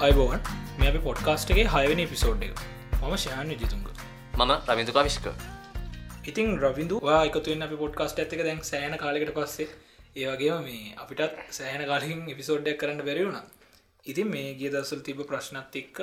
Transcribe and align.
අයිබෝවන් 0.00 0.44
මේ 0.78 0.88
අපි 0.90 1.00
පොඩ්කාස්ටගේ 1.00 1.64
හයවනි 1.66 2.04
පිසෝඩ් 2.06 2.44
එක. 2.44 2.60
මම 2.98 3.14
ශයන් 3.16 3.50
ජිතුන්ග 3.54 3.82
මම 4.38 4.52
රමිතුකා 4.68 5.02
විශ්ක 5.04 5.26
ඉතින් 6.24 6.48
රවිදවා 6.62 7.18
එකතුවෙන් 7.24 7.64
අපි 7.66 7.76
පොඩ්කාස්ට 7.76 8.22
ඇතික 8.22 8.40
දැන් 8.40 8.62
සෑන 8.64 8.96
කාලෙකට 8.96 9.32
පස්සේ. 9.36 9.68
ඒවගේම 10.16 10.64
මේ 10.64 10.94
අපිටත් 10.96 11.36
සෑහන 11.50 11.84
කාලින් 11.84 12.22
එපිසෝඩ්ඩක් 12.28 12.80
කරන්න 12.80 13.04
බැරිවුණ 13.04 13.38
ඉතින් 14.06 14.28
මේ 14.28 14.48
ගිය 14.54 14.70
දසල් 14.70 15.02
තිබ 15.02 15.20
ප්‍රශ්නත් 15.24 15.76
එක්ක 15.76 16.00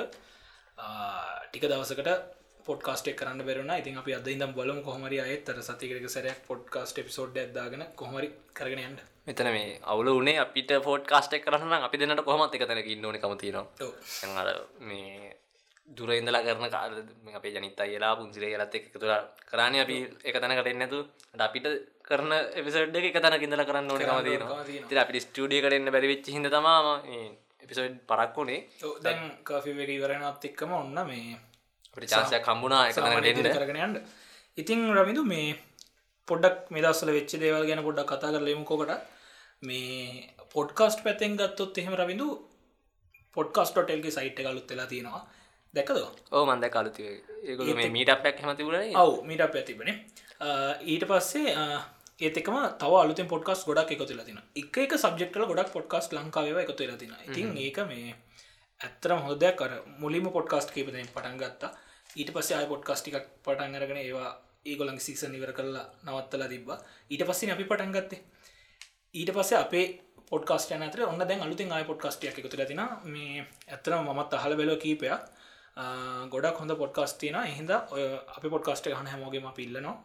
ටික 1.44 1.64
දවසකට 1.64 2.10
පොඩ්කාස්ටේ 2.66 3.18
කරන්න 3.18 3.42
බැරුණ 3.42 3.76
ඉතින් 3.76 3.98
අපි 3.98 4.14
අද 4.14 4.28
ඉදම් 4.28 4.54
බලම 4.54 4.80
කොහමරි 4.82 5.18
අයත්තර 5.20 5.58
සතිකරක 5.64 6.08
සැරයක් 6.08 6.40
පොඩ්කාස්ට 6.46 7.02
පිසෝඩ් 7.02 7.38
ඇදාගෙන 7.38 7.84
කොහමරි 7.96 8.30
කරගෙනයන්ට 8.54 9.06
මෙතන 9.28 9.48
මේ 9.48 9.80
අවුල 9.84 10.08
උනේ 10.10 10.38
අපිට 10.38 10.70
ෆෝට් 10.82 11.04
කාස්ටක් 11.04 11.44
කරන්න 11.44 11.72
අපි 11.80 11.96
දෙන්නට 11.98 12.24
කොහමත් 12.24 12.54
එක 12.54 12.64
තැනක 12.64 12.88
ඉන්නවන 12.88 13.18
කමතිනවා 13.18 14.38
අර 14.42 14.48
මේ 14.82 15.34
දුර 15.88 16.10
ඉඳලා 16.12 16.42
කරන 16.42 16.68
කාල 16.68 16.94
අපේ 17.34 17.52
ජනිත 17.54 17.80
අයලා 17.80 18.12
පුන්සිරේ 18.14 18.52
ගලත් 18.52 18.74
එක 18.74 18.86
තුර 18.94 19.12
කරන්න 19.44 19.76
අපි 19.78 19.96
එක 20.24 20.36
තැනකට 20.36 20.68
එන්නතු 20.68 21.00
අපිට 21.40 21.68
කරන 22.02 22.32
එපිසඩ් 22.54 22.96
එක 23.00 23.18
තැන 23.18 23.36
ඉඳල 23.40 23.64
කරන්න 23.64 23.90
ඕන 23.90 24.02
කමතිනවා 24.02 24.64
ති 24.88 24.98
අපි 24.98 25.20
ස්ටිය 25.20 25.60
කරන්න 25.60 25.90
බැරිවෙච්ච 25.90 26.30
හිද 26.30 26.48
තමාම 26.50 26.88
එපිසෝඩ් 27.62 28.00
පරක් 28.06 28.32
වුණේ 28.34 28.60
දැන් 29.02 29.20
කාෆි 29.44 29.72
වෙක 29.74 29.90
ඉවරනත් 29.90 30.44
එක්කම 30.44 30.72
ඔන්න 30.74 30.98
මේ 31.04 31.36
අපට 31.90 32.08
චාසයක් 32.08 32.42
කම්බුණා 32.42 32.82
එක 32.86 32.96
තැනට 32.96 33.54
කරගෙන 33.54 33.80
යන්න. 33.82 34.00
ඉතින් 34.58 34.88
රමිදු 34.94 35.22
මේ 35.26 35.54
පොඩක් 36.28 36.68
මෙදස්සල 36.70 37.10
වෙච්ච 37.10 37.38
දේවල් 37.38 37.64
ගැන 37.66 37.82
පොඩ්ඩක් 37.82 38.10
කතා 38.10 38.34
කරලමුකෝකට 38.34 39.16
මේ 39.62 40.34
පොඩ්කාස්ට් 40.54 41.02
පැතෙන් 41.04 41.36
ගත්තොත් 41.36 41.78
එහෙම 41.78 41.94
රවිඳු 41.94 42.28
පොඩ්කාස්ටොටල්ගේ 43.36 44.10
සයිට් 44.10 44.40
එකලුත් 44.40 44.70
වෙලා 44.70 44.86
තියෙනවා. 44.86 45.22
දැකද? 45.74 45.98
ඕ 46.32 46.44
මන්ද 46.46 46.70
කලුති 46.70 47.88
මීට 47.90 48.10
අපයක් 48.10 48.42
හමතිවුණ 48.42 48.96
ඔව් 48.96 49.12
මීට 49.24 49.40
අප 49.40 49.54
ඇතිබන 49.54 49.90
ඊට 50.86 51.04
පස්සේ 51.10 51.56
ඒතකම 52.20 52.56
තව 52.80 52.92
අලුත 53.02 53.20
පොඩ්කස් 53.34 53.66
ගොඩක් 53.68 53.92
එකතුලා 53.96 54.28
තින 54.28 54.40
එක 54.56 54.78
එක 54.84 54.96
සබ්ෙක්ටල 54.96 55.50
ගොඩක් 55.50 55.74
පොඩ්කාස් 55.76 56.08
ලංකාව 56.12 56.64
එකතු 56.64 56.82
වෙලා 56.84 57.02
තින 57.02 57.14
ඉතින් 57.26 57.58
ඒක 57.58 57.78
මේ 57.90 58.16
ඇත්තරම 58.80 59.20
හොදයක් 59.26 59.56
කර 59.60 59.72
මුලිම 60.00 60.26
පොඩ්කාස්ට 60.36 60.70
කීපදෙන් 60.74 61.08
පටන් 61.14 61.38
ගත්තා. 61.42 61.70
ඊට 62.16 62.30
පස්සේ 62.34 62.56
ආය 62.56 62.66
පොඩ්කාස්ටිකක් 62.72 63.26
පටන් 63.44 63.78
අරගෙන 63.78 63.98
ඒවා 63.98 64.30
ඒගොලන් 64.64 64.98
සික්සන් 65.00 65.34
ඉවර 65.38 65.52
කරලා 65.52 65.86
නවත්තලා 66.06 66.48
තිබ්බා. 66.48 66.78
ඊට 67.10 67.24
පස්සේ 67.28 67.52
අපි 67.54 67.64
පටන් 67.64 67.94
ගත්තේ 67.96 68.20
ඊට 69.14 69.32
පස්සේ 69.32 69.58
අපේ 69.58 69.86
පොඩ්කාස්ට 70.30 70.72
අතර 70.72 71.02
ඔන්න 71.04 71.18
දැන් 71.20 71.42
අලුතින් 71.42 71.72
ආය 71.72 71.84
පොඩ්කාස්ටියක් 71.84 72.38
එකතු 72.38 72.56
තින. 72.62 72.82
මේ 73.06 73.46
ඇත්තන 73.68 73.94
මත් 74.10 74.32
අහල 74.34 74.56
බැලෝ 74.56 74.76
කීපයක්. 74.76 75.22
ගොඩක් 76.32 76.60
හොඳ 76.60 76.72
පොඩ්කාස් 76.76 77.12
තින 77.14 77.36
එහිද 77.36 77.70
ඔය 77.94 78.04
අපි 78.36 78.48
පොඩ්කාස්ට 78.54 78.86
හන 78.90 79.10
හැමෝගේම 79.12 79.48
පිල්ලනවා 79.54 79.96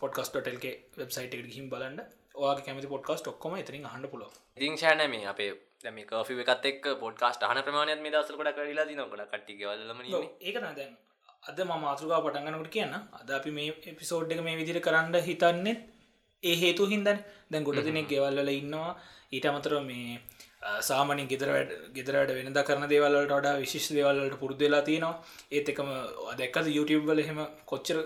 පොඩ්කස්ටල්ගේ 0.00 0.74
වෙබ්සයිට 0.96 1.34
එකට 1.34 1.54
හිම් 1.56 1.68
බලන්න. 1.72 2.00
ඔයාගේ 2.34 2.64
කැමති 2.66 2.90
පොඩ්කාස්ට 2.94 3.30
ඔක්කොම 3.32 3.54
එතරින් 3.56 3.86
හන්න 3.86 4.08
පුල 4.08 4.24
ඉතිංශාන 4.56 5.02
මේ 5.10 5.26
අපේ 5.32 5.50
දැම 5.84 6.00
කෆි 6.02 6.40
එකත් 6.44 6.66
එක් 6.70 6.82
පොඩ්කාස්ට 7.04 7.46
හන 7.48 7.62
ප්‍රමාණයත් 7.66 8.02
මේ 8.02 8.12
දසර 8.14 8.36
කොට 8.40 8.52
කරලා 8.56 8.86
දින 8.90 9.00
ගොඩ 9.04 9.24
කට්ටිගවලම 9.30 10.02
ඒක 10.40 10.56
දැන් 10.58 10.92
අද 11.48 11.58
ම 11.60 11.72
මාතෘකා 11.78 12.20
පටන්ගනකට 12.20 12.70
කියන්න. 12.76 12.94
අද 13.18 13.30
අපි 13.38 13.50
මේ 13.50 13.72
එපිසෝඩ් 13.92 14.32
එක 14.32 14.42
මේ 14.42 14.58
විදිර 14.60 14.80
කරන්න 14.80 15.16
හිතන්නෙත් 15.28 15.80
ඒ 16.42 16.56
හේතු 16.62 16.86
හින්දන්. 16.92 17.18
දැන් 17.50 17.64
ගොඩ 17.64 17.80
දෙනෙක් 17.86 18.06
ගෙවල්ල 18.12 18.50
ඉන්නවා. 18.60 18.92
ඊට 19.34 19.46
අමතර 19.50 19.74
මේ 19.88 20.20
සාමනින් 20.88 21.28
ගෙදරට 21.32 21.70
ගෙදරට 21.96 22.32
වෙනද 22.38 22.58
කරන 22.68 22.86
දේවල්ලට 22.92 23.32
වඩා 23.36 23.60
විශිෂ් 23.62 23.90
දේවල්ලට 23.98 24.38
පුරුදවෙලා 24.42 24.82
තියෙනවා. 24.88 25.14
ඒත් 25.56 25.68
එකම 25.72 25.88
අදැක්කද 26.32 26.66
YouTube 26.76 27.04
වල 27.10 27.22
එහෙම 27.24 27.40
කොච්චර 27.70 27.98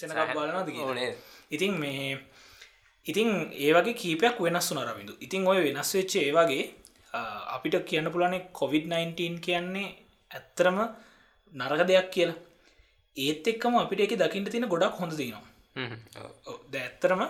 සෙනකක් 0.00 0.34
බලනද 0.36 0.70
ඕනේ. 0.86 1.10
ඉතින් 1.56 1.72
මේ 1.82 2.18
ඉතින් 3.06 3.28
ඒවගේ 3.66 3.98
කීපයක් 4.02 4.36
වෙනස් 4.46 4.70
වුන 4.70 4.82
රවිඳු. 4.88 5.14
ඉතින් 5.26 5.46
ඔය 5.52 5.58
වෙනස් 5.66 5.90
වෙච්ච 5.98 6.14
ඒවාගේ 6.26 6.64
අපිට 7.56 7.76
කියන්න 7.90 8.12
පුළනේ 8.14 8.46
කොවිD-19 8.60 9.40
කියන්නේ 9.46 9.88
ඇත්තරම 10.30 10.78
නරක 11.52 11.82
දෙයක් 11.90 12.10
කියලා. 12.16 12.38
ඒත් 13.16 13.46
එක්කම 13.52 13.74
අපිට 13.84 14.00
එක 14.06 14.12
දකිට 14.22 14.50
තියෙන 14.52 14.68
ගොඩක් 14.74 15.00
හොඳ 15.02 15.12
තිනවා 15.20 15.44
ද 16.72 16.74
ඇත්තරම 16.86 17.22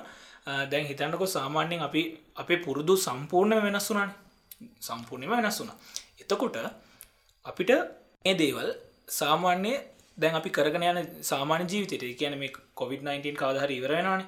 දැන් 0.47 0.87
හිතන්නකො 0.87 1.27
සාමාන්‍යයෙන් 1.29 1.83
අපි 1.83 2.03
අපේ 2.37 2.59
පුරුදු 2.59 2.95
සම්පූර්ණ 2.99 3.63
වෙනස් 3.63 3.89
වුනාන 3.91 4.13
සම්පූර්ණයම 4.81 5.33
වෙනස් 5.33 5.61
වුනා 5.61 5.79
එතකොට 6.21 6.59
අපිට 7.47 7.71
ඒ 8.25 8.35
දේවල් 8.35 8.71
සාමාන්‍ය 9.13 9.73
දැන් 10.19 10.35
අපි 10.35 10.51
කරගෙන 10.51 10.85
යන 10.85 11.01
සාමාන 11.23 11.63
ජීවිතයට 11.65 12.19
කියන 12.19 12.39
මේ 12.39 12.53
කොවිD-19 12.75 13.37
කාදහර 13.37 13.71
ඉවරෙනවාන 13.71 14.25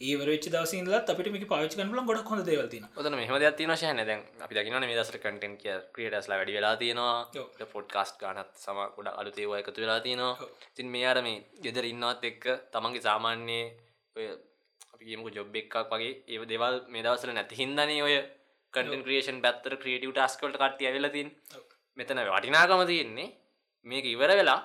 ඒවරච 0.00 0.46
දවසිදලත් 0.46 1.06
අපිට 1.06 1.28
මේක 1.32 1.46
පාච් 1.46 1.74
කනල 1.74 2.00
ගොඩක් 2.02 2.28
හොඳ 2.28 2.42
දේවල්තින 2.44 2.84
ඔතන 2.94 3.14
මෙහම 3.14 3.36
දත්තින 3.36 3.72
ශයන 3.74 4.02
දැන් 4.02 4.20
අපි 4.40 4.54
දකින 4.54 4.76
මේ 4.82 4.96
දසර 4.96 5.18
කටෙන් 5.18 5.54
කිය 5.56 5.76
ක්‍රියටස්ලා 5.94 6.38
වැඩි 6.38 6.56
වෙලා 6.56 6.74
තියෙනවා. 6.76 7.16
පොඩ්කාස්ට් 7.72 8.18
ගනත් 8.20 8.50
සම 8.56 8.80
ගොඩ 8.96 9.08
අලුතේවා 9.12 9.60
එකතු 9.60 9.80
වෙලා 9.80 10.00
තියෙනවා. 10.00 10.34
තින් 10.74 10.86
මේ 10.88 11.06
අර 11.06 11.18
මේ 11.22 11.38
ගෙදර 11.62 11.84
ඉන්නවත් 11.84 12.24
එක්ක 12.24 12.44
තමන්ගේ 12.70 13.02
සාමාන්‍යයේ 13.02 14.26
අපිමක 14.96 15.28
ජොබ් 15.34 15.56
එකක් 15.56 15.76
වගේ 15.92 16.12
ඒ 16.28 16.44
දෙවල් 16.44 16.76
මේ 16.88 17.02
දවසල 17.02 17.32
නැති 17.32 17.60
හින්දනේ 17.62 18.02
ඔය 18.02 18.14
කටන් 18.74 19.02
ක්‍රේෂන් 19.06 19.40
පැත්තර 19.40 19.74
ක්‍රියටව 19.82 20.12
ටස්කල්ට 20.12 20.56
කට්ටිය 20.56 20.92
වෙලතින් 20.96 21.28
මෙතන 21.98 22.22
වටිනාකම 22.28 22.86
තියෙන්නේ 22.86 23.34
මේක 23.86 24.06
ඉවර 24.06 24.30
වෙලා 24.34 24.60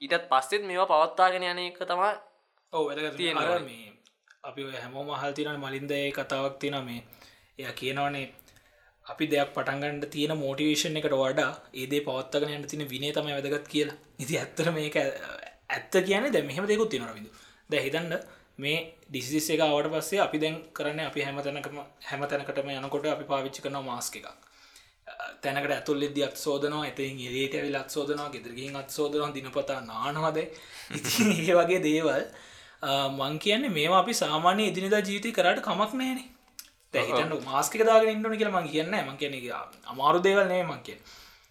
ඊටත් 0.00 0.28
පස්සෙත් 0.28 0.68
මේවා 0.68 0.90
පවත්තාගෙන 0.92 1.48
යන 1.48 1.64
එක 1.64 1.82
තමා 1.86 2.12
ඔව 2.72 2.86
වැදග 2.88 3.18
මේ 3.64 3.92
අපි 4.42 4.62
හැමෝම 4.74 5.10
හල්තින 5.14 5.50
මලින්ද 5.56 5.92
ඒ 5.92 6.10
කතාවක් 6.12 6.54
තින 6.58 6.76
මේ. 6.84 7.02
එය 7.58 7.72
කියනවනේ 7.72 8.26
අපි 9.06 9.24
දෙයක් 9.26 9.50
පටන්ගන්නට 9.54 10.06
තියෙන 10.10 10.32
මෝටිවේෂන් 10.36 10.98
එකට 10.98 11.14
වඩා 11.14 11.52
ඒදේ 11.74 12.00
පවත්තගෙන 12.00 12.54
යන්න 12.54 12.66
තින 12.66 12.82
විනේ 12.88 13.12
තම 13.12 13.28
වැදගත් 13.28 13.68
කියලා. 13.68 13.96
ඉති 14.18 14.38
ඇත්තර 14.38 14.70
මේක 14.72 14.96
ඇත්ත 14.96 15.94
කියන 16.02 16.26
දැ 16.28 16.42
මෙහෙම 16.42 16.66
දෙකුත් 16.66 16.90
තිනරවිදු 16.90 17.30
දැ 17.70 17.82
හිතන්න 17.82 18.16
මේ 18.62 18.78
ඩිසිස් 19.08 19.48
එක 19.54 19.60
අවට 19.64 19.90
පස්සේ 19.94 20.20
අපි 20.26 20.38
දැන් 20.38 20.56
කරන්න 20.76 21.00
අපි 21.08 21.20
හැමතැනකම 21.26 21.76
හැම 22.08 22.24
තැනකටම 22.30 22.72
යනකොට 22.72 23.06
අපි 23.14 23.24
පාවිච්චි 23.30 23.64
කරන 23.64 23.78
මාස්ක 23.84 24.16
එකක්. 24.20 24.28
තැනකට 25.42 25.72
ඇතුල් 25.76 26.02
එද 26.02 26.18
අත් 26.26 26.36
සෝදනවා 26.36 26.82
ඇතින් 26.86 27.20
එලේට 27.28 27.54
ඇවිල් 27.58 27.76
අත් 27.76 27.90
සෝදනවා 27.90 28.28
ගෙදරගින් 28.34 28.76
අත් 28.82 28.90
සෝදනවා 28.90 29.30
දිනපතා 29.36 29.80
නානවද 29.90 30.38
ඒ 31.38 31.54
වගේ 31.58 31.80
දේවල්. 31.88 32.24
මං 33.18 33.34
කියන්නේ 33.38 33.74
මේවා 33.78 34.02
අපි 34.04 34.14
සාමාන්‍ය 34.20 34.68
ඉදිනිදා 34.70 35.02
ජීවිතය 35.08 35.32
කරට 35.32 35.64
කමක් 35.66 35.92
නෑනේ 35.94 36.28
තැහිතන්න 36.94 37.34
මාස්ක 37.48 37.74
දාගෙන 37.90 38.12
ඉන්නන 38.14 38.38
කියලා 38.38 38.56
මං 38.56 38.70
කියන්න 38.72 38.94
මං 39.00 39.18
කියන 39.20 39.34
අමාරු 39.92 40.22
දේවල් 40.26 40.46
නෑ 40.52 40.64
මං 40.64 40.80
කිය 40.86 40.98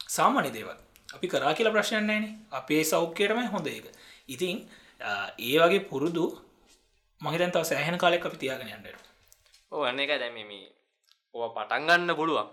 සාමාන්‍ය 0.09 0.51
දේවල්. 0.57 0.77
අපි 1.09 1.27
කරා 1.27 1.53
කියලා 1.57 1.75
ප්‍රශ්නයන් 1.75 2.07
නෑනේ 2.09 2.33
අපේ 2.59 2.83
සෞඛ්‍යයටමයි 2.83 3.49
හොඳ 3.55 3.67
එක 3.67 3.87
ඉතින් 4.29 4.57
ඒ 5.47 5.57
වගේ 5.61 5.81
පුරුදු 5.91 6.25
මහිතන්තාව 7.21 7.65
සෑහන 7.65 7.97
කාලෙක් 8.03 8.25
අපි 8.27 8.37
තියාගෙන 8.37 8.69
යන්නට 8.69 8.97
ඕ 9.71 9.83
අන්න 9.83 9.99
එක 9.99 10.11
දැමීම 10.21 10.51
ඕ 11.35 11.47
පටන්ගන්න 11.55 12.17
පුළුවන්. 12.19 12.49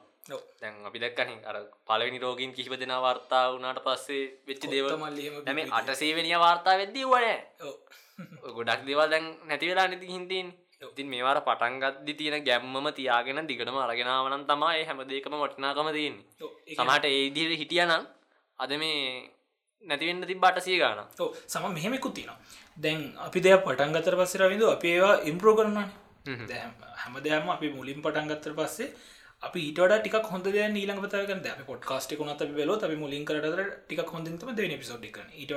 දැන් 0.60 0.74
අපි 0.88 0.98
දැක්කන 1.02 1.30
අර 1.50 1.56
පලවෙනි 1.88 2.18
රෝගීන් 2.24 2.52
කිහිප 2.56 2.74
දෙෙන 2.80 2.94
වාර්තා 3.04 3.44
වනාට 3.54 3.80
පස්සේ 3.86 4.24
වෙච්චි 4.48 4.66
දේවල් 4.72 4.96
මල්ලිම 4.96 5.72
අටසේවනිය 5.72 6.38
වාර්තා 6.38 6.74
වෙද්දී 6.82 7.06
වන 7.12 7.26
ගොඩක් 8.56 8.82
දේවල් 8.88 9.08
දැන් 9.12 9.26
නැති 9.48 9.70
වෙලා 9.70 9.86
නැති 9.88 10.12
හින්දීන් 10.14 10.48
ඉතින් 10.82 11.08
මේවාර 11.08 11.40
පටන්ගත්දි 11.40 12.12
තියෙන 12.14 12.44
ගැම්මම 12.48 12.86
තියාගෙන 12.92 13.48
දිගටම 13.48 13.78
අරගෙනාවනන් 13.78 14.44
තමයි 14.50 14.84
හැම 14.88 15.00
දෙකම 15.08 15.34
වටිනාකම 15.42 15.88
තියන්නේ. 15.96 16.24
සමට 16.76 17.04
ඒදිර 17.10 17.50
හිටියනම් 17.60 18.04
අද 18.58 18.70
මේ 18.82 18.98
නැතිවෙන්න 19.84 20.26
ති 20.26 20.34
බටසිය 20.36 20.78
ගාන 20.78 21.00
සම 21.46 21.68
මෙහෙමෙකුත් 21.70 22.14
තිනවා 22.14 22.38
දැන් 22.76 23.04
අපි 23.18 23.40
දෙයක් 23.40 23.62
පටන් 23.64 23.94
ගතර 23.94 24.16
පස්සර 24.16 24.44
විඳ 24.48 24.64
අපි 24.66 24.88
ඒවා 24.88 25.14
ඉම්ප්‍රෝ 25.24 25.54
කරනවාන. 25.54 25.88
හැම 26.96 27.14
දෙයක්ම 27.20 27.48
අපි 27.50 27.70
මුලින් 27.70 28.02
පටන් 28.02 28.28
ගත්තර 28.30 28.54
පස්සේ 28.54 28.90
අපි 29.42 29.60
ඊට 29.62 29.80
ටික 29.94 30.16
හොඳ 30.26 30.46
නීලක 30.70 31.00
පතක 31.04 31.38
ද 31.38 31.66
පොඩ්කාස්ටි 31.66 32.16
කුණත 32.16 32.44
බෙලෝ 32.52 32.78
අපි 32.80 32.96
මුලින් 32.96 33.24
කරට 33.24 33.72
ටික 33.80 34.04
හොඳින්තම 34.08 34.52
දෙන 34.52 34.76
පිසෝඩ්ි 34.76 35.10
ඊට 35.36 35.52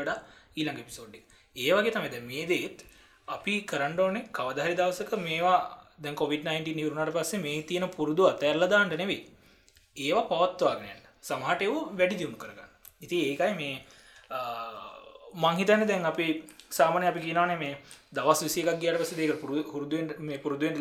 ඊළඟ 0.56 0.82
පිසෝඩ්ඩි 0.84 1.22
ඒවගේ 1.56 1.92
තමයිද 1.92 2.18
මේ 2.24 2.48
දේත් 2.48 2.80
අපි 3.28 3.54
කරන්ඩෝනේ 3.64 4.28
කවදහරි 4.32 4.76
දවසක 4.76 5.14
මේවා 5.20 5.60
දැන් 6.00 6.16
කොවිD-19 6.16 6.76
නිවරුණට 6.76 7.14
පස්සේ 7.14 7.40
මේ 7.40 7.62
තියෙන 7.64 7.88
පුරුදු 7.90 8.24
අතඇරලදාන්නට 8.26 8.96
නෙවෙයි. 8.96 9.22
ඒවා 9.98 10.30
පවත්වාගෙනට 10.30 11.06
සමහට 11.22 11.62
එව් 11.62 11.76
වැඩි 11.98 12.20
දියුණු 12.20 12.38
කරගන්න. 12.38 12.70
ඉති 13.02 13.18
ඒකයි 13.28 13.54
මේ 13.56 13.76
මංහිතන 15.36 15.86
දැන් 15.86 16.06
අපි 16.06 16.28
සාමනය 16.72 17.06
අපි 17.08 17.20
කියනනේ 17.22 17.58
මේ 17.58 17.74
දවස් 18.14 18.44
විසිකක් 18.44 18.72
ගියට 18.78 18.98
පස 18.98 19.12
දෙක 19.14 19.34
පුරු 19.38 19.64
හුරුදුවෙන් 19.66 20.08
මේ 20.22 20.38
පුරුදුවෙන් 20.38 20.76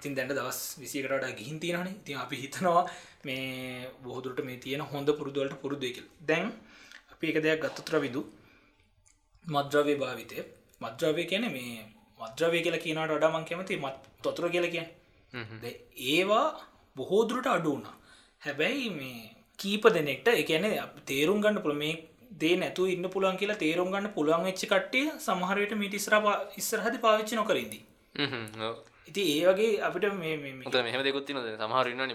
තින් 0.00 0.14
දැන්ට 0.14 0.34
දවස් 0.34 0.60
විසිකට 0.78 1.26
ගිහින් 1.32 1.58
තියෙනන 1.58 1.90
ති 2.04 2.14
අපි 2.16 2.36
හිතනවා 2.36 2.84
මේ 3.24 3.88
බොහදුරට 4.02 4.44
මේ 4.44 4.58
තියෙන 4.58 4.84
හොඳ 4.86 5.08
පුරුදුවලට 5.12 5.56
පුරුදුවකල් 5.60 6.06
දැන් 6.22 6.52
අපි 7.12 7.24
එක 7.28 7.38
දෙයක් 7.40 7.64
ගත්තතුර 7.64 8.00
විදු 8.00 8.22
මද්‍රවය 9.44 9.94
භාවිතය. 9.96 10.44
මද්‍රවය 10.80 11.24
කියන 11.24 11.44
මේ 11.48 11.84
මද්‍රවය 12.20 12.58
කියලා 12.62 12.78
කියනට 12.78 13.14
අඩමන් 13.16 13.44
කැමති 13.44 13.76
මත් 13.76 13.96
තොතුර 14.22 14.46
කියල 14.50 14.66
කිය 14.70 14.86
ඒවා 16.08 16.46
බොහෝදුරට 16.96 17.46
අඩුුණා 17.48 17.94
හැබැයි 18.42 18.88
මේ 18.90 19.20
කීප 19.58 19.84
දෙනෙක්ට 19.88 20.28
එකන 20.32 20.66
තේරුම් 21.06 21.40
ගන්න 21.40 21.62
පුළ 21.62 21.74
මේ 21.74 21.94
දේ 22.38 22.54
නැතු 22.56 22.86
ඉන්න 22.86 23.08
පුළුවන් 23.08 23.36
කියලා 23.36 23.58
තේරුම් 23.58 23.90
ගන්න 23.90 24.14
පුළුවන් 24.14 24.46
වෙච්චි 24.48 24.66
කට්ටිය 24.66 25.06
සමහරයට 25.18 25.74
මිටිස්ර 25.74 26.14
ඉස්සරහදි 26.56 26.98
පාවිච්චි 26.98 27.36
නොකරින්දි 27.36 27.80
ඉති 29.08 29.22
ඒ 29.32 29.42
වගේ 29.48 29.80
අපිට 29.80 30.06
මෙහම 30.14 31.02
දෙකුත්ති 31.02 31.34
නොද 31.34 31.48
සමහරන්න 31.56 32.14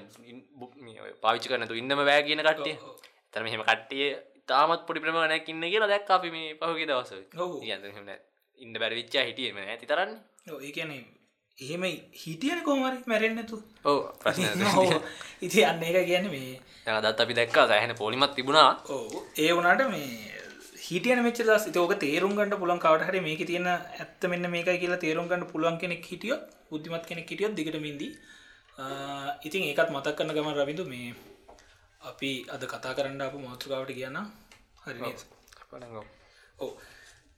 පාවිච්චි 1.23 1.51
කරනතු 1.51 1.75
ඉන්නම 1.75 2.01
වෑ 2.01 2.23
කියන 2.23 2.41
කට්ටිය. 2.41 2.75
තර 3.33 3.43
මෙහෙම 3.43 3.63
කට්ටිය 3.63 4.07
තාමත් 4.47 4.81
පොඩි 4.87 5.03
ප්‍රමණයක් 5.03 5.49
ඉන්න 5.49 5.65
කියලා 5.65 5.91
දැක් 5.93 6.09
අපි 6.09 6.31
මේ 6.31 6.55
පහුගේ 6.55 6.87
දවස 6.87 7.11
ඉන්න 8.59 8.73
බැරිවිච්චා 8.75 9.27
හිටියම 9.29 9.57
ඇති 9.63 9.85
තරන්න. 9.85 10.11
ඒ 10.47 10.71
කියන්නේ 10.71 11.16
එහෙම 11.57 11.83
හිටියන 12.15 12.59
කෝමරි 12.63 12.97
මැරෙන්න්නතු 13.05 13.57
ඕ 13.85 13.99
ඉති 15.41 15.63
අන්න 15.65 15.83
එක 15.83 15.97
කියන්න 16.05 16.27
මේ 16.29 16.97
දත් 16.97 17.19
අපි 17.19 17.33
දැක්කා 17.33 17.65
සෑහෙන 17.67 17.93
පොලිමත් 17.95 18.33
තිබුණා. 18.35 18.69
ඕ 18.87 19.23
ඒ 19.37 19.51
වනාට 19.51 19.81
මේ 19.89 20.09
හිටියන 20.79 21.21
මෙච 21.23 21.39
දස් 21.39 21.65
ඕක 21.75 21.93
තේරුම් 21.97 22.35
ගන්නට 22.35 22.59
පුළන් 22.59 22.81
කවට 22.83 23.07
හරි 23.07 23.21
මේක 23.21 23.41
තියෙන 23.45 23.69
ඇත්ත 23.69 24.27
මෙන්න 24.27 24.49
මේකයි 24.49 24.77
කියලා 24.77 24.99
තේරුම් 24.99 25.29
ගන්න 25.29 25.47
පුළුවන් 25.47 25.79
කෙනෙක් 25.79 26.05
හිටියොත් 26.05 26.43
බුද්ධිමත් 26.69 27.05
කෙනෙක් 27.05 27.27
හිටියොත් 27.27 27.55
දිගට 27.55 27.79
මින්දී 27.79 28.11
ඉතින් 29.43 29.63
ඒකත් 29.63 29.89
මතක් 29.89 30.15
කරන්න 30.15 30.35
ගම 30.37 30.51
රවිදු 30.53 30.85
මේ 30.85 31.09
අපි 32.01 32.31
අද 32.49 32.63
කතා 32.65 32.93
කරන්න 32.93 33.21
අප 33.21 33.35
මාතෘකාවට 33.39 33.93
කියන්න 33.93 34.21
හරි 34.83 34.99
ඕ 36.59 36.71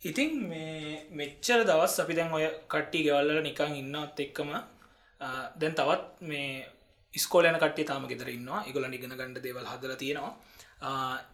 ඉතින් 0.02 0.48
මේ 0.48 1.06
මෙච්චර 1.12 1.60
දවස් 1.62 1.96
අපි 2.00 2.14
දැන් 2.16 2.32
ඔය 2.32 2.46
කට්ටි 2.68 3.00
ගෙවල්ල 3.06 3.42
නිකං 3.42 3.74
ඉන්නත් 3.76 4.20
එක්කම 4.20 4.52
දැන් 5.58 5.74
තවත් 5.74 6.04
මේ 6.24 6.66
ස්කෝලයන 7.14 7.58
කට්ටේ 7.58 7.86
තාම 7.86 8.08
ගෙදර 8.08 8.30
ඉන්නවා. 8.30 8.64
එකගොල 8.64 8.88
නිගෙන 8.88 9.12
ගණඩ 9.12 9.44
දේවල් 9.44 9.66
හදල 9.66 9.96
තියෙනවා. 9.96 10.34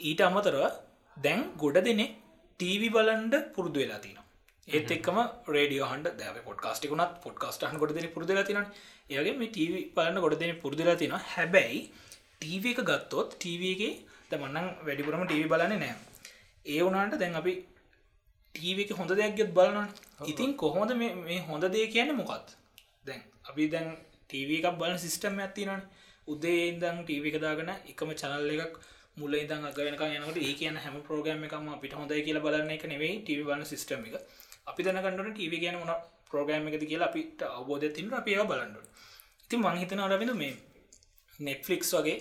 ඊට 0.01 0.21
අමතරව 0.21 0.63
දැන් 1.17 1.43
ගොඩ 1.55 1.77
දෙනෙ 1.81 2.05
ටීවි 2.59 2.89
බලන්ඩ 2.89 3.35
පුරුදු 3.55 3.79
වෙලා 3.79 3.99
තින 3.99 4.17
ඒත් 4.67 4.91
එක්ම 4.91 5.17
රඩිය 5.47 5.83
හන්ඩ 5.83 6.17
දැව 6.17 6.41
පොඩ්කාස්ටිකුනත් 6.43 7.21
පොඩ්කාස්ටහන් 7.21 7.77
ගොඩ 7.77 7.93
දෙන 7.93 8.09
පුරදල 8.09 8.41
තින 8.43 8.59
ඒගේ 9.11 9.35
මේ 9.37 9.51
ටීවි 9.51 9.83
බලන්න 9.95 10.19
ගොඩ 10.19 10.39
දෙන 10.39 10.55
පුරදිලා 10.57 10.97
තින 10.97 11.13
හැබැයි 11.27 11.79
ටීව 12.39 12.65
එක 12.65 12.81
ගත්තොත් 12.81 13.37
ටීවගේ 13.37 13.93
තමන්නම් 14.31 14.67
වැඩිපුරම 14.81 15.23
ටීවි 15.23 15.51
බලන්නේ 15.53 15.79
නෑ 15.79 15.95
ඒ 16.65 16.81
වනාට 16.83 17.17
දැන් 17.19 17.35
අපි 17.35 17.53
ටීවක 18.55 18.91
හොඳ 18.93 19.11
දෙයක්ගත් 19.13 19.53
බලන්න 19.53 19.89
ඉතින් 20.25 20.51
කොහොමද 20.55 20.91
මේ 20.97 21.39
හොඳ 21.43 21.67
දේ 21.69 21.87
කියන්න 21.89 22.15
මොකත් 22.15 22.57
දැන් 23.05 23.21
අපි 23.45 23.69
දැන් 23.69 23.87
ටීව 24.25 24.51
එකක් 24.53 24.77
බලන 24.77 24.99
සිිස්ටම් 24.99 25.39
ඇතිනන 25.39 25.81
උදේ 26.27 26.59
ඉදං 26.65 26.99
ටීව 27.01 27.25
එක 27.25 27.37
දාගෙන 27.39 27.71
එකම 27.71 28.11
චනල්ල 28.13 28.51
එකක් 28.57 28.75
මුල 29.17 29.33
ඉදන් 29.35 29.65
අගවෙනක 29.65 30.03
යනකට 30.07 30.39
ඒ 30.39 30.53
කියන 30.55 30.77
හැම 30.77 30.95
ප්‍රෝග්‍රම 31.03 31.43
එකම 31.43 31.67
අපිට 31.69 31.93
හොඳයි 31.93 32.23
කියලා 32.23 32.45
බලන්න 32.45 32.71
එක 32.71 32.85
නෙවෙයි 32.85 33.15
ටව 33.19 33.49
බල 33.49 33.65
සිිටම 33.65 34.05
එක. 34.07 34.15
අපි 34.65 34.83
දැනකන්නට 34.83 35.31
ටීව 35.31 35.53
කියන 35.55 35.77
මොන 35.77 35.91
ප්‍රෝග්‍රම 36.29 36.67
එකද 36.69 36.85
කියලා 36.85 37.09
අපිට 37.09 37.45
අවබෝධ 37.49 37.87
තින්න 37.93 38.13
අප 38.13 38.27
ඒවා 38.27 38.47
බලන්නට 38.47 38.87
ඉතින් 39.45 39.61
මංහිතන 39.61 40.01
අරවෙන 40.01 40.33
මේ 40.35 40.53
නෙට්ෆලික්ස් 41.39 41.91
වගේ 41.93 42.17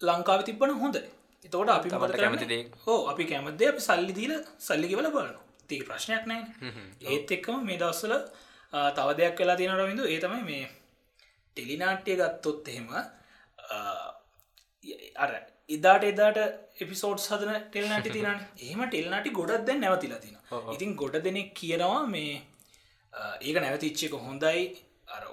ලංකාව 0.00 0.40
තිබ්බන 0.44 0.74
හොඳයි 0.78 1.02
එතකොට 1.44 1.70
අපි 1.70 1.88
මට 1.92 2.16
කැමති 2.16 2.58
හෝ 2.82 2.98
අපි 3.06 3.24
කැමදේ 3.26 3.68
අපි 3.68 3.82
සල්ලි 3.82 4.12
දීල 4.12 4.34
සල්ලිගවල 4.60 5.08
බලන 5.08 5.32
තික 5.68 5.82
ප්‍රශ්නයක් 5.84 6.24
නෑ 6.26 6.42
ඒත් 7.08 7.34
එක්කම 7.36 7.64
මේ 7.64 7.78
දවස්සල 7.78 8.14
තව 8.92 9.08
දෙයක් 9.18 9.40
වෙලා 9.40 9.56
තියෙන 9.56 9.74
රවිඳු 9.78 10.04
ඒ 10.06 10.20
තමයි 10.20 10.44
මේ 10.44 10.66
ටෙලිනාට්‍යය 11.56 12.16
ගත්තොත් 12.18 12.68
එහෙම 12.68 12.92
අර 15.18 15.30
එදාට 15.70 16.04
එදාට 16.04 16.38
එපිසෝඩ් 16.78 17.20
සදන 17.20 17.58
ටෙල්නට 17.66 18.08
තින 18.10 18.30
එහම 18.62 18.86
ටෙල්නටි 18.86 19.30
ගොඩක් 19.32 19.66
දැන් 19.66 19.80
නැවතිලා 19.80 20.20
තින 20.20 20.40
ඉතින් 20.70 20.96
ගොඩ 20.96 21.20
දෙනෙක් 21.22 21.52
කියනවා 21.54 22.00
මේ 22.08 22.32
ඒක 23.12 23.56
නැවතිච්චක 23.58 24.16
හොඳයි. 24.20 24.64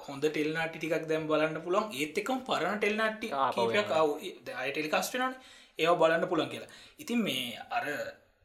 හොඳ 0.05 0.23
ටෙල්නාටි 0.25 0.79
ටිකක් 0.79 1.07
දැම් 1.07 1.27
බලන්න 1.27 1.61
පුළන් 1.61 1.93
ඒත් 1.95 2.17
එකම 2.17 2.39
පරණ 2.43 2.79
ටෙල්නාට්ටි 2.79 3.27
අය 4.55 4.71
ටෙලිකාස්ටනන 4.71 5.35
ඒව 5.79 5.93
බලන්න 6.01 6.29
පුළන් 6.31 6.51
කියලා. 6.53 6.71
ඉතින් 6.99 7.19
මේ 7.23 7.45
අර 7.71 7.85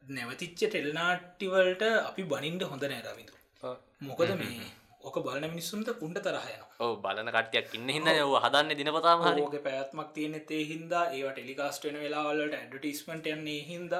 නැවතිච්ච 0.03 0.61
ටෙල්නාට්ටිවල්ට 0.63 1.83
අපි 2.01 2.23
බනින්ඩ 2.25 2.65
හොඳ 2.71 2.83
නෑරවිතු 2.85 3.33
මොකද 4.01 4.33
මේ 4.41 4.67
ඕක 5.01 5.17
බලන 5.19 5.45
මිනිස්සුන්ට 5.47 5.89
උන්ට 5.99 6.19
තරහයන 6.19 6.61
ඕ 6.79 6.91
බලන 6.97 7.31
කටයක් 7.35 7.73
ඉන්න 7.77 7.89
හිද 7.89 8.07
යව 8.13 8.35
හදන්න 8.37 8.77
දිනපතාම 8.79 9.25
හරික 9.25 9.57
පැත්මක් 9.65 10.13
තියෙන 10.15 10.35
ඒ 10.37 10.61
හින්දා 10.71 11.03
ඒව 11.11 11.27
ටෙලිකාස්ටන 11.31 11.97
වෙලාවලට 12.03 12.55
ඇඩටිස්මට 12.59 13.31
යන්නේ 13.33 13.61
හින්ද. 13.69 13.93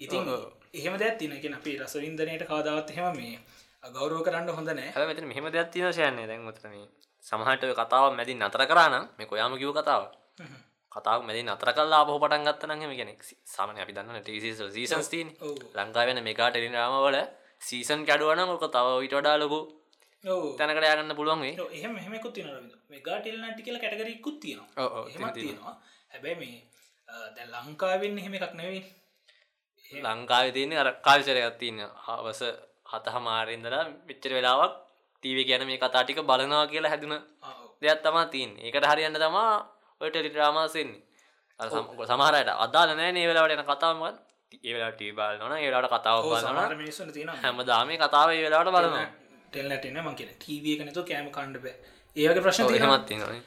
ඉතින් 0.00 0.30
එහෙම 0.74 0.98
දැත් 1.02 1.18
තිනකෙන 1.18 1.56
අපි 1.58 1.78
රසවින්දනයට 1.80 2.46
කාදාවත් 2.52 2.94
හෙම 2.96 3.16
මේ 3.16 3.34
ගෞරෝ 3.92 4.22
කරන්න 4.22 4.54
හොඳ 4.58 4.70
නෑ. 4.72 5.08
මෙත 5.08 5.24
මෙහම 5.24 5.50
දෙයක් 5.52 5.72
තින 5.72 5.92
ශයන්නේ. 5.92 6.26
දැන් 6.26 6.48
ොතම 6.48 6.76
සමහට 7.24 7.64
කතාව 7.80 8.12
මැදින් 8.14 8.42
අතර 8.42 8.62
කරන්න 8.70 9.10
මේ 9.18 9.30
කොයාම 9.30 9.58
කිව 9.58 9.72
කතාව 9.72 10.02
කතාව 10.96 11.20
මැදි 11.22 11.42
අතර 11.48 11.70
කල්ලා 11.72 12.02
බහ 12.04 12.16
පටන් 12.16 12.46
ගත්තන 12.46 12.82
හෙම 12.82 12.92
කෙනෙක් 12.96 13.20
සාමන 13.46 13.78
අපි 13.78 13.92
දන්න 13.92 14.20
ටීසිල් 14.20 14.70
සීසන්ස් 14.70 15.08
තින් 15.08 15.28
ලංකා 15.76 16.06
වෙන 16.08 16.20
මේකා 16.22 16.48
ටෙලිනාමවල 16.50 17.18
සීසන් 17.60 18.00
කැඩුවන 18.04 18.42
මොක 18.44 18.64
තව 18.68 18.86
විට 19.02 19.14
වඩා 19.14 19.36
ලොකු 19.36 19.60
තැනකට 20.58 20.84
යගන්න 20.84 21.14
පුළුවන්ගේ 21.14 21.54
එහෙම 21.70 21.92
මෙහෙමකුත් 21.92 22.32
තින 22.34 22.48
මේගා 22.90 23.18
ටෙල්නටි 23.20 23.62
කියල 23.62 23.78
කැටගරක්කුත් 23.78 24.36
තියෙනවා. 24.40 25.32
තියෙනවා 25.32 25.74
හැබැයි 26.10 26.38
මේ 26.42 26.54
දැ 27.34 27.46
ලංකාවෙන්න 27.54 28.18
එහෙම 28.18 28.34
එකක් 28.36 28.54
නෙවෙයි. 28.54 28.82
ලංකාව 30.06 30.46
තියන්නේ 30.52 30.78
අර 30.78 30.90
කාල්චරයක් 30.98 31.56
තියන්න 31.58 31.80
හවස 32.06 32.40
හතහ 32.86 33.16
මාරෙන්දලා 33.20 33.84
විච්චර 34.08 34.32
වෙලාවක් 34.32 34.74
ටීව 35.22 35.38
කියන 35.48 35.62
මේ 35.66 35.78
කතාටික 35.78 36.18
බලනවා 36.22 36.66
කියලා 36.66 36.92
හැදුන 36.92 37.14
දෙයක් 37.82 38.00
තමා 38.02 38.26
තින් 38.26 38.50
ඒකට 38.58 38.86
හරියන්න 38.86 39.16
තමා 39.16 39.52
ඔය 40.00 40.10
ටෙලිට්‍රාමාසෙන්නේ 40.10 42.08
සමහරයට 42.08 42.50
අදාල 42.58 42.90
නෑ 42.94 43.12
ඒ 43.16 43.28
වෙලාවට 43.28 43.54
එන 43.54 43.66
කතාවමත් 43.66 44.16
ඒවෙලාට 44.62 45.06
බල 45.12 45.38
නොන 45.40 45.54
ඒලාට 45.58 45.92
කතාව 45.94 46.18
බලන 46.24 46.76
මිනිස්සුන 46.78 47.12
තියෙන 47.12 47.38
හැමදාම 47.44 47.94
කතාව 47.98 48.28
ඒ 48.32 48.42
වෙලාට 48.44 48.74
බලන 48.74 49.24
ටෙල්නටන 49.48 49.98
ම 50.02 50.14
කියෙන 50.14 50.32
ටීව 50.34 50.64
කනතු 50.80 51.02
කෑම 51.02 51.28
කණ්ඩ 51.30 51.62
බෑ. 51.64 51.74
ඒවගේ 52.16 52.44
ප්‍රශ්න 52.44 52.64
මත් 52.88 53.10
න. 53.18 53.42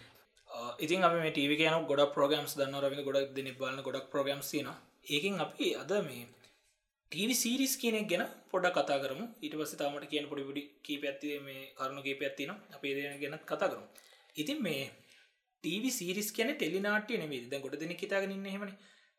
ඉතින් 0.79 1.05
අප 1.05 1.13
මේ 1.15 1.31
ටීව 1.31 1.53
කියන 1.59 1.85
ගොඩ 1.89 2.03
ප්‍රෝගම්ස් 2.15 2.55
දන්න 2.57 2.81
රවි 2.81 3.05
ගොඩක් 3.07 3.31
දෙන 3.37 3.49
බලන 3.59 3.81
ගොඩක් 3.87 4.07
ප්‍රෝගම්ස් 4.13 4.51
තින 4.51 4.69
ඒකින් 5.07 5.41
අපි 5.45 5.67
අද 5.75 5.91
මේ 6.07 6.23
ටීවි 7.11 7.35
සීරිස් 7.35 7.73
කියනෙක් 7.81 8.07
ගැන 8.11 8.23
පොඩ 8.51 8.65
කතා 8.69 8.99
කරම. 9.03 9.21
ඊට 9.43 9.55
පස්ස 9.59 9.77
තමට 9.79 10.09
කියන 10.11 10.25
පොඩිපුඩි 10.31 10.63
කීප 10.85 11.03
ඇත්ති 11.03 11.37
මේ 11.47 11.61
කරුණු 11.77 12.01
කීප 12.01 12.21
ඇත්තින 12.21 12.51
අපේ 12.75 12.93
දෙන 12.95 13.19
ගැනත් 13.21 13.45
කතා 13.45 13.69
කරම. 13.71 13.85
ඉතින් 14.35 14.59
මේ 14.65 14.83
ටව 15.63 15.91
සිරිස් 15.91 16.29
කියන 16.31 16.53
ටෙලිනාටය 16.53 17.17
නෙවේ 17.17 17.47
ද 17.47 17.61
ගොඩ 17.61 17.77
දෙන 17.77 17.93
කිතාගන්න 17.95 18.47
හෙමන 18.47 18.71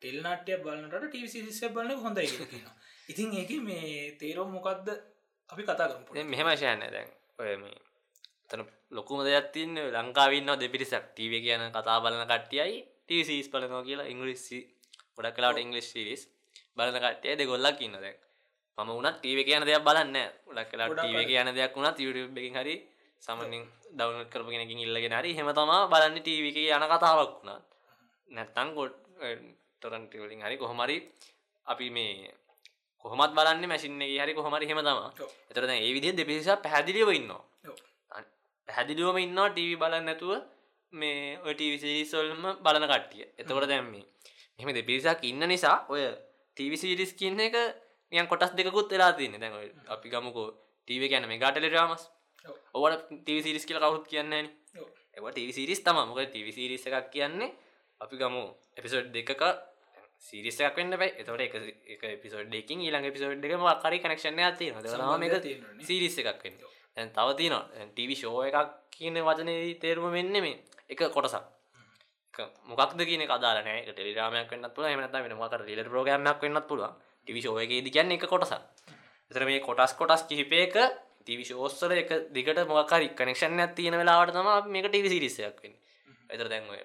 ටෙල්නාටය 0.02 0.58
බලන්නට 0.64 0.96
ටව 1.04 1.28
සිරිස 1.28 1.60
බලන 1.70 1.92
හොඳයි 1.98 2.26
කියන 2.30 2.66
ඉතින් 3.08 3.36
ඒක 3.36 3.52
මේ 3.62 4.16
තේරෝ 4.16 4.48
මොකක්ද 4.48 4.90
අපි 5.50 5.62
කතා 5.64 5.88
කරම 5.90 6.32
මෙහෙමශයන්න 6.32 6.84
දැන් 6.88 7.08
ඔය 7.38 7.54
මේ 7.58 7.78
තන 8.50 8.62
ලොකුම 8.92 9.22
දෙයක්ත්තින්න 9.26 9.76
ලංකාවන්න 9.94 10.58
දෙපිරිසක් 10.58 11.04
ටීව 11.08 11.34
කියන 11.44 11.64
කතා 11.70 11.98
බලන 12.04 12.26
කට්ටියයි 12.26 12.78
ටීසිස් 13.02 13.48
බලනවා 13.52 13.82
කියලා 13.82 14.10
ඉංගලිස්සි 14.12 14.58
ගොඩක් 15.14 15.36
කලාට 15.36 15.58
ඉංගලිස් 15.58 15.88
සිරිස් 15.92 16.22
බලන 16.76 16.96
කට්ටය 16.96 17.36
දෙ 17.36 17.44
ගොල්ලක් 17.44 17.80
ඉන්න 17.80 17.96
දැන්. 17.96 18.16
මම 18.78 18.90
වනත් 18.90 19.16
ටීව 19.16 19.38
කියන 19.44 19.64
දෙයක් 19.64 19.84
බලන්න 19.86 20.16
ගොඩක් 20.46 20.70
කලා 20.70 20.88
ටීව 20.90 21.20
කියන 21.26 21.52
දෙයක් 21.52 21.76
වුණත් 21.76 22.00
එකින් 22.38 22.56
හරි 22.56 22.76
සමනින් 23.22 23.64
දවන 23.92 24.26
කරපගෙනකින් 24.26 24.80
ඉල්ලගෙන 24.80 25.14
හරි 25.14 25.32
හෙම 25.34 25.48
තමා 25.52 25.88
බලන්න 25.88 26.18
ටීවික 26.18 26.58
යන 26.68 26.84
කතාවක් 26.86 27.32
වුණත්. 27.38 27.66
නැත්තං 28.28 28.68
ගොඩ් 28.74 28.94
ටොරන්ටවලින් 29.76 30.40
හරි 30.40 30.56
කොහොමරි 30.56 30.96
අපි 31.66 31.86
මේ 31.90 32.30
කොහොමත් 33.04 33.32
බලන්න 33.32 33.64
මැසින්න 33.66 34.00
හරි 34.16 34.32
කොහොමරි 34.34 34.66
හෙම 34.66 34.80
තම 34.80 35.00
එතරන 35.50 35.72
ඒ 35.76 35.92
විදිහ 35.92 36.12
දෙපිසි 36.12 36.56
පැහැදිලිව 36.58 37.10
ඉන්නවා. 37.10 37.42
පැහැදිලිුවම 38.68 39.18
ඉන්නවා 39.18 39.50
ටීවි 39.50 39.76
බලන්න 39.76 40.04
නැතුව 40.04 40.32
මේ 40.92 41.38
ඔටවිසිරිසොල්ම 41.40 42.42
බලන 42.58 42.84
කට්ටිය. 42.84 43.24
එතකොට 43.38 43.66
දැම්මේ 43.66 44.04
එහම 44.58 44.70
දෙපිරිසක් 44.70 45.22
ඉන්න 45.24 45.42
නිසා 45.46 45.76
ඔය 45.88 46.02
ටීවිසිරිස් 46.56 47.12
කියන්න 47.14 47.40
එක 47.40 47.56
නියන් 48.12 48.26
කොටස් 48.26 48.52
දෙකුත් 48.54 48.88
වෙලා 48.90 49.12
තියන්න. 49.12 49.36
දැන් 49.38 49.54
අපි 49.88 50.08
ගමුකෝ 50.08 50.48
ටීව 50.88 51.02
කියන 51.04 51.26
මේ 51.26 51.38
ගාටල 51.38 51.68
රාමස් 51.68 52.02
ඔවට 52.74 53.06
ටව 53.08 53.38
සිරිස් 53.40 53.64
කියල 53.64 53.78
කවුත් 53.78 54.06
කියන්නේ 54.06 54.42
එව 55.16 55.24
ටව 55.26 55.50
සිරිස් 55.52 55.80
තම 55.80 56.00
මොක 56.02 56.20
ටව 56.20 56.48
සිරිස 56.52 56.86
එකක් 56.86 57.10
කියන්නේ 57.10 57.50
අපි 58.00 58.14
ගමු 58.16 58.42
එපිසෝඩ් 58.76 59.08
දෙකක 59.10 59.42
සිරිසක් 60.20 60.76
වන්න 60.76 60.96
බයි 60.96 61.10
එතවට 61.16 61.46
එක 61.88 62.04
එපිසෝඩ් 62.08 62.50
දෙකින් 62.50 62.80
ඊළඟ 62.80 63.06
එපිසෝඩ් 63.06 63.44
එක 63.44 63.56
මක්කරි 63.58 63.98
කනෙක්ෂණ 64.00 64.40
ඇති 64.40 64.70
එක 64.70 65.48
සිරිස 65.82 66.18
එකක් 66.18 66.44
වෙන්න 66.44 66.60
තැන් 66.96 67.10
තව 67.10 67.28
තින 67.36 67.54
ටව 67.88 68.10
ෂෝ 68.14 68.44
එකක් 68.44 68.70
කියන 68.90 69.16
වචනය 69.20 69.54
තේරුම 69.76 70.12
වෙන්න 70.12 70.32
මේ 70.34 70.56
එක 70.88 71.00
කොටසක්. 71.08 71.44
මොකක්ද 72.64 73.00
කියන 73.02 73.22
කදාලනෑ 73.24 73.80
ටෙලිරාමයක් 73.86 74.50
වන්නත් 74.50 74.74
පුළ 74.74 74.86
එමනත 74.86 75.14
වෙන 75.14 75.34
මකර 75.34 75.62
ලිල 75.62 75.82
ප්‍රෝගමයක් 75.84 76.40
වන්නත් 76.40 76.66
පුළුව 76.66 76.90
ටිවිශෝයගේ 77.26 77.82
දිගන්න 77.82 78.12
එක 78.12 78.26
කොටසක්. 78.26 78.60
එතර 79.30 79.44
මේ 79.44 79.60
කොටස් 79.60 79.94
කොටස් 79.94 80.24
කිහිපයක 80.24 80.76
ටිවිශෝස්සල 81.20 81.92
එක 81.94 82.10
දිගට 82.30 82.60
මොකරි 82.68 83.08
කනෙක්ෂණ 83.12 83.60
ඇතියන 83.60 83.96
වෙලාවට 83.96 84.34
තම 84.34 84.48
මේක 84.68 84.86
ටිවි 84.88 85.08
සිරිසයක් 85.08 85.56
වෙන්න. 85.62 85.76
එතර 86.30 86.48
දැන්වය 86.48 86.80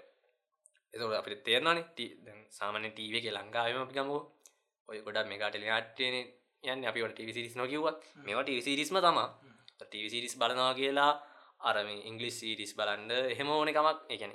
එතට 0.93 1.13
අපිට 1.13 1.43
තේරනන 1.43 1.79
සාමන 2.51 2.87
ටීව 2.87 3.15
එක 3.19 3.27
ලංකාවම 3.31 3.81
අපි 3.81 3.95
ගමු 3.95 4.17
ඔය 4.89 4.97
ගොඩ 5.01 5.27
මේ 5.27 5.39
ටෙලි 5.41 5.71
අට්ටන 5.71 6.17
යන්න 6.63 6.87
අපි 6.89 7.05
ටව 7.05 7.29
සිරිස් 7.31 7.55
නොකිවත් 7.55 7.97
මේට 8.25 8.49
සිරිස්ම 8.61 8.97
තමා 8.99 9.27
ටව 9.81 10.05
සිරිස් 10.07 10.35
බලනවා 10.35 10.73
කියලා 10.73 11.11
අරම 11.61 11.89
ඉංගලිස් 12.09 12.39
සිරිස් 12.39 12.71
බලන්ඩ 12.77 13.11
එහෙම 13.33 13.49
ඕන 13.49 13.71
එකමක් 13.71 13.99
එකන 14.09 14.33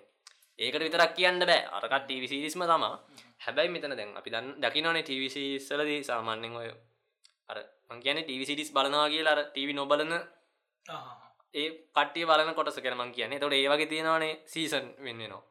ඒකට 0.58 0.82
විතරක් 0.82 1.12
කියන්න 1.16 1.40
බෑ. 1.40 1.60
අරකට 1.70 2.04
ටව 2.04 2.24
සිරිස්ම 2.26 2.62
තමා 2.64 2.94
හැබැයි 3.40 3.72
මෙතන 3.74 3.96
දැන් 3.96 4.10
අපි 4.16 4.30
දන්න 4.30 4.48
දකිනනේ 4.60 5.02
ටවිසිස්සලදී 5.02 6.00
සාමාන්‍යෙන් 6.02 6.56
ඔය 6.56 6.68
අර 7.50 7.58
මං 7.90 8.00
කියන 8.04 8.18
ටව 8.20 8.42
සිරිස් 8.48 8.70
බලනවා 8.76 9.08
කියලා 9.12 9.34
අර 9.36 9.40
ටව 9.46 9.70
නොබලන 9.74 10.12
ඒ 11.54 11.68
කට්ටිය 11.94 12.24
බලන 12.30 12.50
කොටස 12.54 12.78
කරමන් 12.84 13.10
කියන්නේ. 13.16 13.38
තොට 13.38 13.54
ඒ 13.54 13.68
වගේ 13.72 13.90
තියෙනවානේ 13.92 14.34
සීසන් 14.46 14.86
වෙන්න 15.04 15.22
නවා 15.22 15.42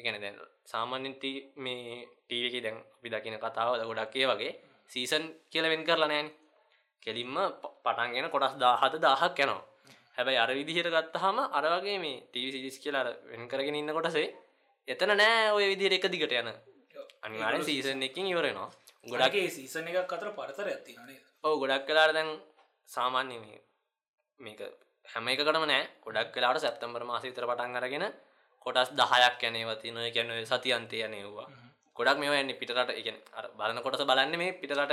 එකන 0.00 0.16
දැන් 0.24 0.36
සාමාන්‍යින්ට 0.64 1.24
මේ 1.56 1.96
ටීවක 2.20 2.56
දැන් 2.64 2.76
අපි 2.96 3.08
දකින 3.12 3.36
කතාවද 3.38 3.82
ගොඩක්ේ 3.88 4.26
වගේ 4.30 4.52
සීසන් 4.90 5.24
කියල 5.52 5.66
වෙන් 5.72 5.82
කරලා 5.88 6.10
නෑන 6.12 6.28
කෙලින්ම 7.02 7.36
පටන්ගෙන 7.84 8.30
කොටස් 8.30 8.54
දාහත 8.62 8.94
දාහක් 8.98 9.38
යනවා. 9.38 9.62
හැබැයි 10.16 10.42
අර 10.44 10.50
විදිහට 10.58 10.90
ගත්තහම 10.94 11.36
අරවගේ 11.58 11.98
මේ 12.04 12.16
ටීවි 12.22 12.50
සිරිස් 12.54 12.76
කියලා 12.82 13.04
වෙන් 13.30 13.48
කරගෙන 13.50 13.80
ඉන්න 13.80 13.96
කොටසේ 13.96 14.28
එතන 14.88 15.12
නෑ 15.14 15.52
ඔය 15.56 15.64
විදිහට 15.72 15.96
එක 15.98 16.06
දිගට 16.14 16.34
යන. 16.34 16.50
අනිවාරෙන් 17.22 17.64
සීසන් 17.64 18.02
එකින් 18.02 18.26
ඉවරෙනවා 18.26 18.70
ගොඩක්ගේ 19.06 19.50
සීසන 19.50 19.88
එකක් 19.90 20.12
අතර 20.16 20.30
පරතර 20.38 20.68
ඇති 20.68 20.96
ඔව 21.44 21.54
ගොඩක් 21.58 21.86
කලාට 21.86 22.12
දැන් 22.12 22.30
සාමාන්‍ය 22.88 23.36
මේක 24.40 24.60
හැම 25.06 25.28
එකකටම 25.28 25.64
නෑ. 25.64 25.82
ගොඩක් 26.00 26.32
කලාට 26.34 26.58
සැප්තම්බර 26.58 27.02
මාසිතර 27.04 27.44
පටන් 27.44 27.76
අරගෙන 27.76 28.06
කොටස් 28.66 28.90
දහයක් 28.92 29.40
යනේවති 29.42 29.88
නොය 29.90 30.10
ගැන 30.10 30.30
සතියන්තය 30.44 30.98
යනයවා 31.02 31.48
ගොඩක් 31.96 32.18
මේ 32.18 32.40
යන්න 32.40 32.52
පිටට 32.54 32.92
එක 32.92 33.08
බලන 33.56 33.80
කොටස 33.80 34.04
බලන්න 34.04 34.36
මේ 34.36 34.52
පිටට 34.54 34.92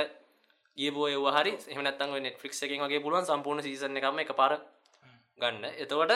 ගියබෝ 0.78 1.32
හරි. 1.32 1.52
එහමනත්තන් 1.68 2.16
නෙට්‍රික් 2.18 2.54
එකින් 2.58 2.84
වගේ 2.84 3.04
පුළුවන් 3.04 3.26
සම්පූර්ණ 3.26 3.64
සීසන 3.64 3.98
එකම 3.98 4.20
එක 4.20 4.32
පාර 4.34 4.54
ගන්න. 5.40 5.66
එතකොට 5.76 6.14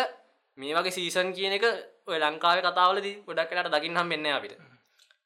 මේ 0.57 0.73
වගේ 0.73 0.91
සීසන් 0.91 1.27
කියන 1.33 1.53
එක 1.53 1.65
ඔය 2.07 2.17
ලංකාව 2.17 2.59
කතාවලදී 2.61 3.15
ගොඩක් 3.27 3.49
කලාට 3.49 3.73
දකින්න 3.73 3.97
හම් 3.97 4.09
වෙන්න 4.09 4.31
අපිට. 4.31 4.55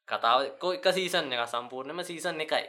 කතාවකෝ 0.08 0.72
එක 0.72 0.86
සීසන් 0.90 1.30
එක 1.30 1.46
සම්පූර්ණම 1.46 2.02
සීසන් 2.02 2.40
එකයි 2.40 2.66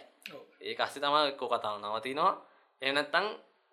ඒ 0.67 0.75
අස්සේ 0.77 1.03
තම 1.03 1.15
එක්කෝ 1.23 1.49
කතාව 1.49 1.75
නවතිනවා. 1.79 2.33
එනත්තං 2.81 3.25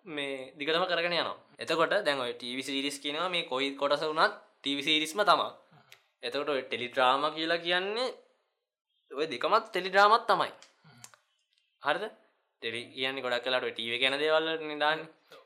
මේ 0.05 0.53
දිගටම 0.57 0.85
කරගෙන 0.85 1.13
යනවා. 1.13 1.37
එතකොට 1.59 1.93
දැන් 2.05 2.19
ඔය 2.19 2.33
ටීවි 2.33 2.63
සිරිස් 2.63 2.97
කියනවා 3.03 3.29
මේ 3.29 3.49
කොයි 3.51 3.69
කොටස 3.75 4.03
වුණත් 4.03 4.33
ටීවි 4.61 4.81
සිරිස්ම 4.87 5.21
තමා 5.23 5.51
එතකොට 6.23 6.49
ඔය 6.49 6.61
ටෙලිඩ්‍රාම 6.63 7.23
කියලා 7.35 7.63
කියන්නේ 7.65 8.09
ඔය 9.11 9.25
දෙකමත් 9.31 9.65
ටෙලිඩ්‍රාමත් 9.67 10.25
තමයි. 10.29 10.51
හරිද? 11.83 12.05
ටෙලි 12.61 12.81
කියන්නේ 12.93 13.23
ගොඩක් 13.25 13.45
කලාට 13.45 13.67
ටීව 13.69 13.93
ගැන 14.01 14.17
දේවල් 14.17 14.47
නිදාන්න. 14.63 15.01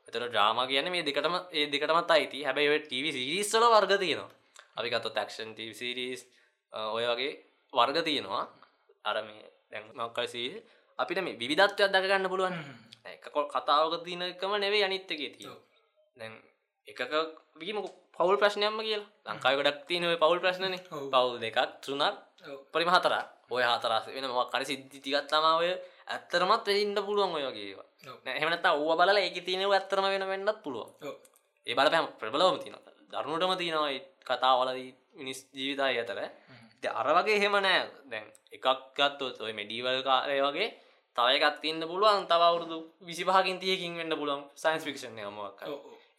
එතර 0.08 0.24
්‍රාම 0.28 0.58
කියන 0.66 0.88
මේ 0.92 1.04
දෙකටම 1.04 1.36
ඒ 1.52 1.66
දෙකටමත් 1.68 2.10
අයිති. 2.10 2.44
හැබැයි 2.46 2.72
ඔය 2.72 2.80
ටීවි 2.80 3.10
සිරිස්සල 3.12 3.64
වර්ග 3.66 3.92
තියෙනවා. 3.98 4.30
අපි 4.76 4.92
ගත්ත 4.92 5.12
තක්ෂන් 5.16 5.50
ටීවි 5.54 5.74
සිරිස් 5.74 6.20
ඔය 6.96 7.04
වගේ 7.04 7.32
වර්ග 7.72 7.98
තියෙනවා. 8.08 8.44
අර 9.04 9.16
මේ 9.26 9.44
දැන් 9.70 9.84
මක්කසී 9.98 10.50
අපිට 11.00 11.22
මේ 11.26 11.38
විධත්වයක් 11.42 11.90
දකගන්න 11.94 12.30
පුළුවන්. 12.32 12.54
එකකොල් 13.06 13.46
කතාවක 13.54 13.94
තියනකම 14.06 14.52
නෙවේ 14.64 14.84
අනිත්තගේ 14.88 15.30
තිය 15.36 15.48
දැන් 16.16 16.32
එකක 16.88 17.00
වීම 17.60 17.78
පවල් 18.16 18.36
ප්‍රශ්නයම 18.40 18.74
කියලා. 18.86 19.08
ලංකාව 19.26 19.54
ගොඩක් 19.58 19.78
තියනව 19.88 20.12
පවල් 20.22 20.40
ප්‍රශ්නන. 20.44 20.74
පවුල් 21.12 21.38
දෙකක් 21.44 21.58
තුනක් 21.84 22.02
පරිම 22.72 22.90
හතර 22.94 23.14
ඔය 23.50 23.64
හතරස් 23.64 24.04
වෙන 24.14 24.26
මක්කර 24.30 24.62
සිද්ධි 24.70 24.98
තිගත් 25.04 25.26
තමාවය 25.30 25.70
ඇත්තරමත් 26.14 26.66
වෙඉන්න 26.68 26.98
පුළුවන් 27.06 27.34
ඔය 27.38 27.44
වගේ 27.48 27.74
එහමනත 28.34 28.66
ඕ 28.70 28.92
බල 29.00 29.10
ඒක 29.16 29.38
තියනව 29.48 29.72
ඇත්තරම 29.72 30.06
වෙන 30.14 30.24
වෙන්නත් 30.32 30.58
පුළුවන්. 30.64 30.90
ඒ 31.66 31.74
බල 31.78 31.88
පැම 31.92 32.06
ප්‍රබලවම 32.20 32.58
තින 32.62 32.76
දරුණුටම 33.12 33.54
තියෙනවා 33.60 33.90
කතාවලදී 34.28 34.90
මිනිස් 35.18 35.40
ජීවිතය 35.56 35.82
ඇතර 35.82 36.20
අර 37.00 37.08
වගේ 37.16 37.36
එහෙම 37.38 37.56
නෑ. 37.66 37.80
දැන් 38.10 38.26
එකක් 38.56 38.66
ගත්තොත් 38.96 39.40
ඔය 39.44 39.52
මෙඩීවල් 39.58 40.00
කාරය 40.08 40.38
වගේ 40.46 40.68
තවයකත් 41.16 41.60
තින්න 41.60 41.82
පුළුවන් 41.84 42.26
තවරුදු 42.26 42.78
විසිපහකින් 43.02 43.58
තියකින් 43.58 43.96
වෙන්න 43.96 44.16
පුලන් 44.16 44.42
සයින්ස් 44.56 44.84
ෆික්ෂන් 44.84 45.20
මක් 45.28 45.60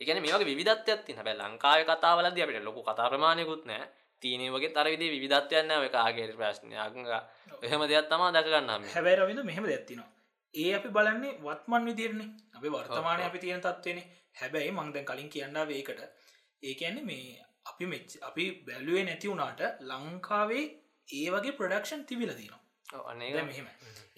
එකන 0.01 0.21
මේක 0.21 0.45
විධත්වයක් 0.51 1.01
තින 1.05 1.17
හැබැ 1.17 1.35
ලංකාව 1.35 1.83
කතාවලද 1.85 2.37
අපිට 2.37 2.63
ලොකු 2.63 2.81
කතාප්‍රමාණයකුත් 2.83 3.63
නෑ 3.65 3.83
තියන 4.21 4.41
වගේ 4.49 4.71
තර 4.71 4.87
විදි 4.93 5.07
විධත්වයන්න 5.17 5.71
එක 5.79 5.95
ආගේ 5.97 6.31
ප්‍රශ්නයග 6.33 6.73
එහෙම 7.61 7.81
දෙයක් 7.87 8.09
තමා 8.09 8.31
දකගන්නම් 8.31 8.89
හැබැරවිද 8.89 9.39
මෙහෙම 9.43 9.65
දැත්තිනවා 9.65 10.09
ඒ 10.53 10.71
අපි 10.75 10.89
බලන්නේ 10.89 11.37
වත්මන් 11.39 11.85
විදිරන්නේ 11.85 12.29
අපි 12.53 12.69
වර්තමානය 12.69 13.23
අපි 13.23 13.39
තියෙන 13.39 13.61
තත්වෙන. 13.61 13.99
හැබැයි 14.33 14.71
මංදැන් 14.71 15.05
කලින් 15.05 15.29
කියන්න 15.29 15.57
වේකට 15.67 16.01
ඒ 16.63 16.73
කියන්නේ 16.73 17.03
මේ 17.03 17.45
අපි 17.65 17.85
මෙච් 17.85 18.17
අපි 18.21 18.45
බැලුවේ 18.65 19.03
නැති 19.03 19.29
වුණාට 19.29 19.61
ලංකාවේ 19.81 20.65
ඒ 21.07 21.27
වගේ 21.29 21.57
ප්‍රඩක්ෂන් 21.59 22.03
තිබිල 22.05 22.33
තිනවා 22.33 23.05
අන්නේ 23.05 23.43
මෙහෙම 23.43 23.67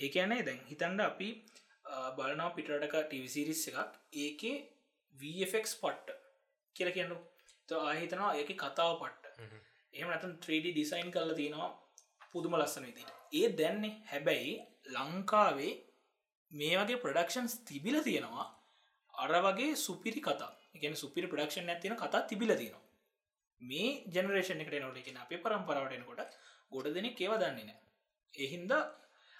ඒ 0.04 0.10
කියන්නේ 0.10 0.46
දැන් 0.48 0.62
හිතන්ඩ 0.70 1.04
අපි 1.04 1.30
බලනාව 2.18 2.52
පිටටක 2.58 2.96
ටිවිසිරිස් 3.02 3.64
එකක්. 3.70 3.92
ඒකේ 4.16 4.56
වෆෙක් 5.16 5.66
පට්ට 5.76 6.10
කියල 6.76 6.92
කියන්නු 6.98 7.18
ආහිතනවා 7.82 8.32
ඒක 8.40 8.52
කතාව 8.58 8.94
පට්ට. 9.02 9.26
එහම 9.94 10.10
නතන් 10.10 10.34
3D 10.46 10.66
ඩිසයින් 10.70 11.12
කරල 11.12 11.34
තියෙනවා 11.40 11.70
පුදුම 12.32 12.56
ලස්සන 12.60 12.88
විදිට 12.88 13.12
ඒ 13.34 13.48
දැන්නේ 13.60 13.94
හැබැයි 14.12 14.54
ලංකාවේ 14.94 15.74
මේ 16.52 16.74
වගේ 16.80 17.02
ප්‍රඩක්ෂන්ස් 17.04 17.54
තිබිල 17.70 17.98
තියෙනවා 18.04 18.48
අර 19.14 19.32
වගේ 19.46 19.76
සුපිරි 19.78 20.22
කතා. 20.22 20.52
එකන 20.76 20.96
සුපිරි 20.96 21.28
ප්‍රඩක්ෂන් 21.28 21.70
ඇතින 21.70 21.96
කතා 21.96 22.22
තිබිල 22.24 22.52
තියෙනවා. 22.56 22.84
මේ 23.62 23.92
ජනරේෂණ 24.14 24.64
එකට 24.64 24.76
නොට 24.80 24.98
එකෙන 24.98 25.18
අපේ 25.18 25.40
පරම්පරාවටෙනකොට 25.40 26.36
ගොඩ 26.72 26.94
දෙනෙ 26.96 27.10
ඒව 27.16 27.34
දන්නේ 27.42 27.66
නෑ 27.66 27.80
එහින්ද 28.34 28.72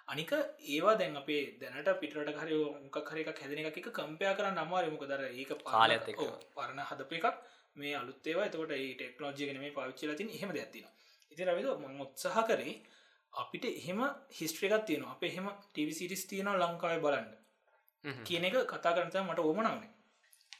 අනික 0.08 0.32
ඒවා 0.68 0.96
දැන් 0.96 1.18
අපේ 1.18 1.42
දැනට 1.58 1.90
පිටට 2.00 2.38
හරි 2.38 2.56
මොක 2.78 2.98
හරික 3.10 3.30
හැදන 3.38 3.60
එක 3.62 3.90
කම්පයා 3.92 4.36
කර 4.36 4.48
නම්වාර 4.52 4.86
මොක 4.90 5.06
දර 5.06 5.24
ඒක 5.32 5.52
පාලත් 5.62 6.10
පරණ 6.56 6.82
හදප 6.84 7.12
එකක්. 7.14 7.38
මේ 7.76 7.94
අලුත්තේවා 7.96 8.46
එතකොට 8.46 8.72
ඒ 8.72 8.90
ටෙක්නෝජිගෙන 8.94 9.60
මේ 9.60 9.72
පාවිච්චල 9.72 10.12
තින් 10.16 10.30
එහෙම 10.30 10.50
ඇතින 10.54 10.86
ඉති 11.32 11.46
රවිද 11.46 11.68
ම 11.84 12.02
උත්සාහ 12.02 12.44
කරේ 12.44 12.74
අපිට 13.34 13.66
එහෙම 13.72 14.02
හිස්ට්‍රේකත් 14.32 14.86
තියෙන 14.86 15.06
අප 15.06 15.24
එහෙම 15.24 15.48
ටිවිසිටිස් 15.54 16.24
තියෙන 16.26 16.50
ලංකාව 16.56 17.02
බලන්ඩ 17.02 17.34
කියන 18.24 18.46
එක 18.46 18.60
කතා 18.68 18.94
කරනත 18.94 19.18
මට 19.20 19.40
ඕමනාවනේ 19.42 19.92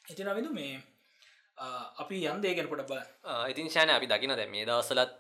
ඉති 0.10 0.24
රවිදු 0.24 0.50
මේ 0.52 0.74
අපි 1.98 2.24
යන්දේගෙන 2.26 2.68
පොට 2.68 2.86
බල 2.88 3.02
ඉතින් 3.48 3.70
ශාන 3.70 3.90
අපි 3.92 4.08
දකින 4.08 4.34
දැ 4.34 4.48
මේ 4.48 4.66
දවසලත් 4.66 5.12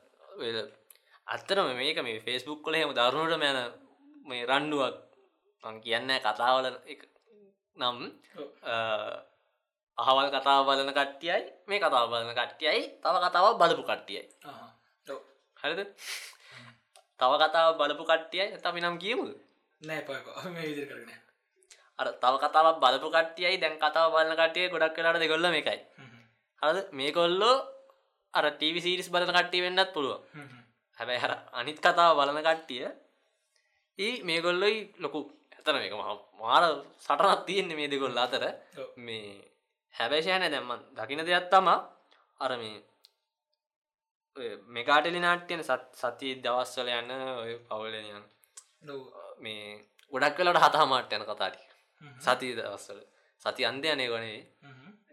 අත්තරම 1.27 1.70
මේක 1.75 2.01
මේ 2.01 2.20
ෆෙස්බුක් 2.22 2.60
කොල 2.62 2.75
හෙම 2.75 2.94
දරුණට 2.94 3.38
මෑන 3.38 3.83
මේ 4.24 4.46
රණ්ඩුවක් 4.46 4.96
මං 5.63 5.75
කියන්න 5.84 6.12
කතාවල 6.25 6.65
නම් 7.77 7.98
අහවල් 9.98 10.27
කතාව 10.36 10.62
බලන 10.68 10.92
කට්ටියයි 10.92 11.42
මේ 11.68 11.80
කතාව 11.80 12.06
බලන 12.12 12.32
කට්ටියයි 12.34 12.84
තව 13.03 13.15
කතාව 13.25 13.46
බලපු 13.60 13.84
කට්ටියයි. 13.84 14.24
හරිද? 15.58 15.82
තව 17.20 17.32
කතාව 17.42 17.70
බලපු 17.80 18.03
කට්ටියයි. 18.03 18.48
තම 18.63 18.75
නම් 18.80 18.96
කියමු 19.03 19.25
නෑ 19.82 20.01
අර 22.00 22.08
තව 22.15 22.34
කතාව 22.44 22.68
බලපු 22.84 23.08
කට්ටියයි 23.10 23.62
දැන් 23.62 23.75
කතාව 23.77 24.08
බලන 24.13 24.34
කට්ටිය 24.34 24.72
ගොඩක් 24.74 24.96
කලාට 24.96 25.22
දෙගොල්ල 25.24 25.46
එකයි. 25.51 25.80
හරද? 26.62 26.77
මේ 26.92 27.12
කොල්ලෝ 27.12 27.56
අර 28.34 28.46
ටීවි 28.51 28.80
සිරිස් 28.82 29.08
බලන 29.13 29.30
කට්ටිය 29.30 29.62
වෙන්නත් 29.65 29.94
පුළුව 29.94 30.22
හැබැයි 31.00 31.24
හර 31.24 31.34
අනිත් 31.53 31.77
කතාව 31.80 32.18
බලන 32.18 32.39
කට්ටිය 32.42 32.86
ඒ 34.00 34.24
මේ 34.24 34.42
ගොල්ලොයි 34.42 34.78
ලොකු 35.00 35.20
එතන 35.60 35.78
එක 35.80 35.94
මාර 36.40 36.64
සටනත් 37.00 37.46
තියෙන්නේ 37.48 37.78
මේ 37.78 37.88
දෙකොල්ල 37.88 38.18
අතර. 38.18 38.44
මේ 38.98 39.28
හැබැෂයන 39.96 40.46
දැම්මන් 40.48 40.82
දකින 40.98 41.22
දෙයක් 41.22 41.48
තමා 41.52 41.80
අර 42.40 42.52
මේ 42.58 42.78
මෙකාටලි 44.68 45.20
නාට්‍යයන 45.20 45.62
සත් 45.64 45.84
සතිය 45.94 46.34
දවස්වල 46.44 46.90
යන්න 46.92 47.12
ඔය 47.44 47.54
පවලයන් 47.68 48.08
මේ 49.40 49.66
ගොඩක් 50.14 50.36
කලට 50.38 50.64
හතහමාට 50.66 51.14
යන 51.14 51.26
කතාටි 51.26 51.62
සතිය 52.20 52.54
දවස්වල. 52.58 53.00
සති 53.46 53.66
අන්දයනය 53.66 54.06
ගොනේ. 54.08 54.42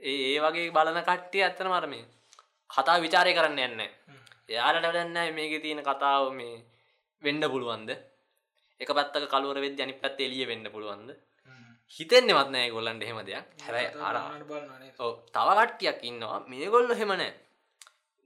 ඒ 0.00 0.16
ඒ 0.26 0.38
වගේ 0.40 0.70
බලන 0.70 1.02
කට්ටිය 1.02 1.42
ඇත්තන 1.44 1.68
මරමේ 1.68 2.04
කතා 2.70 3.02
විචාරය 3.04 3.32
කරන්න 3.36 3.60
යන්න 3.66 3.80
එයාලට 4.48 4.86
වැඩන්න 4.86 5.34
මේක 5.34 5.54
තියෙන 5.62 5.82
කතාව 5.84 6.32
මේ 6.32 6.62
වෙන්න 7.22 7.42
පුළුවන්ද 7.52 7.90
එක 8.80 8.90
පත්තක 8.90 9.28
කලුවර 9.28 9.58
වෙද 9.60 9.80
අනි 9.80 9.94
පැත් 9.94 10.20
එලිය 10.20 10.46
වෙන්න 10.46 10.64
පුළුවන්ද? 10.68 11.10
හිතෙන්නෙ 11.96 12.32
මත්නෑ 12.34 12.70
ගොල්ලන්ට 12.70 13.04
හෙම 13.04 13.20
දෙයක්. 13.24 13.44
හැබයි 13.60 13.86
අර 14.00 14.16
තව 15.34 15.48
කට්ටියක් 15.60 15.98
ඉන්නවා. 16.04 16.38
මේ 16.46 16.66
ගොල්ල 16.68 16.94
හෙමනෑ 16.94 17.32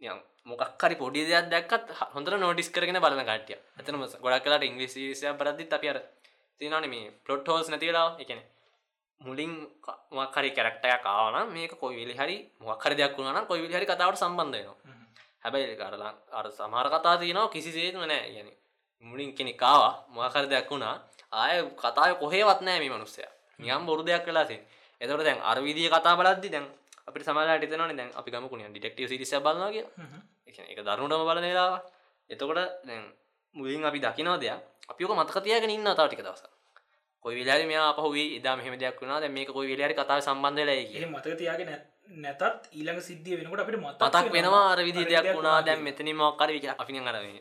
යම් 0.02 0.18
මොකක්කරි 0.46 0.96
පොඩි 0.96 1.20
දෙයක් 1.24 1.46
දැක්කත් 1.48 1.86
හොඳට 2.14 2.36
නෝටිස් 2.36 2.68
කරගෙන 2.70 3.00
බලන 3.00 3.22
කටිය 3.22 3.56
ඇතනම 3.78 4.02
ගොඩක් 4.18 4.44
කලාට 4.44 4.64
ඉංග්‍රීසිසිය 4.64 5.32
බරදදි 5.34 5.64
අපි 5.70 5.88
අර 5.88 5.98
තිනන 6.60 6.88
මේ 6.88 7.12
පලොට් 7.24 7.48
හෝස් 7.48 7.68
නැතිලා 7.68 8.08
එකන 8.18 8.40
මුලින් 9.20 9.52
මොක්හරි 10.12 10.50
කැරක්ටය 10.50 10.96
කාවන 11.00 11.36
මේක 11.50 11.72
කොයිවිලි 11.76 12.14
හරි 12.14 12.36
මොක්හර 12.60 12.92
දෙයක් 12.94 13.16
වුණන 13.18 13.48
කොයිවිලි 13.50 13.74
හරි 13.74 13.86
කතාවට 13.86 14.20
සම්බන්ධයනවා 14.20 14.76
හැබැයි 15.42 15.76
කරලා 15.76 16.12
අර 16.32 16.46
සමහර 16.50 16.88
කතා 16.90 17.16
තියනවා 17.18 17.48
කිසි 17.48 17.70
සේතුම 17.70 18.02
නෑ. 18.02 18.28
ගැන 18.34 18.48
මුලින් 19.08 19.30
කෙනෙ 19.36 19.52
කාවා 19.62 19.94
මොකර 20.14 20.44
දෙයක් 20.52 20.70
වුණා. 20.70 20.96
ආය 21.32 21.56
කතාය 21.82 22.12
කොහේවත් 22.22 22.60
නෑ 22.66 22.78
මේ 22.82 22.92
මනුස්සය. 22.94 23.22
නියම් 23.58 23.82
බොරු 23.88 24.02
දෙයක් 24.08 24.24
කලාසින් 24.26 24.60
එතකට 25.00 25.24
දැන් 25.28 25.38
අරවිදිිය 25.50 25.88
කතා 25.94 26.14
බලද්දි 26.18 26.48
දැන් 26.54 26.66
අපි 27.08 27.24
සමලාට 27.26 27.64
තන 27.70 27.96
දැන් 27.98 28.10
අපි 28.18 28.28
ගමකුණ 28.32 28.70
ඩිටෙක්ටව 28.72 29.08
සිරිස 29.10 29.34
බලනගේ 29.46 29.84
එක 30.72 30.78
දරුණටම 30.86 31.24
බලන 31.28 31.46
වෙලා 31.50 31.80
එතකොට 32.30 32.58
දැන් 32.88 33.02
මුලින් 33.54 33.84
අපි 33.84 33.98
දකිනවා 34.04 34.38
දෙයක්. 34.42 34.60
අපික 34.90 35.08
මතකතියගෙන 35.10 35.70
ඉන්න 35.70 35.88
තාටික 35.98 36.20
දවස 36.26 36.42
කොයි 37.24 37.34
විලාරි 37.38 37.64
මෙයා 37.70 37.90
පහුවේ 37.96 38.36
ඉදා 38.38 38.56
මෙහෙම 38.56 38.74
දෙයක් 38.82 39.00
වුණා. 39.00 39.20
දැන් 39.22 39.32
මේක 39.32 39.48
කොයි 39.56 39.68
විලාරි 39.72 39.94
කතාව 39.94 40.20
සම්බන්ධලා 40.26 40.84
කිය 40.90 41.06
මතක 41.06 41.36
තියාගෙන 41.40 41.70
නැතත් 42.24 42.42
ඊළඟ 42.76 43.00
සිද්ධිය 43.08 43.36
වෙනකොට 43.38 43.60
අපිට 43.62 43.80
මතක් 43.80 44.32
වෙනවා. 44.36 44.64
අර 44.72 44.80
විදි 44.88 45.02
දෙයක් 45.10 45.26
වුණා. 45.36 45.62
දැන් 45.66 45.80
මෙතනින් 45.86 46.16
මොකක් 46.16 46.42
හරි 46.42 46.68
අපි 46.82 46.92
අරගෙන 47.10 47.40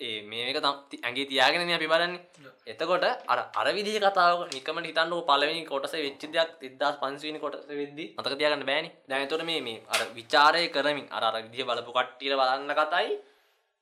ඒ 0.00 0.22
මේක 0.22 0.56
තම් 0.56 0.76
ඇගේ 1.00 1.26
තියාගෙන 1.26 1.70
අපි 1.70 1.86
බලන්නේ. 1.86 2.20
එතකොට 2.66 3.04
අර 3.04 3.38
අර 3.54 3.66
විදිහ 3.72 3.94
කතාව 3.96 4.40
නිකමට 4.48 4.88
හිතන්න 4.88 5.12
පලවෙනි 5.22 5.62
කොටස 5.64 5.94
වෙච්ච 5.96 6.24
දෙයක් 6.28 6.50
තිදස් 6.60 6.96
පන්සවිනි 7.02 7.38
කොටස 7.38 7.68
වෙද්දි 7.70 8.06
මතක 8.14 8.34
තියාගන්න 8.34 8.66
බෑනි. 8.66 8.90
දැනතොට 9.08 9.44
මේ 9.44 9.60
මේ 9.60 9.82
අර 9.88 10.00
විචාරය 10.12 10.64
කරමින් 10.68 11.06
අර 11.10 11.24
විදිහ 11.36 11.66
බලපු 11.68 11.92
කට්ටියට 11.92 12.34
බලන්න 12.34 12.74
කතයි. 12.80 13.12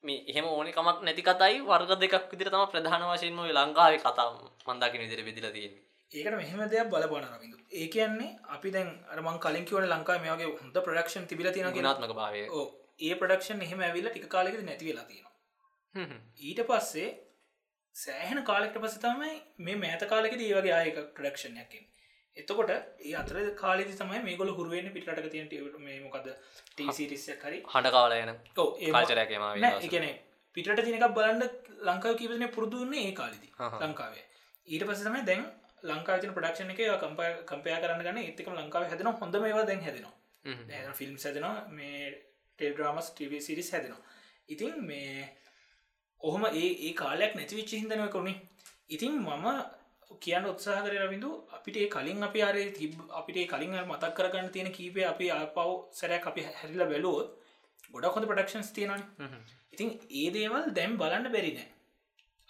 මේ 0.05 0.21
එහෙම 0.29 0.45
ඕනි 0.49 0.71
කමක් 0.71 0.99
නැති 1.03 1.23
කතයි. 1.23 1.57
වර්ග 1.63 1.91
දෙකක් 1.97 2.29
විදිර 2.31 2.49
තම 2.51 2.67
ප්‍රධාන 2.69 3.09
වශයෙන්ම 3.09 3.41
ලංකාවේ 3.59 4.05
කතා 4.05 4.29
මන්දාකින 4.67 5.03
විදිර 5.05 5.25
බෙදිල 5.25 5.49
තියෙන 5.51 5.73
ඒකට 6.13 6.37
මෙහෙම 6.37 6.63
දෙයක් 6.69 6.93
බලපන 6.93 7.27
රවිදු 7.31 7.57
ඒ 7.73 7.89
කියන්නේ 7.89 8.31
අපි 8.51 8.69
දැන් 8.71 8.89
අරමං 9.11 9.41
කලින් 9.41 9.65
කිවට 9.65 9.89
ලංකා 9.89 10.21
මේගේ 10.21 10.53
හොඳ 10.53 10.77
ප්‍රඩක්ෂන් 10.79 11.27
තිබිල 11.27 11.49
තියෙන 11.51 11.75
ගෙනත්මක 11.75 12.15
භාවය. 12.15 12.47
ඒ 13.01 13.15
ප්‍රඩක්ෂන් 13.17 13.63
එහෙම 13.63 13.81
ඇවිල්ල 13.83 14.09
ටික 14.11 14.27
කාලෙක 14.29 14.63
නැති 14.63 14.91
වෙලා 14.91 15.07
තියෙනවා 15.07 15.32
ඊට 15.95 16.61
පස්සේ 16.65 17.09
සෑහෙන 17.97 18.45
කාලෙක්ට 18.45 18.79
පස 18.79 18.99
තමයි 18.99 19.33
මේ 19.61 19.77
මෑත 19.77 20.05
කාලෙක 20.09 20.37
ඒ 20.39 20.53
වගේ 20.53 20.75
ආයක 20.75 21.01
ප්‍රඩක්ෂණයක්කින් 21.15 21.89
එතකොට 22.37 22.71
ඒ 22.71 23.15
අතර 23.15 23.37
කාලෙදි 23.55 23.95
තමයි 23.95 24.21
මේ 24.23 24.37
ගොල 24.37 24.51
හුරුවෙන් 24.51 24.93
පිටට 24.93 25.31
තියන්ට 25.31 25.79
මේ 25.81 25.99
මොකද 26.01 26.29
ටීසිරිස්සයක් 26.71 27.43
හරි 27.43 27.59
හට 27.67 27.91
කාලයන 27.91 28.31
කාචරයකම 28.57 29.45
එකන 29.81 30.07
පිට 30.57 30.71
තිනක 30.81 31.05
බලන්න 31.11 31.43
ලංකාව 31.83 32.17
කිවන 32.17 32.47
පුරදුන්නේ 32.51 33.05
ඒ 33.09 33.13
කාලෙදි 33.13 33.53
ලංකාවේ. 33.83 34.25
ඊට 34.69 34.87
පස 34.87 35.05
තමයි 35.05 35.23
දැන් 35.25 35.45
ලංකාතින 35.85 36.33
ප්‍රඩක්ෂණ 36.33 36.73
එක 36.73 36.81
කම්පය 37.47 37.77
කරන්න 37.77 38.03
ගන්න 38.03 38.23
ඒතිකම 38.23 38.57
ලංකාව 38.57 38.89
හැදෙන 38.89 39.13
හොඳ 39.15 39.39
මේවා 39.39 39.67
දැන් 39.67 39.83
හැදෙනවා. 39.83 40.17
ෆිල්ම් 40.95 41.17
සැදෙනවා 41.19 41.69
මේ 41.71 42.11
ටෙල්ඩ්‍රාමස් 42.59 43.13
ටව 43.13 43.41
සිරිස් 43.41 43.73
හැදෙනවා. 43.73 44.03
ඉතින් 44.49 44.85
මේ 44.85 45.29
ඔහොම 46.23 46.45
ඒ 46.53 46.67
ඒ 46.81 46.93
කාලයක් 46.95 47.33
නැතිවිච්ච 47.35 47.73
හිදනව 47.75 48.09
කරුණේ. 48.09 48.41
ඉතින් 48.89 49.15
මම 49.21 49.47
කියන්න 50.21 50.47
උත්සාහ 50.47 50.81
කර 50.81 50.95
රවිදු 50.99 51.31
අපිට 51.51 51.79
කලින් 51.89 52.23
අපි 52.23 52.41
අරය 52.43 52.65
තිබ 52.73 52.93
අපිට 53.13 53.39
කලින් 53.49 53.73
මතක් 53.83 54.13
කරගන්න 54.15 54.51
තියෙන 54.51 54.71
කීපේ 54.71 55.07
අපි 55.07 55.31
ආපව් 55.31 55.71
සැරයක් 55.93 56.27
අපි 56.27 56.43
හැරිල 56.51 56.83
බැලුවොත් 56.85 57.29
ගොඩක් 57.95 58.15
හොඳ 58.15 58.27
ප්‍රඩක්ෂන්ස් 58.27 58.71
තියෙනන 58.73 59.03
ඉතින් 59.73 59.89
ඒ 60.13 60.29
දේවල් 60.31 60.69
දැම් 60.73 60.93
බලන්න 60.97 61.29
බැරිනෑ 61.29 61.69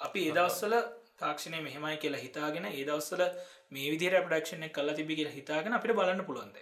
අපි 0.00 0.26
ඒදවස්සල 0.28 0.74
තාක්ෂණය 1.18 1.60
මෙහෙමයි 1.60 1.96
කියලා 1.96 2.22
හිතාගෙන 2.22 2.68
ඒදවස්සල 2.70 3.22
මේ 3.70 3.88
විදිර 3.92 4.14
ප්‍රඩක්ෂණය 4.18 4.68
කල්ලා 4.70 4.98
තිබි 4.98 5.18
කියලා 5.18 5.38
හිතාගෙන 5.38 5.78
අපිට 5.78 5.96
බලන්න 5.98 6.24
පුළුවන්ද 6.24 6.58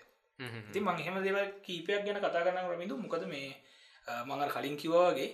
ඉතින් 0.69 0.83
මං 0.85 0.99
එහෙම 0.99 1.21
දේවල් 1.21 1.47
කීපයක් 1.63 2.03
ගැන 2.07 2.21
කතා 2.21 2.35
කරන්න 2.39 2.71
රමිදු 2.71 2.99
මොකද 2.99 3.25
මේ 3.27 3.49
මඟර 4.25 4.51
කලින් 4.51 4.77
කිවවාගේ 4.77 5.31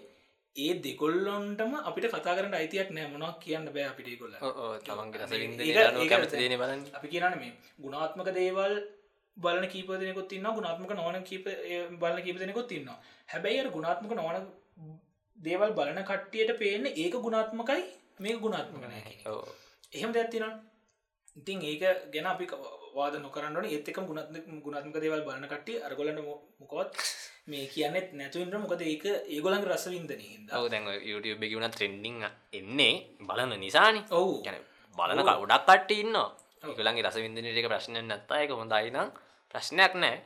ඒ 0.57 0.75
දෙකොල්ලොන්ටම 0.81 1.73
අපිට 1.83 2.07
කතා 2.09 2.35
කරට 2.35 2.55
අයිතියක් 2.55 2.91
නෑ. 2.91 3.09
මොනක් 3.13 3.41
කියන්න 3.41 3.67
බෑ 3.69 3.87
අපිට 3.87 4.19
ගොල්ල 4.19 4.37
අපි 6.93 7.09
කියන්න 7.09 7.37
මේ 7.37 7.53
ගුණාත්මක 7.79 8.31
දේවල් 8.33 8.75
බලන 9.37 9.67
කීපදනෙකුත් 9.69 10.29
තින්න 10.29 10.49
ගුණාත්මක 10.51 10.93
නොවන 10.93 11.19
කීප 11.23 11.47
බලන 11.99 12.23
කීපදනෙකුත් 12.23 12.69
තින්නවා 12.69 12.99
හැබැයි 13.29 13.69
ගුණාත්මක 13.71 14.15
නොවන 14.15 14.47
දේවල් 15.39 15.73
බලන 15.73 16.01
කට්ටියට 16.05 16.57
පේන්න 16.59 16.87
ඒක 16.95 17.15
ගුණාත්මකයි 17.19 17.85
මේ 18.19 18.39
ගුණාත්මක 18.39 18.85
නෑ 18.85 19.15
එහෙම 19.93 20.13
දැත්තිනවා 20.13 20.55
ඉතින් 21.37 21.63
ඒක 21.65 21.83
ගැන 22.13 22.27
අපි 22.27 22.47
වාද 22.97 23.15
නොකරන්නට 23.19 23.69
ඒත්තක 23.69 23.99
ගුණත් 24.03 24.37
ගුණාත්මක 24.65 24.97
දේවල් 24.97 25.23
බලන 25.27 25.47
කට්ටිය 25.47 25.83
අරගොලන්න 25.83 26.21
මොකොත් 26.61 26.91
මේ 27.51 27.67
කියන්නෙත් 27.67 28.09
නැතුවන්ට 28.13 28.57
මොකද 28.57 28.83
ඒක 28.83 29.05
ඒගොලන් 29.29 29.65
රසවින්දන 29.65 30.51
ඔව 30.53 30.67
දැන් 30.69 30.89
YouTube 31.03 31.47
වුණ 31.47 31.69
ට්‍රෙන්ඩිං 31.69 32.17
එන්නේ 32.53 32.95
බලන 33.21 33.53
නිසානි. 33.57 34.01
ඔවු. 34.11 34.43
ගැන 34.43 34.59
බලන 34.97 35.23
ගොඩක් 35.23 35.67
කට 35.69 35.91
ඉන්න 35.97 36.17
ඒගලන්ගේ 36.65 37.07
රසවින්දන 37.07 37.53
එක 37.53 37.69
ප්‍රශ්නය 37.69 38.01
නැත්තා. 38.03 38.41
එක 38.41 38.51
හොඳයිනම් 38.53 39.13
ප්‍රශ්නයක් 39.55 39.93
නෑ. 39.97 40.17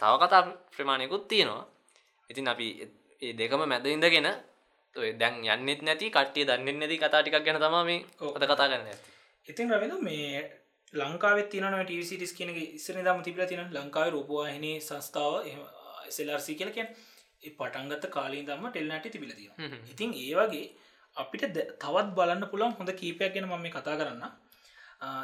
තව 0.00 0.12
කතා 0.20 0.42
ප්‍රමාණයකුත් 0.72 1.28
තියෙනවා. 1.28 1.64
ඉතින් 2.30 2.48
අපි 2.48 2.66
ඒ 3.22 3.32
දෙකම 3.34 3.62
මැද 3.64 3.86
ඉඳගෙන 3.86 4.28
දැන් 5.14 5.34
යන්නෙත් 5.44 5.80
නැති 5.82 6.10
කට්ටිය 6.10 6.44
දන්න 6.44 6.78
නැති 6.78 6.96
කතා 6.96 7.20
ටිකක් 7.20 7.44
ගැන 7.44 7.58
තම 7.58 7.76
මේ 7.82 8.00
ඔත 8.20 8.42
කතා 8.42 8.56
කරන්න 8.62 8.86
ඇති 8.86 9.12
ඉතින් 9.48 9.70
රවිද 9.70 9.94
මේ 10.00 10.63
ලංකාව 10.94 11.38
තින 11.46 11.66
ටසිටිස් 11.80 12.32
කියන 12.32 12.50
ඉස්සර 12.56 12.96
දම 12.98 13.20
තිබල 13.22 13.42
තින 13.46 13.62
ලංකාව 13.70 14.08
රූපවාහිනී 14.10 14.76
සංස්ථාව 14.80 15.34
සෙලර්සි 16.10 16.54
කියලකැන් 16.54 16.88
පටන්ගත 17.52 18.04
කාලින් 18.10 18.46
දම්ම 18.46 18.66
ටෙල්නට 18.70 19.10
තිබිලතිය 19.10 19.50
ඉතින් 19.88 20.10
ඒ 20.16 20.32
වගේ 20.36 20.64
අපිට 21.16 21.44
තවත් 21.78 22.08
බලන්න 22.12 22.44
පුළන් 22.46 22.72
හොඳ 22.72 22.90
කීපයක් 22.94 23.34
ගැන 23.34 23.48
මම 23.48 23.66
කතා 23.70 23.96
කරන්න 23.96 24.24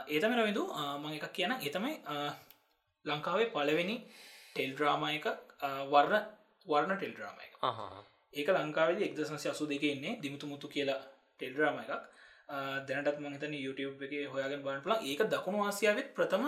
ඒතම 0.08 0.32
රවිදු 0.34 0.64
මං 0.96 1.12
එකක් 1.12 1.32
කියන 1.32 1.52
ඒතමයි 1.58 1.94
ලංකාවේ 3.04 3.48
පලවෙනි 3.48 3.96
ටෙල්ඩ්‍රාමයක 4.50 5.26
වර්ණ 5.86 6.24
වර්ණ 6.66 6.96
ටෙල්ඩ්‍රාම 6.96 7.36
එක. 7.38 7.52
ඒක 8.34 8.48
ලංකාවද 8.50 9.00
එක්දසන්සි 9.00 9.48
අසු 9.48 9.66
දෙක 9.66 9.84
එන්නේ 9.84 10.18
දිමුතු 10.18 10.46
මුතු 10.46 10.68
කියලා 10.68 11.00
ටෙල්ඩ්‍රාම 11.36 11.78
එකක් 11.78 11.92
දැනටත් 12.88 13.20
මහිතන 13.24 13.54
YouTube 13.64 14.04
එක 14.06 14.12
හොයාගෙන 14.32 14.64
බන්න 14.64 14.84
පුලා 14.86 15.00
ඒක 15.10 15.20
දකුණු 15.32 15.62
ආසියාවත් 15.66 16.10
ප්‍රථම 16.16 16.44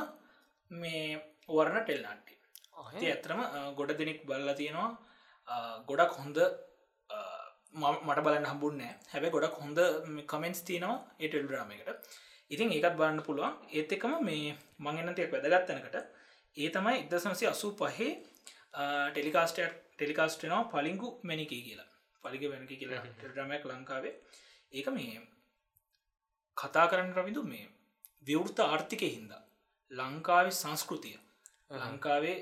මේ 0.70 1.04
වර්ණ 1.48 1.84
ටෙල්නාට්ටි 1.84 2.34
ඇතරම 3.12 3.40
ගොඩ 3.78 3.92
දෙනෙක් 4.00 4.20
බලලා 4.28 4.58
තියෙනවා. 4.60 4.90
ගොඩක් 5.88 6.12
හොඳ 6.20 6.38
මට 8.06 8.24
බලන්න 8.26 8.50
හම්බුන්නෑ 8.50 8.92
හැබැ 9.12 9.30
ගොඩක් 9.36 9.56
හොඳ 9.62 9.78
කමෙන්ස් 10.32 10.60
තියනවා 10.68 10.96
ඒටල් 11.22 11.48
්‍රාමකට 11.54 12.18
ඉතින් 12.50 12.72
ඒකත් 12.76 12.96
බලන්න 12.98 13.22
පුළුවන්. 13.28 13.54
ඒත් 13.76 13.92
එකම 13.96 14.14
මේ 14.28 14.56
මංගන්නතයක් 14.84 15.32
වැදගත්තනකට 15.34 15.96
ඒ 16.56 16.68
තමයි 16.74 16.98
එක්දසන්සේ 17.02 17.48
අසූ 17.54 17.72
පහේ 17.80 18.10
ටෙලිකාස්ටයක් 19.12 19.72
ටෙලිකාස්ටනවා 19.96 20.64
පලිංගු 20.72 21.08
මැනිකී 21.28 21.62
කියලා. 21.66 21.88
පලිග 22.24 22.42
වැනකි 22.52 22.76
කියලා 22.80 23.04
ටෙල්ඩ්‍රමයක් 23.04 23.64
ලංකාවේ. 23.70 24.14
ඒක 24.72 24.88
මේ 24.96 25.14
කතා 26.56 26.86
කරන්න 26.86 27.14
රවිදු 27.14 27.42
මේ 27.44 27.66
විවෘත 28.22 28.58
ආර්ථිකය 28.60 29.08
හින්දා 29.08 29.42
ලංකාවේ 29.90 30.54
සංස්කෘතිය 30.54 31.16
ලංකාවේ 31.78 32.36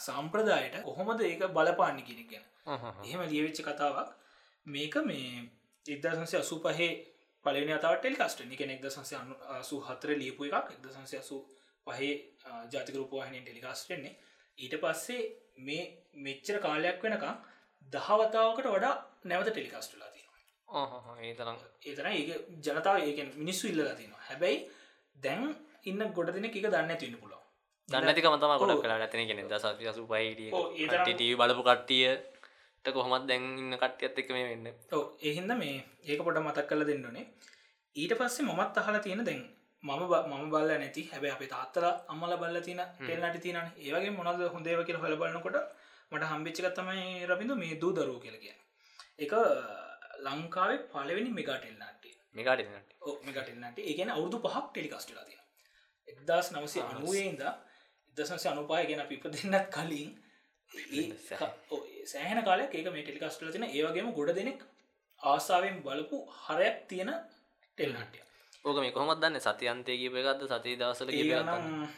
සම්ප්‍රදායට 0.00 0.76
කොහොමද 0.82 1.20
ඒක 1.22 1.42
බලපාන්න 1.50 2.02
කිරිගෙන 2.02 2.44
එහෙම 2.66 3.20
ලියවෙච්ච 3.24 3.60
කතාවක්. 3.62 4.10
මේක 4.66 4.94
මේ 5.04 5.32
එක්දසන්සේ 5.86 6.40
අසු 6.40 6.60
පහේ 6.60 6.90
පලනි 7.44 7.72
අතාව 7.72 7.96
ටෙල්කාස්ට 7.96 8.40
එක 8.46 8.60
එක්ද 8.66 8.86
සංසය 8.88 9.16
අසු 9.54 9.80
හතර 9.80 10.16
ලියපු 10.16 10.48
එකක් 10.50 10.70
එක්ද 10.70 10.86
සංසය 10.90 11.16
අසු 11.18 11.40
පහේ 11.86 12.12
ජාතිකරූපවාහිනින් 12.72 13.44
ටෙලිකාස්ටෙන්නේ 13.44 14.14
ඊට 14.58 14.76
පස්සේ 14.78 15.22
මේ 15.60 15.84
මෙච්චර 16.20 16.58
කාලයක් 16.60 16.98
වෙනකම් 17.02 17.36
දහවතාවකට 17.88 18.68
වඩා 18.68 18.94
නැවත 19.24 19.50
ටෙලිකාස්ටලා 19.50 20.13
ඒතරම් 20.74 21.56
ඒතන 21.88 22.08
ඒ 22.10 22.36
ජනතාව 22.64 22.96
ඒක 23.00 23.18
මිනිස්සු 23.40 23.64
ඉල්ලලා 23.72 23.94
තියෙනවා. 24.00 24.22
හැබැයි 24.28 24.58
දැන් 25.16 25.42
ඉන්න 25.90 26.04
ගොඩ 26.16 26.34
දෙන 26.34 26.46
එක 26.48 26.60
දන්න 26.64 27.00
තින්න 27.02 27.16
පුලො 27.22 27.38
දන්නතික 27.88 28.26
මතම 28.30 28.54
ගොඩක් 28.62 28.84
කලා 28.84 28.98
ඇතින 28.98 29.28
කෙන 29.28 29.48
ද 29.48 29.54
සසු 29.58 30.06
පයිට 30.12 30.40
ටව 31.08 31.32
බලපු 31.40 31.62
කට්ටිය. 31.68 32.06
කොහොමත් 32.84 33.26
දැන් 33.30 33.44
ඉන්න 33.62 33.76
කට්ටියත් 33.82 34.18
එක 34.20 34.30
මේ 34.36 34.46
වෙන්න. 34.50 34.66
ඕ 34.92 35.04
ඒහින්ද 35.26 35.52
මේ 35.62 35.76
ඒක 36.04 36.24
පොට 36.26 36.40
මතක් 36.46 36.66
කල 36.70 36.82
දෙන්නනේ 36.90 37.26
ඊට 37.96 38.12
පස්සේ 38.18 38.48
මමත් 38.48 38.80
අහලා 38.80 39.04
තියෙන 39.06 39.24
දැන් 39.28 39.42
මම 39.82 40.02
මම 40.30 40.44
බල්ල 40.52 40.70
නැති. 40.74 41.02
හැබැ 41.12 41.32
අපි 41.36 41.46
තාත්තල 41.54 41.86
අම්මල 42.12 42.36
බල්ල 42.42 42.58
තින 42.68 42.80
පෙල්ලට 43.06 43.40
තින 43.44 43.56
ඒවගේ 43.60 44.16
මොනද 44.18 44.44
හොඳේව 44.54 44.84
කියල 44.88 45.00
හොල 45.02 45.16
බලන්නකොට 45.20 45.58
මට 46.12 46.30
හම්බිච්චිකත්තමයි 46.32 47.26
රබිඳු 47.30 47.54
මේ 47.62 47.80
දූ 47.82 47.92
දරූ 47.96 48.18
කියලකිය 48.24 48.54
එක 49.24 49.32
ලංකාවේ 50.24 50.80
පලවෙනි 50.88 51.30
මෙගාටෙල් 51.32 51.76
නාටේ 51.76 52.14
මෙගාට 52.34 52.60
මෙගටෙල්න්නට 53.22 53.78
ඒගෙන 53.80 54.10
අවුදු 54.10 54.40
පහක් 54.40 54.64
ටෙලිකස්ටලා 54.68 55.24
තින 55.24 55.40
එක්දස් 56.08 56.50
නවසය 56.52 56.80
අනුවේන්ද 56.82 57.42
ඉදසන්සය 58.16 58.48
අනුපාය 58.48 58.86
ගැන 58.86 59.06
පිප 59.06 59.24
දෙන්නත් 59.28 59.70
කලින් 59.70 60.10
සෑහන 62.06 62.42
කාලයක් 62.42 62.74
ඒක 62.74 62.90
මේ 62.90 63.04
ටෙලිකස්ටල 63.04 63.52
තින 63.52 63.66
ඒවගේම 63.68 64.10
ගොඩ 64.12 64.34
දෙනෙක් 64.34 64.60
ආසාාවෙන් 65.20 65.80
බලපු 65.82 66.20
හරයක් 66.40 66.78
තියෙන 66.88 67.12
ටෙල්නාටිය 67.78 68.22
ඕක 68.64 68.78
මේ 68.78 68.92
කොහොමත් 68.92 69.20
දන්න? 69.20 69.40
සතියන්තය 69.40 69.94
කීප 69.94 70.14
එකක්ද? 70.16 70.42
සති 70.50 70.76
දවසල 70.76 71.10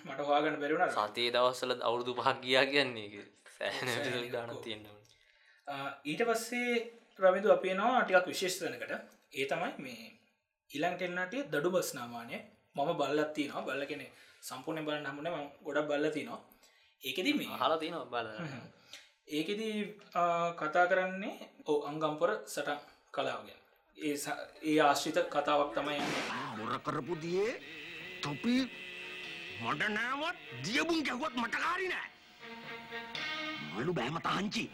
මට 0.04 0.20
වාගන්න 0.24 0.60
බැරුණ 0.60 0.94
සතිය 0.94 1.28
දවස්සල 1.30 1.72
අවුරුදු 1.80 2.12
පහක් 2.14 2.36
ගියා 2.42 2.66
කියන්නේ 2.66 3.26
සෑන 3.52 4.30
ගාන 4.30 4.54
තියෙන්නවා 4.58 5.84
ඊට 6.04 6.22
පස්සේ 6.24 6.72
රමිදු 7.18 7.48
අපේ 7.52 7.74
නවා 7.74 8.02
ටිකක් 8.02 8.26
විශේෂතනකට 8.26 8.92
ඒ 9.34 9.46
තමයි 9.46 9.72
මේ 9.78 10.06
ඉලං 10.70 10.94
ටෙල්නාටිය 10.94 11.42
දඩු 11.44 11.70
බස් 11.70 11.90
නාමානය 11.94 12.36
මම 12.76 12.90
බල්ලත්ති 13.00 13.48
නවා 13.48 13.66
බල්ල 13.68 13.84
කෙනෙ 13.86 14.06
සම්පූර්ණය 14.42 14.82
බලන්න 14.86 15.08
හමුණ 15.08 15.30
ම 15.34 15.46
ගොඩක් 15.64 15.88
බල්ලති 15.90 16.24
නවා 16.24 16.40
ඒකෙද 17.02 17.28
මේ 17.38 17.60
හලා 17.60 17.78
තින 17.78 17.96
බල 18.06 18.28
ඒකෙද 19.28 19.62
කතා 20.58 20.86
කරන්නේ 20.86 21.36
ඕ 21.66 21.78
අංගම්පොර 21.88 22.32
සටන් 22.46 22.80
කලාවගෙන 23.14 23.60
ඒ 23.98 24.76
ආශ්‍රිත 24.80 25.18
කතාවක් 25.34 25.70
තමයි 25.74 26.00
මොර 26.58 26.72
කරපු 26.80 27.14
දියේ 27.22 27.54
තොපි 28.22 28.56
මට 29.62 29.82
නෑවත් 29.90 30.38
දියබුන් 30.64 31.00
ගැහුවත් 31.02 31.34
මටකාරි 31.34 31.88
නෑ. 31.88 32.08
මලු 33.70 33.92
බෑම 33.92 34.16
තාංචි 34.22 34.64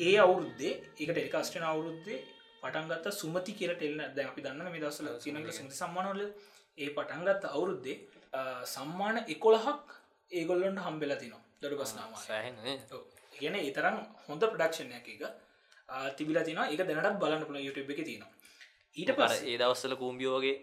ඒ 0.00 0.16
අවුරුද්දේ 0.24 0.72
ඒක 0.98 1.10
ටෙලිකාස්ටන 1.10 1.66
අවුරුද්දේ 1.72 2.18
පටන්ගත්ත 2.62 3.06
සුමති 3.12 3.52
කියර 3.58 3.72
ටෙල්න 3.74 4.00
දැ 4.16 4.26
අපි 4.30 4.44
දන්න 4.46 4.72
මේ 4.74 4.82
දසල 4.84 5.08
සිනගල 5.24 5.52
සුමති 5.58 5.76
සම්මානවල. 5.80 6.22
ඒ 6.78 6.90
පටන්ගත්ත 6.96 7.44
අවුරුද්දේ 7.50 7.96
සම්මාන 8.74 9.16
එකොළහක් 9.34 9.86
ඒගොල්ලොන්ට 10.30 10.82
හම්බෙල 10.86 11.14
තිනවා. 11.22 11.42
දඩු 11.60 11.76
සෑහන 12.22 12.56
කියන 13.34 13.54
ඒතරම් 13.58 13.96
හොඳ 14.26 14.42
ප්‍රඩක්ෂණයක් 14.46 15.08
එක 15.14 15.22
තිබිලා 16.18 16.44
තින 16.44 16.60
එක 16.64 16.82
දැනටත් 16.82 17.22
බලන්න 17.22 17.48
පුළ 17.48 17.60
යුටබ් 17.60 17.90
එක 17.94 18.02
තියෙනවා. 18.02 18.36
ඊට 18.96 19.10
පස 19.16 19.42
ඒ 19.42 19.56
දවස්සල 19.58 19.94
කූම්බියෝගේ 19.96 20.56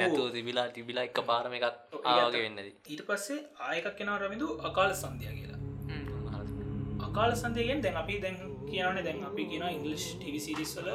නැතු 0.00 0.30
තිබිලා 0.30 0.66
තිබිලා 0.70 1.04
එක 1.08 1.18
පාරම 1.24 1.52
එකක් 1.58 1.66
ආගේ 2.04 2.42
වෙන්නද 2.44 2.60
ඊට 2.64 3.02
පස්සේ 3.08 3.40
ආයකක් 3.66 3.94
කෙනාව 3.98 4.22
රමිදු 4.22 4.48
අකාල 4.68 4.94
සන්ධය 4.94 5.30
කියලා 5.30 5.53
අකාල 7.14 7.30
සන්දයගෙන් 7.38 7.78
දැන් 7.82 7.96
අපි 7.98 8.14
දැන් 8.22 8.36
කියන 8.68 8.96
දැන් 9.06 9.18
අපි 9.26 9.42
කියන 9.50 9.64
ඉංගලිෂ් 9.74 10.06
ටිවිසිරිස්වල 10.18 10.88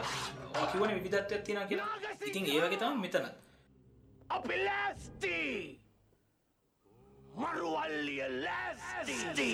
කිවන 0.71 0.91
විධත්වයක් 1.05 1.43
තින 1.47 1.59
කියලා. 1.69 1.95
ඉතින් 2.29 2.43
ඒවගේ 2.53 2.79
තම 2.81 2.97
මෙතන. 3.03 3.25
අපි 4.37 4.55
ලෑස්ති 4.65 5.37
මරුවල්ලිය 7.43 8.27
ලෑස්ති. 8.43 9.47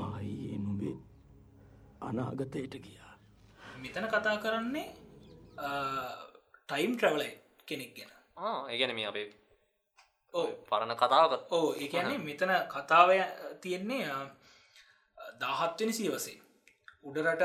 මහයියේ 0.00 0.56
නුබේ 0.64 0.96
අනාගතයට 2.00 2.74
ගියා. 2.88 3.14
මෙතන 3.84 4.06
කතා 4.14 4.36
කරන්නේ 4.44 4.88
ටයිම් 6.68 6.92
ට්‍රවලයි 6.96 7.32
කෙනෙක් 7.68 7.92
ගැන. 7.96 8.12
ඒගැන 8.72 8.96
මේ 8.96 9.08
අපේ 9.12 9.28
පරණ 10.68 10.96
කතාවකත් 10.96 11.52
ඕ 11.52 11.68
ඒන්නේ 11.74 12.18
මෙතන 12.28 12.52
කතාවය 12.74 13.18
තියෙන්නේ 13.62 14.04
දාහත්වෙන 15.40 15.92
සීවසේ 15.92 16.38
උඩරට 17.04 17.42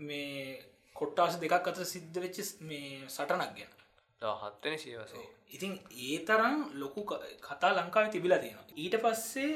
මේ 0.00 0.62
කොට්ටාස 0.96 1.34
දෙකක් 1.42 1.68
අත 1.70 1.80
සිද්ධ 1.94 2.20
වෙච්ච 2.24 2.38
මේ 2.60 3.08
සටනක් 3.08 3.52
ගැන. 3.56 3.72
හත්වන 4.42 4.78
සීවසේ 4.84 5.26
ඉතින් 5.56 5.72
ඒ 6.04 6.16
තරම් 6.28 6.56
ලොකු 6.74 7.00
කතා 7.40 7.72
ලංකාව 7.76 8.10
තිබිලා 8.14 8.38
තියෙනවා. 8.38 8.66
ඊට 8.76 8.96
පස්සේ 9.04 9.52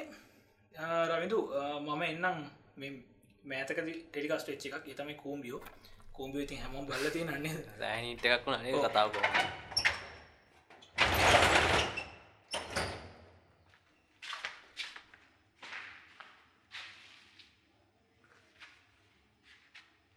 රවිදු 1.11 1.39
මම 1.81 2.03
එන්නම් 2.03 2.39
මෑතක 3.45 3.79
ටෙලිකස්ට 4.05 4.53
එච්ච 4.55 4.65
එකක්. 4.69 4.87
එතම 4.93 5.11
කූම්බියෝ 5.23 5.63
කූම්බිය 6.13 6.43
ඉතින් 6.45 6.63
හැම 6.63 6.87
බල්ල 6.87 7.11
තිය 7.11 7.25
න්නේ 7.25 7.59
සෑනිට 7.81 8.25
එකක් 8.27 8.47
වුණ 8.47 8.87
කතාව 8.87 9.11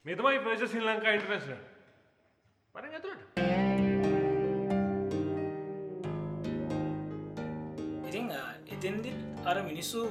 මේ 0.05 0.15
තමයි 0.17 0.39
ප්‍රේශ 0.45 0.63
ශ්‍රී 0.71 0.83
ලංකා 0.85 1.11
ඉන්ටර්නේශනල් 1.15 1.61
පරෙන් 2.75 2.91
ඇතුළට 2.97 3.21
ඉතින් 8.09 8.27
එතෙන්දිත් 8.75 9.47
අර 9.49 9.55
මිනිස්සු 9.69 10.03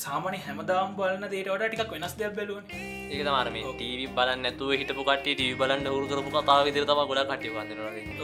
සාමන 0.00 0.38
හැමදාම් 0.46 0.96
බලන්න 0.98 1.30
දේටවට 1.34 1.68
ටිකක් 1.68 1.94
වෙනස් 1.96 2.16
දෙයක් 2.18 2.34
බැලුවන්. 2.38 2.66
ඒක 3.12 3.22
තමාර 3.22 3.52
මේ 3.56 3.64
ටීවි 3.70 4.08
බලන්න 4.18 4.42
නැතුව 4.46 4.74
හිටපු 4.74 5.06
කටේ 5.08 5.36
ටීවි 5.36 5.56
බලන්න 5.60 5.90
හුරු 5.92 6.10
කරපු 6.12 6.34
කතාව 6.36 6.64
විදිර 6.68 6.88
තම 6.90 7.04
ගොඩක් 7.12 7.32
කටිය 7.32 7.54
වන්න 7.56 7.78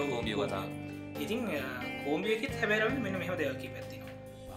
ෝමිය 0.09 0.37
කතා 0.41 0.65
ඉතින් 1.21 1.47
කෝම්ියකෙත් 2.03 2.59
හැබැරම 2.61 2.99
මෙන්න 3.07 3.21
මෙහම 3.23 3.39
දෙයකි 3.41 3.69
පැත්තින 3.71 4.00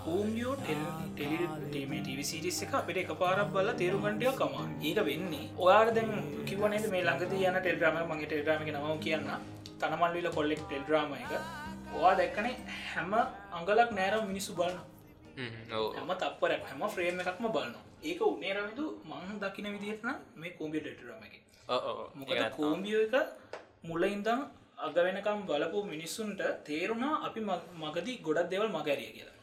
කෝම්ියෝ 0.05 0.55
ටෙලිටීම 0.59 1.91
ටිවිසිරිස් 1.97 2.59
එක 2.65 2.73
අපිට 2.79 2.97
එක 3.01 3.11
පාරක් 3.21 3.49
බල 3.53 3.69
තේරුගන්ටය 3.81 4.31
කමා 4.39 4.65
ඒක 4.81 4.99
වෙන්නේ 5.09 5.45
ඔයාර 5.57 5.89
දැන් 5.97 6.11
කිවනද 6.47 6.87
මේ 6.93 7.03
ළඟද 7.07 7.33
යන 7.39 7.57
ටෙල්ඩ්‍රම 7.57 7.99
මගේ 8.09 8.27
ටෙල්ඩ්‍රමික 8.27 8.71
නම 8.73 8.87
කියන්න 9.05 9.29
තනමල්විල 9.81 10.27
කොල්ලෙක් 10.37 10.61
ටෙල්ඩ්‍රාම 10.63 11.13
එක. 11.15 11.31
ඔයා 11.97 12.13
දැක්කනේ 12.19 12.55
හැම 12.89 13.13
අංගලක් 13.57 13.91
නෑර 13.97 14.15
මිනිස්සු 14.31 14.51
බලන්න 14.59 14.79
හැම 15.95 16.11
තප්පරක් 16.21 16.63
හැම 16.69 16.83
ෆ්‍රේම් 16.95 17.21
එකක්ම 17.23 17.47
බලන්න 17.55 17.75
ඒක 18.03 18.21
උනේරවිදු 18.27 18.85
මං 19.09 19.39
දකින 19.43 19.67
විදිහටන 19.75 20.19
මේ 20.35 20.51
කෝම්බිය 20.59 20.81
ටෙටරම 20.81 21.23
එක. 21.27 21.35
මොකද 22.15 22.43
කෝම්බියෝ 22.57 23.03
එක 23.07 23.15
මුල 23.89 24.03
ඉන්දම් 24.05 24.41
අග 24.85 24.95
වෙනකම් 25.07 25.39
බලපු 25.49 25.79
මිනිස්සුන්ට 25.93 26.41
තේරුණා 26.67 27.15
අපි 27.27 27.39
මගදී 27.83 28.21
ගොඩක් 28.27 28.47
දෙවල් 28.53 28.69
මගැරිය 28.77 29.11
කියලා. 29.15 29.35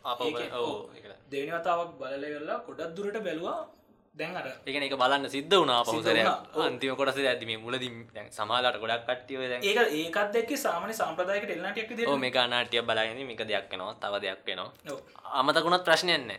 දෙවනි 1.32 1.52
වතාවක් 1.58 1.92
බලල 2.00 2.24
වෙල්ලා 2.34 2.58
ගොඩක් 2.66 2.90
දුරට 2.96 3.18
බැලවා. 3.26 3.58
දැන් 4.14 4.36
අර 4.36 4.46
එකන 4.66 4.84
එක 4.86 4.94
බලන්න 5.02 5.24
සිද්ධ 5.34 5.54
වනා 5.54 5.80
පවසර 5.86 6.18
අන්තිම 6.64 6.94
කොටස 7.00 7.18
ඇතිම 7.22 7.52
මුලද 7.64 7.84
සමාලට 8.38 8.78
ගොඩක් 8.82 9.06
කට්ටිය 9.08 9.38
ඒක 9.62 9.80
ඒකත් 10.00 10.30
දෙක් 10.36 10.50
සාමන 10.64 10.92
සම්ප්‍රදායක 10.92 11.44
ටෙල්නට 11.46 12.14
මේ 12.24 12.46
නාටිය 12.52 12.82
බලගෙන 12.90 13.20
මේක 13.30 13.42
දෙයක් 13.50 13.66
වෙනවා 13.72 13.96
තව 14.02 14.14
දෙයක් 14.26 14.40
වෙනවා. 14.46 15.00
අමතකුණත් 15.40 15.84
ප්‍රශ්නයන්න 15.88 16.30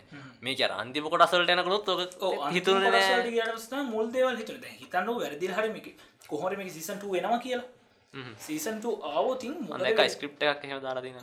මේ 0.45 0.55
කර 0.55 0.71
අන්තිම 0.81 1.11
කොටසල්ට 1.13 1.53
යනකුණොත් 1.55 1.89
හිතුන 2.53 2.81
මුල් 3.93 4.07
දේවල් 4.15 4.35
හිතුන. 4.41 4.63
හිතන්න 4.81 5.13
වැරදි 5.19 5.53
හරමික 5.57 5.87
කොහොර 6.31 6.51
මේ 6.57 6.73
සිසන්ට 6.79 7.03
වෙනවා 7.15 7.43
කියලා 7.45 7.81
සීසන්ට 8.13 8.86
ආවෝතින් 8.86 9.54
මොක 9.63 10.00
ස්ක්‍රප් 10.10 10.34
එකක් 10.43 10.65
එහෙම 10.65 10.80
දාලාදින 10.80 11.15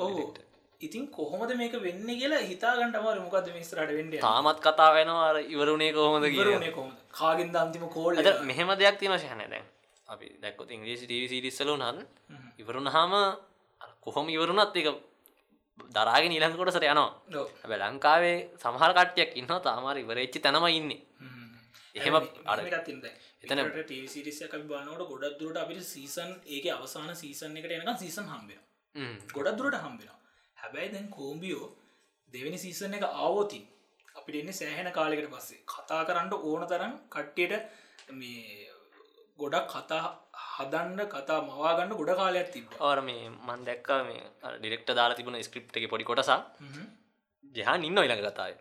ඉතින් 0.81 1.09
කොහොමද 1.09 1.51
මේක 1.55 1.75
වෙන්න 1.79 2.07
කියලා 2.11 2.41
හිතාගන්නටම 2.43 3.07
මොකද 3.19 3.49
මිස්රට 3.53 3.91
වෙන්න 3.91 4.13
තාමත් 4.19 4.61
කතා 4.61 4.91
වෙනවා. 4.95 5.41
ඉවරුණේ 5.47 5.93
කොහොමද 5.93 6.25
කිය 6.27 6.73
කාගෙන් 7.13 7.51
අන්තිම 7.55 7.85
කෝල් 7.89 8.15
මෙහෙම 8.43 8.71
දෙයක් 8.75 8.97
තින 8.99 9.13
ශහන 9.15 9.43
දැන්. 9.45 9.67
අපි 10.09 10.27
දැක්කොත් 10.41 10.71
ඉංග්‍රීසි 10.71 11.05
ටව 11.05 11.29
සිරිස්සලු 11.29 11.77
නන් 11.77 11.99
ඉවරුණ 12.59 12.89
හාම. 12.89 13.13
කොහොම 14.01 14.27
ඉවරුණත් 14.29 14.77
එක 14.77 14.89
දරාගෙන 15.91 16.33
ඊළඟ 16.33 16.57
කොටසට 16.57 16.85
යනවා. 16.85 17.11
ලංකාවේ 17.85 18.39
සමහර 18.57 18.93
කට්ටයක් 18.95 19.37
ඉන්න 19.37 19.53
තාමර 19.61 19.97
ඉවරච්චි 19.99 20.41
තැනම 20.41 20.65
ඉන්නේ 20.71 21.03
එහෙම 21.95 22.15
එතන- 23.43 23.63
ටසිරිසක 23.83 24.55
බානට 24.67 25.03
ගොඩක් 25.05 25.39
දුරට 25.41 25.59
අපිට 25.59 25.83
සීසන් 25.87 26.31
ඒක 26.49 26.67
අවසාන 26.73 27.11
සීසන් 27.17 27.57
එකට 27.57 27.73
එනක 27.73 27.99
සීසන් 27.99 28.27
හම්බෙන. 28.27 28.61
ගොඩක් 29.33 29.59
දුරට 29.59 29.79
හම්බෙන 29.79 30.09
හැබැයි 30.57 30.93
දැන් 30.93 31.09
කෝම්බියෝ 31.11 31.67
දෙවැනි 32.35 32.59
සීසන් 32.59 32.95
එක 32.95 33.05
ආවෝතින් 33.17 33.65
අපිට 34.15 34.37
එන්නේ 34.37 34.53
සෑහෙන 34.55 34.91
කාලෙකට 34.93 35.31
පස්සේ. 35.31 35.61
කතා 35.67 36.01
කරන්න 36.05 36.33
ඕන 36.43 36.67
තරම් 36.67 36.95
කට්ටියට 37.09 37.55
මේ 38.13 38.69
ගොඩක් 39.39 39.69
කතා 39.73 40.05
හදන්න 40.49 41.01
කතා 41.09 41.39
මවාගන්න 41.43 41.93
ගොඩ 41.95 42.13
කාලයක් 42.17 42.49
තිබ 42.51 42.67
ඕර 42.81 42.99
මේ 43.01 43.29
මන් 43.41 43.61
දැක්ක 43.65 43.89
මේ 44.05 44.23
ඩිරෙක්ට 44.57 44.91
දාලා 44.93 45.17
තිබුණ 45.17 45.43
ස්ක්‍රප් 45.43 45.77
එක 45.77 45.87
පොඩි 45.89 46.05
කොටසා 46.05 46.41
ජහන් 47.55 47.85
ඉන්න 47.85 47.99
ඉළඟ 47.99 48.25
කතාව. 48.25 48.55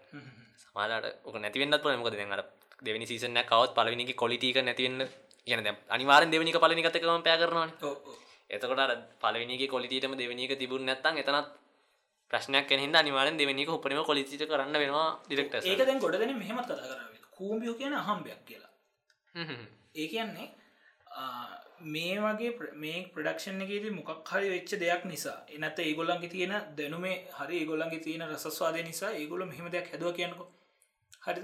සමාලට 0.62 1.26
ඕක 1.26 1.36
නැතිවෙන්නත් 1.38 1.82
පුළ 1.82 1.98
මොකද 1.98 2.16
අර 2.30 2.44
දෙවනි 2.82 3.06
සීසන 3.06 3.40
කවත් 3.44 3.72
පලවිනික 3.78 4.16
කොලිටික 4.16 4.58
නැතිවන්න 4.60 5.04
කියන 5.48 5.64
දැ 5.64 5.76
අනිවාරෙන් 5.90 6.32
දෙවනික 6.32 6.58
පලනිකතකම 6.64 7.24
පෑ 7.26 7.38
කරනවාන. 7.42 7.72
එතකොට 8.50 8.80
අර 8.80 8.92
පලවිනිගේ 9.22 9.68
කොලිටම 9.68 10.14
දෙවනික 10.16 10.52
තිබුණ 10.60 10.86
නැත්තන් 10.86 11.22
එතනත් 11.22 11.48
ප්‍රශ්නයක් 12.32 12.66
කෙනෙහිද 12.70 12.96
අනිවාරෙන් 12.96 13.38
දෙවනික 13.38 13.70
උපනම 13.70 14.04
කොලිචිට 14.04 14.44
කරන්න 14.52 14.78
වෙනවා 14.84 15.10
ඩිරෙක්ට 15.26 15.66
ඒක 15.66 15.82
දැන් 15.82 16.00
ගොඩ 16.00 16.20
දෙන 16.22 16.34
මෙහෙමත් 16.38 16.66
කතා 16.66 16.78
කරව 16.82 17.26
කූම්බියෝ 17.38 17.80
කියන 17.80 17.94
අහම්බයක් 17.94 18.42
කියලා. 18.48 18.72
ඒ 19.96 20.08
කියන්නේ 20.14 20.48
මේ 21.94 22.14
වගේ 22.18 22.52
මේ 22.84 23.00
ප්‍රඩක්ෂන් 23.14 23.62
එකේදී 23.66 23.96
මොකක් 23.98 24.32
හරි 24.32 24.48
වෙච්ච 24.54 24.72
දෙයක් 24.84 25.04
නිසා 25.06 25.38
එනත 25.56 25.80
ඒගොල්ලන්ගේ 25.80 26.32
තියෙන 26.36 26.54
දැනුමේ 26.78 27.18
හරි 27.40 27.60
ඒගොල්ලන්ගේ 27.62 28.04
තියෙන 28.06 28.24
රසස්වාදය 28.30 28.84
නිසා 28.84 29.12
ඒගොල 29.22 29.46
මෙහෙම 29.52 29.68
දෙයක් 29.76 29.92
හැදුව 29.92 30.16
කියනකො. 30.20 30.46
හරි 31.26 31.42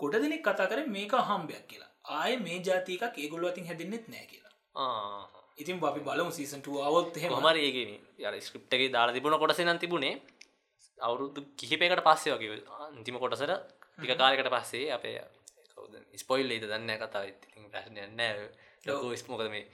ගොඩ 0.00 0.14
දෙනෙක් 0.22 0.42
කතා 0.46 0.68
කර 0.70 0.80
මේක 0.96 1.12
හම්බයක් 1.30 1.64
කියලා. 1.70 1.90
ආය 2.18 2.36
මේ 2.46 2.58
ජාතිකක් 2.66 3.18
ඒගොල්ල 3.18 3.46
අතින් 3.50 3.66
හැදින්නෙත් 3.70 4.04
නෑ 4.08 4.26
කියලා. 4.26 4.52
ඉතින් 5.56 5.76
අපි 5.90 6.00
බලමු 6.08 6.32
සීසන්ට 6.38 6.66
අවොත් 6.88 7.16
හොමර 7.34 7.56
ඒගෙන 7.58 7.92
ය 8.18 8.40
ස්ක්‍රප්ටගේ 8.40 8.90
දාලා 8.96 9.14
තිබුණ 9.16 9.38
කොටසෙන 9.38 9.78
තිබුණේ. 9.78 10.14
අවුරුදු 10.98 11.40
කිහිපයකට 11.58 12.04
පස්සේ 12.08 12.34
වගේ. 12.34 12.60
අන්තිම 12.88 13.18
කොටසට 13.22 13.54
ටික 13.94 14.18
කාලකට 14.20 14.50
පස්සේ 14.54 14.92
අපේ 14.96 15.16
ස්පොයිල් 16.16 16.50
ඒද 16.50 16.68
දන්න 16.70 16.92
කතා 17.00 17.24
ප්‍රශ්නයන්න 17.72 18.20
ලොකු 18.86 19.16
ස්මෝකද 19.16 19.48
මේ? 19.54 19.64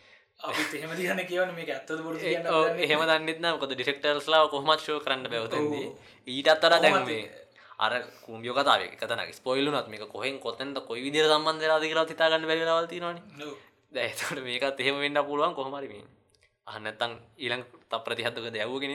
අපි 0.40 0.62
එහෙම 0.76 0.92
දිහන 0.98 1.20
කියවන. 1.30 1.50
මේක 1.58 1.68
ඇත්තද 1.68 2.00
බොරු 2.04 2.16
කියන්න 2.18 2.46
ඔව්, 2.48 2.64
දන්නේ 2.66 2.84
එහෙම 2.86 3.02
දන්නෙත්න 3.10 3.46
මොකද 3.54 3.72
ඩිෆෙක්ටර්ස්ලා 3.72 4.48
කොහමත් 4.54 4.80
ෂෝ 4.80 5.00
කරන්න 5.04 5.28
බැවතන්දී 5.32 5.86
ඊට 6.26 6.48
අත්තර 6.54 6.76
දැන් 6.76 7.04
මේ 7.08 7.22
අර 7.80 7.92
කුම්ියෝ 8.24 8.54
කතාව 8.54 8.82
කතන 9.00 9.20
ස්පොයිලුනත් 9.32 9.88
මේක 9.88 10.04
කොහෙන් 10.08 10.36
කොතැන්ට 10.38 10.78
කොයි 10.88 11.02
විදිර 11.06 11.24
සම්බන්ධ 11.26 11.66
ලා 11.70 12.04
හිතාගන්න 12.04 12.48
බැරිලවතිනවාන 12.50 13.18
ඔව්. 13.42 13.54
දැතට 13.92 14.40
මේකත් 14.40 14.80
එහෙම 14.80 14.96
වෙන්න 15.04 15.18
පුළුවන් 15.28 15.54
කොහමරිමින් 15.54 16.06
අහන්නත්තං 16.66 17.12
ඊළං 17.38 17.62
ත 17.90 17.92
ප්‍රතිහත්තුක 18.06 18.46
දැව්ගෙනද 18.56 18.94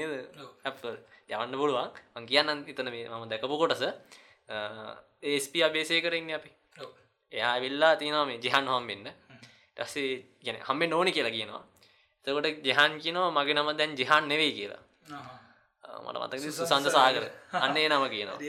යවන්න 1.29 1.55
පුළුවන්. 1.61 1.89
මං 2.15 2.25
කියන්න 2.29 2.63
ඉතන 2.71 2.89
මේ 2.93 3.09
මම 3.09 3.25
දැකපු 3.31 3.57
කොටස. 3.57 3.83
ඒස්පි 5.23 5.63
අබේසය 5.63 6.01
කරන්න 6.01 6.31
අපි. 6.37 6.51
එයා 7.31 7.55
වෙල්ලා 7.63 7.93
තිනවා 7.95 8.25
මේ 8.25 8.39
ජිහන් 8.39 8.67
හොම් 8.67 8.85
වෙන්න 8.87 9.07
ටස්සේ 9.75 10.11
ගැන 10.45 10.61
හම්බෙන් 10.67 10.93
ඕනි 10.93 11.11
කියලා 11.11 11.35
කියනවා. 11.37 11.63
එතකොට 12.27 12.61
ජහන් 12.63 12.93
කියනවා 13.01 13.31
මගේ 13.31 13.55
නම 13.55 13.69
දැන් 13.79 13.91
ජිහන් 13.97 14.23
නෙවෙයි 14.27 14.53
කියලා 14.59 14.83
මට 16.05 16.17
මතක 16.23 16.53
සුසන්ද 16.53 16.87
සාගර 16.91 17.25
අන්නේ 17.59 17.87
නම 17.89 18.05
කියනවා. 18.09 18.39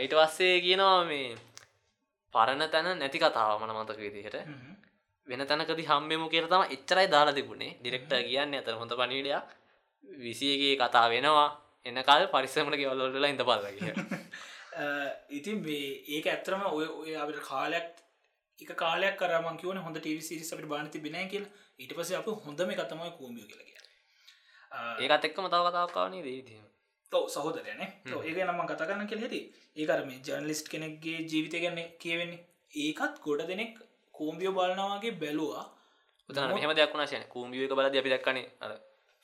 ඊට 0.00 0.14
පස්සේ 0.18 0.56
කියනවා 0.60 1.04
මේ 1.04 1.28
පරණ 2.34 2.68
තැන 2.70 2.88
නැති 2.98 3.18
කතාව 3.20 3.56
මන 3.60 3.72
මතක 3.76 3.98
විදිහට. 3.98 4.36
වෙන 5.28 5.46
තැනකද 5.46 5.80
හම්බෙමු 5.88 6.26
කියර 6.28 6.46
තම 6.48 6.62
එච්චරයි 6.70 7.06
දාලා 7.08 7.34
තිබුණේ. 7.34 7.72
ඩිරෙක්ට 7.80 8.12
කියන්න 8.24 8.54
ඇතර 8.54 8.74
හොඳ 8.74 8.92
පනිවිඩයක් 8.94 9.48
විසියගේ 10.20 10.74
කතා 10.78 11.06
වෙනවා. 11.08 11.48
එන්න 11.86 12.02
කාල් 12.04 12.26
පරිස්සමට 12.28 12.76
ගෙවල්ලොටලා 12.76 13.30
ඉඳ 13.30 13.42
පල්ලගේ 13.42 13.94
අ, 14.74 14.84
ඉතින් 15.30 15.58
ඒක 16.08 16.26
ඇත්තරම 16.26 16.62
ඔය 16.70 16.86
ඔය 17.00 17.14
අපට 17.16 17.38
කාලයක් 17.42 17.88
එක 18.58 18.70
කාලයක් 18.76 19.14
කරම 19.16 19.46
කිවන 19.56 19.78
හොඳ 19.78 19.96
ටව 19.98 20.20
සිරිස 20.22 20.52
අපට 20.52 20.66
බානති 20.66 21.00
බිනෑ 21.00 21.26
කියලා. 21.26 21.50
ඊට 21.78 21.92
පස 21.96 22.10
අප 22.12 22.28
හොඳම 22.44 22.70
කතමයි 22.74 23.10
කූමිය 23.18 23.46
කියලග 23.46 23.69
ඒකත් 24.72 25.24
එක්කම 25.24 25.46
තව 25.46 25.62
කතාවකාවනේ 25.68 26.22
දේදීම 26.24 26.66
තව 27.12 27.24
සහෝදරයන 27.28 27.80
ඒක 27.82 28.38
නම 28.40 28.60
කතා 28.66 28.86
කරන්න 28.86 29.08
කෙ 29.08 29.20
හැති 29.22 29.40
ඒකර 29.76 30.04
මේ 30.06 30.20
ජර්නලිස්ට් 30.26 30.68
කෙනෙක්ගේ 30.68 31.18
ජීවිත 31.24 31.56
ගන්න 31.56 31.80
කියවෙන්නේ. 31.98 32.44
ඒකත් 32.74 33.16
ගොඩ 33.22 33.42
දෙනෙක් 33.48 33.74
කෝම්බියෝ 34.14 34.54
බලනවාගේ 34.54 35.12
බැලවා. 35.14 35.64
උතන 36.28 36.54
මෙහම 36.54 36.72
දෙයක් 36.76 36.94
වුණශයන 36.94 37.26
කූම්ියක 37.28 37.72
බලද 37.72 37.96
අපි 37.96 38.12
දක්කනේ 38.14 38.46
අර 38.60 38.72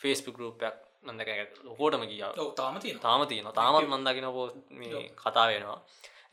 ෆේස්පික් 0.00 0.36
රූපයක් 0.38 0.76
නදක 1.06 1.30
ලොකෝටම 1.64 2.02
ඔව 2.38 2.52
තාම 2.54 2.78
තාම 3.00 3.26
තියෙන 3.26 3.52
තාමත් 3.52 3.88
මන්දකින 3.88 4.28
පෝ 4.36 4.46
කතා 5.16 5.46
වෙනවා. 5.48 5.80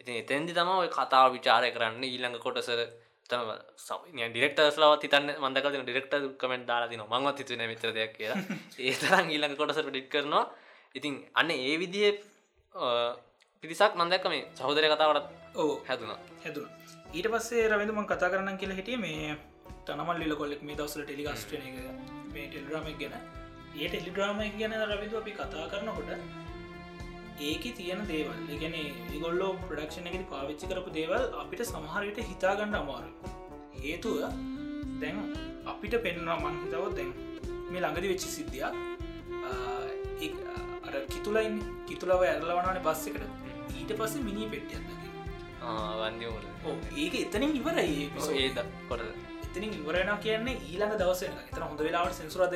ඉතින් 0.01 0.15
එතැන්දි 0.15 0.53
තම 0.53 0.69
ඔය 0.73 0.89
කතාව 0.89 1.27
විචාරය 1.35 1.69
කරන්න 1.71 2.03
ඊළඟ 2.03 2.39
කොටසර 2.39 2.79
තම 3.33 4.27
ඩිරෙක්ටර්ස්ලාවත් 4.29 5.05
හිතන්න 5.05 5.29
මන්දක 5.39 5.65
ඩිරෙක්ට 5.77 6.13
කමෙන්ට 6.37 6.67
දාලාතින 6.67 7.03
මංවත් 7.05 7.37
හිතුන 7.39 7.65
මිත්‍ර 7.65 7.93
දෙයක් 7.93 8.13
කියලා. 8.17 8.39
ඒ 8.81 8.93
තරම් 8.97 9.27
ඊළඟ 9.29 9.55
කොටසට 9.55 9.89
ඩික් 9.89 10.09
කරනවා. 10.09 10.45
ඉතින් 10.95 11.15
අන්න 11.33 11.51
ඒ 11.53 11.75
විදිහ 11.77 12.13
පිරිසක් 13.63 13.93
මන්දැක්ක 13.95 14.25
මේ 14.27 14.43
සහෝදර 14.55 14.85
කතාවට 14.87 15.27
ඕ 15.55 15.71
හැදුනා. 15.87 16.19
හැදුන. 16.43 16.67
ඊට 17.13 17.27
පස්සේ 17.29 17.67
රවිඳ 17.67 17.91
මං 17.91 18.07
කතා 18.07 18.29
කරන්න 18.29 18.57
කියලා 18.57 18.79
හිටිය 18.79 18.97
මේ 18.97 19.35
තනමල් 19.85 20.17
ලිල 20.19 20.35
කොල්ලෙක් 20.35 20.61
මේ 20.61 20.75
දවසල 20.75 21.03
ටෙලිගස්ටන 21.03 21.61
එක 21.61 21.77
මේ 22.33 22.47
ටෙල්ඩ්‍රාමක් 22.47 22.97
ගැන. 22.99 23.15
ඒ 23.75 23.87
ටෙලිඩ්‍රාමක් 23.87 24.57
ගැන 24.59 24.73
රවිදු 24.83 25.15
අපි 25.17 25.31
කතා 25.33 25.67
කරනකොට 25.71 26.11
ඒක 27.39 27.63
තියෙන 27.77 28.01
දේවල්. 28.07 28.39
එකන 28.55 28.75
ඒගොල්ලෝ 28.79 29.51
ප්‍රඩක්ෂණ 29.67 30.07
එකට 30.09 30.25
පාවිච්චි 30.33 30.71
කරපු 30.71 30.89
දේවල් 30.99 31.23
අපිට 31.43 31.61
සමහරයට 31.65 32.19
හිතාගන්න 32.31 32.75
අමාරු 32.81 33.11
හේතුව 33.83 34.17
දැන් 35.01 35.21
අපිට 35.65 35.95
පෙන්වා 36.07 36.39
මං 36.39 36.59
හිතවත් 36.63 36.95
දැන් 36.97 37.13
මේ 37.71 37.81
ළඟදි 37.81 38.11
වෙච්චි 38.13 38.29
සිද්ධියක්. 38.37 38.73
අර 40.87 40.93
කිතුලයින් 41.13 41.55
කිතුලව 41.87 42.21
ඇරලවනන 42.23 42.83
බස් 42.87 43.07
එකට. 43.11 43.23
ඊට 43.73 43.91
පස්සේ 43.99 44.23
මිනි 44.23 44.47
පෙට්ටියන්න 44.51 44.85
වන්දිවල 45.99 46.45
ඕ 46.65 46.75
ඒක 46.95 47.13
එතනින් 47.21 47.55
ඉවරයි 47.59 48.09
ඒද 48.39 48.57
කොට 48.89 49.03
එතනින් 49.45 49.73
ඉවරෙන 49.79 50.11
කියන්නේ 50.25 50.59
ඊළඟ 50.69 50.95
දවස 51.01 51.23
එතන 51.27 51.63
හොඳ 51.63 51.81
වෙලාවට 51.87 52.19
සෙන්සුරද 52.19 52.53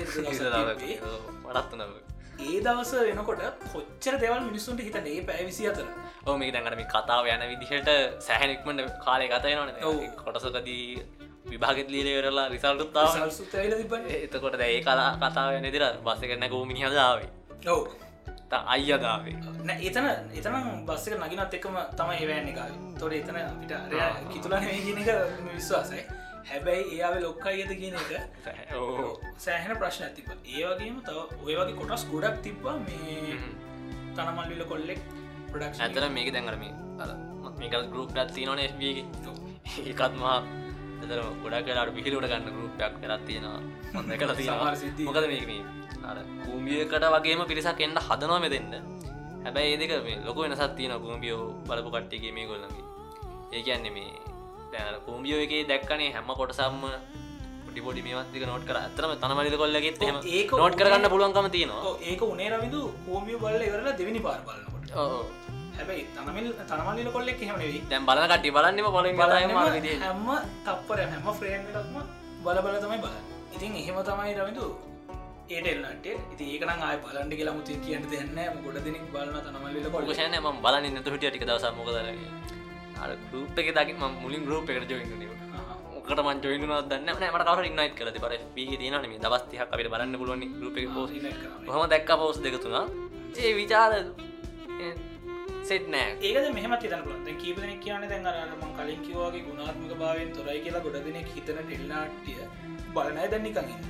වඩත්තු 1.46 1.76
නව 1.78 1.94
ඒ 2.40 2.58
දවස 2.62 2.92
වෙනකොට 3.02 3.44
කොච්චර 3.68 4.16
දෙවල් 4.18 4.42
මිනිස්සුන්ට 4.42 4.82
හිතන 4.82 5.08
ඒ 5.08 5.22
පැවිසි 5.24 5.70
අතර. 5.70 5.86
ඕ 6.26 6.36
මේ 6.38 6.52
දැඟටම 6.52 6.84
කතාව 6.88 7.28
යන 7.28 7.46
විදිහට 7.52 7.94
සෑහනෙක්මට 8.22 8.98
කාලය 9.06 9.28
ගතයනන. 9.28 9.72
කොටසකදී 10.18 10.88
විභාගෙත් 11.46 11.90
ලීලවරලා 11.90 12.48
රිසල්ටුත්තාව 12.50 13.14
සල්සුත්තයිල 13.14 13.78
තිබන 13.78 14.10
එතකොට 14.18 14.58
දැයි 14.58 14.84
කලා 14.84 15.08
කතාව 15.24 15.62
නිදිර 15.62 15.88
බස්ස 16.02 16.22
කරන 16.24 16.50
ගූ 16.50 16.66
මිනිහදාවේ 16.66 17.30
ඔව. 17.68 17.88
අයියදාවේ 18.68 19.36
එතන 19.82 20.06
එතන 20.34 20.56
බස්සක 20.86 21.18
නගිනත් 21.20 21.54
එක්කම 21.54 21.76
තමයි 21.94 22.16
ඒවැන්න 22.18 22.48
එක 22.52 22.60
තොට 23.00 23.14
එතන 23.14 23.42
අපිට 23.42 23.74
කිතුලන 24.32 24.64
එක 24.64 25.10
විශ්වාසයි 25.50 26.04
හැබැයි 26.50 26.84
ඒයාව 26.94 27.16
ලොක්කා 27.24 27.54
අයද 27.54 27.72
කියන 27.82 27.96
එක. 28.02 28.12
සෑහන 29.46 29.74
ප්‍රශ්න 29.82 30.04
ඇතිබ 30.08 30.28
ඒවගේම 30.58 31.00
තව 31.08 31.18
ඔය 31.46 31.56
වගේ 31.60 31.78
කොටස් 31.80 32.04
ගොඩක් 32.12 32.38
තිබ්බා 32.46 32.76
මේ 32.86 33.40
තනමල්ලිල 34.16 34.64
කොල්ලෙක් 34.72 35.02
ප්‍රඩක්ෂ 35.52 35.84
ඇතර 35.86 36.04
මේක 36.18 36.30
දැන්ගරම 36.36 36.64
මේකල් 37.60 37.84
ගරුප් 37.94 38.14
ඩත් 38.14 38.46
නොන 38.48 38.60
ඒකත්මා 38.62 40.38
එතර 41.04 41.20
ගොඩක් 41.44 41.66
කලාට 41.68 41.92
පිහිලට 41.96 42.30
ගන්න 42.32 42.54
ගරුප්යක් 42.56 42.94
කරත් 43.02 43.26
තියෙනවා. 43.28 43.62
හොඳ 43.94 44.10
කල 44.20 44.32
මොකද 45.08 45.28
මේක 45.34 45.46
මේ 45.48 45.62
අර 46.06 46.18
කූමියකට 46.44 47.06
වගේම 47.16 47.42
පිරිසක් 47.52 47.82
එන්න 47.86 48.00
හදනවා 48.08 48.40
මෙදන්න 48.46 48.74
හැබැයි 49.46 49.76
ඒදක 49.76 49.94
මේ 50.06 50.18
ලොක 50.26 50.38
වෙනසත් 50.40 50.64
තියෙන 50.78 50.96
කූම්බියෝ 51.04 51.44
බලපු 51.68 51.90
කට්ටිගේ 51.96 52.34
මේ 52.38 52.48
ගොල්ලගේ 52.52 52.86
ඒ 53.52 53.62
කියන්නේ 53.68 53.92
මේ 53.92 54.10
දැන 54.72 55.00
කූම්බියෝ 55.02 55.42
එක 55.42 55.54
දැක්කනේ 55.68 56.10
හැම 56.12 56.32
කොටසම්ම 56.34 56.86
ඩිපොඩි 57.68 58.06
මේවත්තික 58.06 58.48
නොට 58.48 58.66
කර 58.66 58.78
ඇතරම 58.78 59.14
තනමලිද 59.18 59.58
කොල්ලගෙත් 59.58 60.02
එම 60.04 60.18
ඒක 60.32 60.56
නොට් 60.56 60.76
කරගන්න 60.76 61.12
පුළුවන්කම 61.14 61.52
තියෙනවා. 61.52 61.94
ඒක 62.04 62.22
උනේ 62.24 62.50
රවිදු 62.52 62.82
කෝමිය 63.06 63.38
බල්ල 63.38 63.62
ඉවරලා 63.64 63.98
දෙවිනි 64.00 64.22
පාර 64.22 64.40
බලන්නකොට. 64.42 65.48
හැබැයි 65.78 66.04
තනමිල් 66.16 66.48
තනමල්ලිල 66.62 67.10
කොල්ලෙක් 67.12 67.42
හෙමනෙවී 67.42 67.82
දැන් 67.90 68.06
බලන 68.06 68.30
කටි 68.32 68.52
බලන්නම 68.52 68.88
විදිහ 69.70 69.96
හැම 70.02 70.28
තප්පර 70.66 71.00
හැම 71.04 71.28
ෆ්‍රේම්ටක්ම 71.40 71.96
බල 72.44 72.60
බල 72.66 72.78
තමයි 72.84 73.00
බල 73.00 73.16
ඉතින් 73.56 73.80
එහෙම 73.82 74.00
තමයි 74.04 74.36
රවිදු 74.40 74.68
ඒටල්නට 75.50 76.08
ඉති 76.34 76.46
ඒකන 76.50 76.72
ආය 76.82 76.98
බලන්ට 77.04 77.38
කියලා 77.40 77.58
මුති 77.58 77.80
කියන්න 77.86 78.10
දෙන්න 78.12 78.40
ගොඩ 78.60 78.80
දෙනෙක් 78.82 79.06
බලන 79.14 79.36
තනමල්ල 79.40 79.90
කොල 79.92 80.12
ෂයන 80.12 80.38
ම 80.42 80.62
බලන්න 80.64 80.96
නතු 80.96 81.14
හිටිය 81.16 81.32
ටික 81.32 81.46
දවස 81.46 81.70
මොකදර 81.78 82.10
අර 83.04 83.10
ගරුප් 83.32 83.60
එක 83.62 83.70
දකි 83.78 83.94
ම 83.96 84.16
මුලින් 84.24 84.46
ගරුප් 84.48 84.70
එකට 84.70 84.92
ජොයින්න 84.92 85.26
කට 86.08 86.22
මන් 86.24 86.40
ජොයින 86.44 86.64
දන්න 86.92 87.10
මට 87.14 87.48
කවර 87.50 87.66
ඉන්නයිත් 87.72 87.98
කලති 88.00 88.24
පර 88.24 88.34
පී 88.56 88.78
තින 88.84 88.96
ම 89.02 89.18
දවස්තිහ 89.26 89.60
අපිට 89.64 89.92
බලන්න 89.94 90.18
පුළුවන් 90.22 90.48
ගරුප 90.62 90.78
පෝස් 90.96 91.12
හම 91.68 91.84
දැක්ක 91.94 92.12
පෝස් 92.22 92.40
දෙකතුනා 92.46 92.86
ඒ 93.38 93.54
විචාර 93.60 93.92
සෙත් 95.64 95.88
නෑ. 95.94 96.16
ඒක 96.22 96.54
මෙහම 96.56 96.74
තිතන 96.82 97.02
පුලන්ත 97.06 97.28
කීපදන 97.42 97.72
කියන 97.84 98.04
දැන් 98.12 98.28
අරම 98.32 98.62
කලින් 98.78 99.02
කිවවාගේ 99.06 99.44
ගුණාත්මක 99.48 99.94
භාවෙන් 100.02 100.30
තොරයි 100.38 100.60
කියලා 100.66 100.84
ගොඩ 100.86 100.98
දෙනෙක් 101.08 101.28
හිතන 101.36 101.60
ටෙල්නාටිය 101.62 102.40
බලනය 102.96 103.26
දැන්නිකඟන්න 103.34 103.82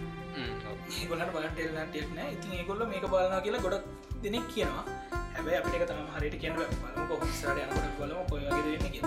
ඒගොලට 0.97 1.31
බල 1.35 1.45
ටෙල්නාටියක් 1.51 2.09
නෑ. 2.17 2.29
ඉතින් 2.35 2.51
ඒගොල්ල 2.59 2.81
මේක 2.93 3.05
බලනා 3.13 3.41
කියලා 3.45 3.65
ගොඩක් 3.65 3.85
දෙනෙක් 4.23 4.47
කියනවා. 4.53 4.85
හැබැයි 5.33 5.57
අපිට 5.57 5.87
තම 5.87 6.05
හරිට 6.13 6.35
කියන 6.41 6.53
බලම 6.55 7.07
කොහොමසාට 7.09 7.59
යනකොට 7.63 7.97
බලම 7.97 8.21
කොයගේ 8.29 8.61
දෙන්න 8.65 8.91
කිය 8.93 9.03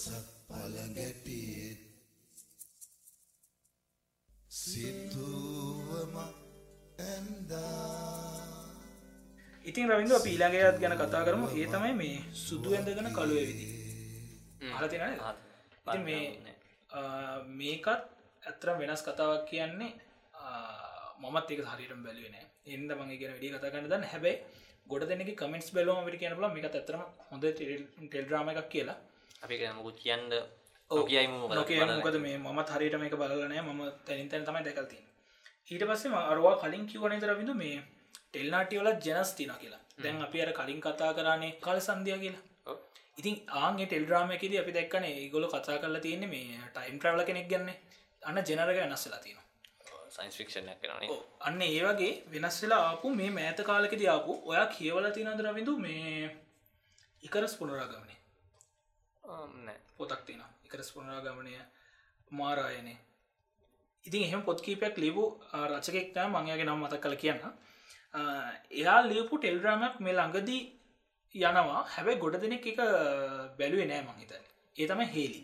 දවසක් 0.00 0.26
පළගැටියෙත් 0.48 1.80
සිතුවම 4.50 6.14
ඇන්දා 7.00 7.60
ඉතින් 9.64 9.90
රවිඳ 9.90 10.14
පීලාගේත් 10.18 10.78
ගැන 10.78 10.96
කතා 10.96 11.22
කරමු. 11.22 11.46
ඒ 11.50 11.66
තමයි 11.66 11.92
මේ 11.94 12.16
සුදු 12.36 12.68
ඇඳගෙන 12.70 13.10
කළුව 13.10 13.42
විදි 13.42 13.66
හලතින 14.72 15.02
මේ 16.02 16.24
මේකත් 17.52 17.88
ඇතරම් 18.42 18.80
වෙනස් 18.80 19.02
කතාවක් 19.02 19.44
කියන්නේ 19.46 19.92
මත් 21.26 21.46
ඒක 21.50 21.62
හරිට 21.66 21.94
බැලුවෙන 21.98 22.36
එන්ද 22.68 22.90
මගේ 22.98 23.20
ගෙන 23.20 23.32
වැඩි 23.32 23.52
කතා 23.52 23.70
කන්න 23.70 23.86
දන්න 23.86 24.04
හැබැයි 24.06 24.36
ගොඩ 24.86 25.08
දෙනෙ 25.08 25.30
කමෙන්ස් 25.36 25.70
බැලෝම 25.74 26.04
විට 26.06 26.20
කියනල 26.20 26.42
මේක 26.48 26.66
ඇතරම 26.72 27.06
හොඳ 27.28 27.44
ටෙල්ඩ්‍රාම 27.52 28.52
එකක් 28.54 28.68
කියලා 28.74 28.98
අපි 29.42 29.56
මුකුත් 29.70 29.96
කියන්න 29.98 30.24
නොකේ 30.90 31.26
මොකද 31.28 32.16
මේ? 32.18 32.36
මත් 32.48 32.68
හරිට 32.70 32.96
මේක 33.02 33.14
බලනෑ 33.14 33.62
ම 33.62 33.80
තැනින්තැන 34.06 34.44
තමයි 34.44 34.62
දැකල්ති 34.66 34.98
ඊට 35.70 35.84
පස්සේ 35.88 36.22
අරවා 36.24 36.54
කලින් 36.62 36.86
කිවන 36.86 37.20
තරබිඳු 37.20 37.54
මේ 37.54 37.76
ටෙල්නාටියවල 38.24 38.90
ජනස් 38.98 39.30
තින 39.34 39.52
කියලා. 39.60 39.82
දැන් 39.98 40.22
අපි 40.22 40.42
අර 40.42 40.52
කලින් 40.52 40.80
කතා 40.80 41.12
කරන්නේ 41.14 41.52
කල 41.60 41.78
සන්ධිය 41.80 42.18
කියලා. 42.18 42.44
ඉතින් 43.18 43.36
ආගේ 43.58 43.86
ටෙල්ඩ්‍රාමයකද 43.86 44.54
අපි 44.62 44.72
දැක්කන 44.72 45.06
ගොල 45.32 45.46
කතා 45.48 45.78
කරලා 45.78 46.04
තියන්නේ 46.06 46.30
මේ 46.30 46.60
ටයිම් 46.70 46.98
ට්‍රවල 46.98 47.24
කෙනෙක් 47.24 47.48
ගන්න. 47.48 47.70
අන්න 48.22 48.38
ජනරක 48.40 48.78
වෙනස්සලා 48.78 49.20
තින 49.20 49.36
සයින්ස් 50.10 50.36
ෆික්ෂණ 50.36 50.70
කරන 50.80 51.12
අන්න 51.40 51.62
ඒ 51.62 51.82
වගේ 51.82 52.12
වෙනස් 52.32 52.56
වෙලා 52.62 52.80
ආපු 52.86 53.12
මේ 53.14 53.30
මෑත 53.30 53.60
කාලකෙද 53.68 54.02
ආපු 54.06 54.32
ඔයා 54.50 54.66
කියවල 54.68 55.06
තිනදරවිඳු 55.16 55.74
මේ 55.78 56.30
ඉකරස් 57.22 57.54
පුනරාගමනේ 57.56 58.18
පොතක් 59.98 60.20
තින 60.26 60.42
එකරස් 60.64 60.90
පුනරාගමනය 60.94 61.54
මාරායනය 62.32 62.94
ඉතින් 64.04 64.22
එහෙම 64.22 64.42
පොත් 64.42 64.60
කීපයක් 64.60 64.96
ලිබූ 64.96 65.28
රචකෙක්තා 65.68 66.26
මංයාගේ 66.28 66.66
නම් 66.66 66.80
මතක් 66.80 67.00
කල 67.00 67.16
කියන්න. 67.16 67.40
එයා 68.72 69.00
ලියපු 69.02 69.34
ටෙල්ඩ්‍රාමක් 69.38 70.00
මේ 70.00 70.14
ළඟදී 70.14 70.62
යනවා. 71.34 71.82
හැබැයි 71.86 72.20
ගොඩ 72.22 72.40
දෙනෙක් 72.42 72.66
එක 72.66 72.80
බැලුවේ 73.58 73.86
නෑ 73.86 74.02
මංහිතන 74.02 74.44
ඒ 74.76 74.86
තම 74.86 75.00
හේලි. 75.08 75.40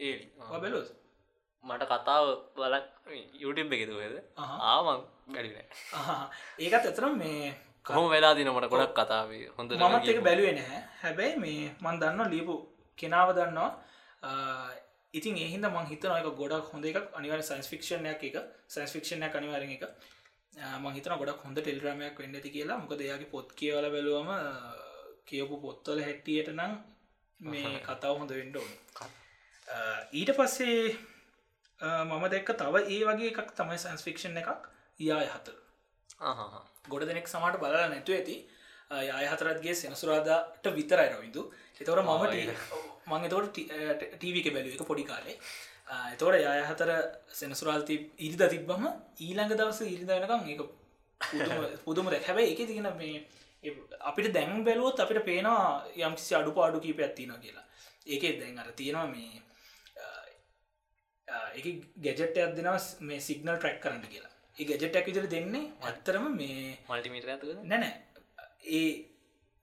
ඒ 0.00 0.14
බැලොත් 0.52 0.88
මට 1.64 1.84
කතාව 1.92 2.26
බල 2.56 2.74
යුටම් 3.34 3.72
එකතුවද 3.74 4.16
ආමං 4.38 5.00
වැඩින 5.28 5.56
ඒකත් 6.58 6.74
ඇතරම් 6.80 7.14
මේ 7.22 7.54
කොහොම 7.86 8.06
වෙලා 8.10 8.34
දිනමට 8.34 8.68
ගොඩක් 8.72 8.98
කතාවේ 8.98 9.46
හොඳ 9.56 9.70
මමත් 9.74 10.12
එක 10.12 10.20
බැලුවේ 10.22 10.54
නැහැ 10.54 10.82
හැබැයි 11.02 11.38
මේ 11.38 11.62
මන් 11.82 12.00
දන්න 12.02 12.32
ලිපු 12.34 12.56
කෙනාව 12.98 13.28
දන්නවා. 13.38 13.70
ඉතින් 15.14 15.36
එහිද 15.44 15.64
මං 15.68 15.86
හිතන 15.92 16.12
එක 16.18 16.28
ගොඩක් 16.40 16.66
හොඳ 16.72 16.84
එක 16.90 16.98
අනිවර 17.18 17.40
සයින්ස් 17.48 17.68
ෆික්ෂණයක් 17.72 18.22
එක 18.28 18.36
සයින්ස් 18.74 18.92
ෆික්ෂණයක් 18.96 19.34
අනිවාරෙන 19.40 19.72
එක 19.76 19.84
මහිතන 20.84 21.16
ගොඩක් 21.20 21.44
හොඳ 21.46 21.58
ටෙල්රමයක් 21.60 22.18
වෙන්න 22.22 22.36
ඇති 22.38 22.50
කියලා. 22.56 22.78
මොක 22.82 22.92
දෙයාගේ 23.02 23.32
පොත් 23.34 23.48
කියවල 23.58 23.86
බැලුවම 23.94 24.30
කියපු 25.28 25.54
පොත්තල 25.64 26.00
හැටියට 26.06 26.50
නම් 26.54 26.72
මේ 27.40 27.76
කතාව 27.86 28.14
හොඳ 28.20 28.32
වෙන්ඩ 28.38 28.56
ඕන. 28.60 28.72
ඊට 30.20 30.30
පස්සේ 30.38 30.80
මම 32.08 32.24
දැක්ක 32.32 32.50
තව 32.60 32.74
ඒ 32.94 33.02
වගේ 33.08 33.30
එකක් 33.32 33.50
තමයි 33.58 33.78
සයින්ස් 33.84 34.02
ෆික්ෂන් 34.06 34.42
එකක්. 34.42 34.62
යාය 35.08 35.26
හතර 35.34 35.56
ගොඩ 36.92 37.08
දෙනෙක් 37.08 37.26
සමට 37.28 37.58
බලලා 37.62 37.88
නැතු 37.92 38.12
ඇති 38.16 38.36
යාය 38.90 39.26
හතරත්ගේ 39.26 39.74
සෙනසුරාදාට 39.74 40.66
විතරයි 40.72 41.08
රවිදු 41.10 41.42
එතවර 41.76 42.02
මම 42.02 42.22
මං 43.06 43.24
එතවට 43.24 43.58
ටීවි 44.12 44.40
එක 44.40 44.52
බැලුව 44.52 44.74
එක 44.74 44.84
පොඩි 44.84 45.04
කාලේ. 45.04 45.36
එතවට 46.12 46.38
යාය 46.38 46.62
හතර 46.64 46.90
සෙනසුරාල්ති 47.30 47.96
ඉරිද 48.18 48.42
තිබ්බම 48.46 48.84
ඊළඟ 49.18 49.52
දවස 49.52 49.80
ඉරිදනකම් 49.84 50.46
ඒ 50.50 51.76
පුදුම 51.84 52.10
දැ 52.10 52.20
හැබැයි 52.20 52.52
එක 52.52 52.62
තිගෙන 52.64 52.88
මේ 52.96 53.74
අපිට 54.02 54.32
දැන් 54.32 54.64
බැලුවොත් 54.64 55.00
අපිට 55.00 55.24
පේනවා 55.24 55.84
යම්කිසි 55.98 56.34
අඩු 56.34 56.52
පාඩු 56.52 56.80
කීප 56.80 57.00
ඇත්තින 57.00 57.34
කියලා. 57.36 57.66
ඒකේ 58.06 58.32
දැන් 58.40 58.58
අර 58.58 58.70
තියෙනවා 58.72 59.06
මේ 59.08 59.42
එක 61.54 61.66
ගැජෙට් 61.98 62.36
අදදිනස් 62.38 62.86
මේ 63.00 63.20
සිගනල් 63.20 63.54
ට්‍රක් 63.54 63.78
කරට 63.80 64.08
කියලා. 64.08 64.34
ඒ 64.58 64.64
ගැජෙට්ක් 64.64 65.06
විදිර 65.06 65.26
දෙන්නේ 65.28 65.70
ඇත්තරම 65.82 66.26
මේ 66.32 66.78
මල්ටිමීට 66.88 67.28
ඇතු 67.28 67.54
නැනෑ 67.64 68.05
ඒ 68.72 68.86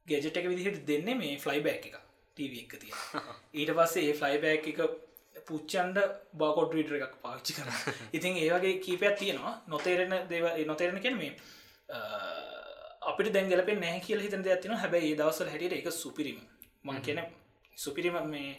ගැජෙට් 0.07 0.37
එක 0.37 0.47
විදිහට 0.47 0.85
දෙන්නේ 0.85 1.15
මේ 1.15 1.37
ෆ්ලයි 1.37 1.61
බෑක් 1.61 1.89
එක 1.89 1.97
ටව 2.37 2.53
එක 2.59 2.77
තිය 2.77 2.93
ඊට 3.57 3.73
පස්සේ 3.73 4.05
ඒ 4.05 4.15
ෆ්ලයි 4.15 4.43
බෑක් 4.43 4.69
එක 4.71 4.79
පුච්චන්ඩ 5.41 5.99
බාකොඩ් 6.35 6.75
රීටර 6.77 6.97
එකක් 6.99 7.15
පාච්චි 7.21 7.55
කර 7.57 7.69
ඉතින් 8.17 8.37
ඒවගේ 8.37 8.79
කීපයක් 8.79 9.17
තියෙනවා. 9.17 9.53
නොතේරෙන 9.67 10.13
දේව 10.29 10.45
නොතේරෙන 10.65 11.01
කෙන 11.01 11.17
මේ 11.17 11.31
අපිට 13.03 13.33
දැන්ගලප 13.33 13.71
නෑ 13.77 13.99
කියල 14.01 14.21
හිතන 14.21 14.45
ඇතින 14.47 14.75
හැබැයි 14.75 15.15
දවසල් 15.15 15.49
හැටියට 15.49 15.79
එක 15.79 15.91
සුපිරිම. 15.93 16.39
මං 16.85 17.01
කියන 17.01 17.21
සුපිරිම 17.77 18.19
මේ 18.27 18.51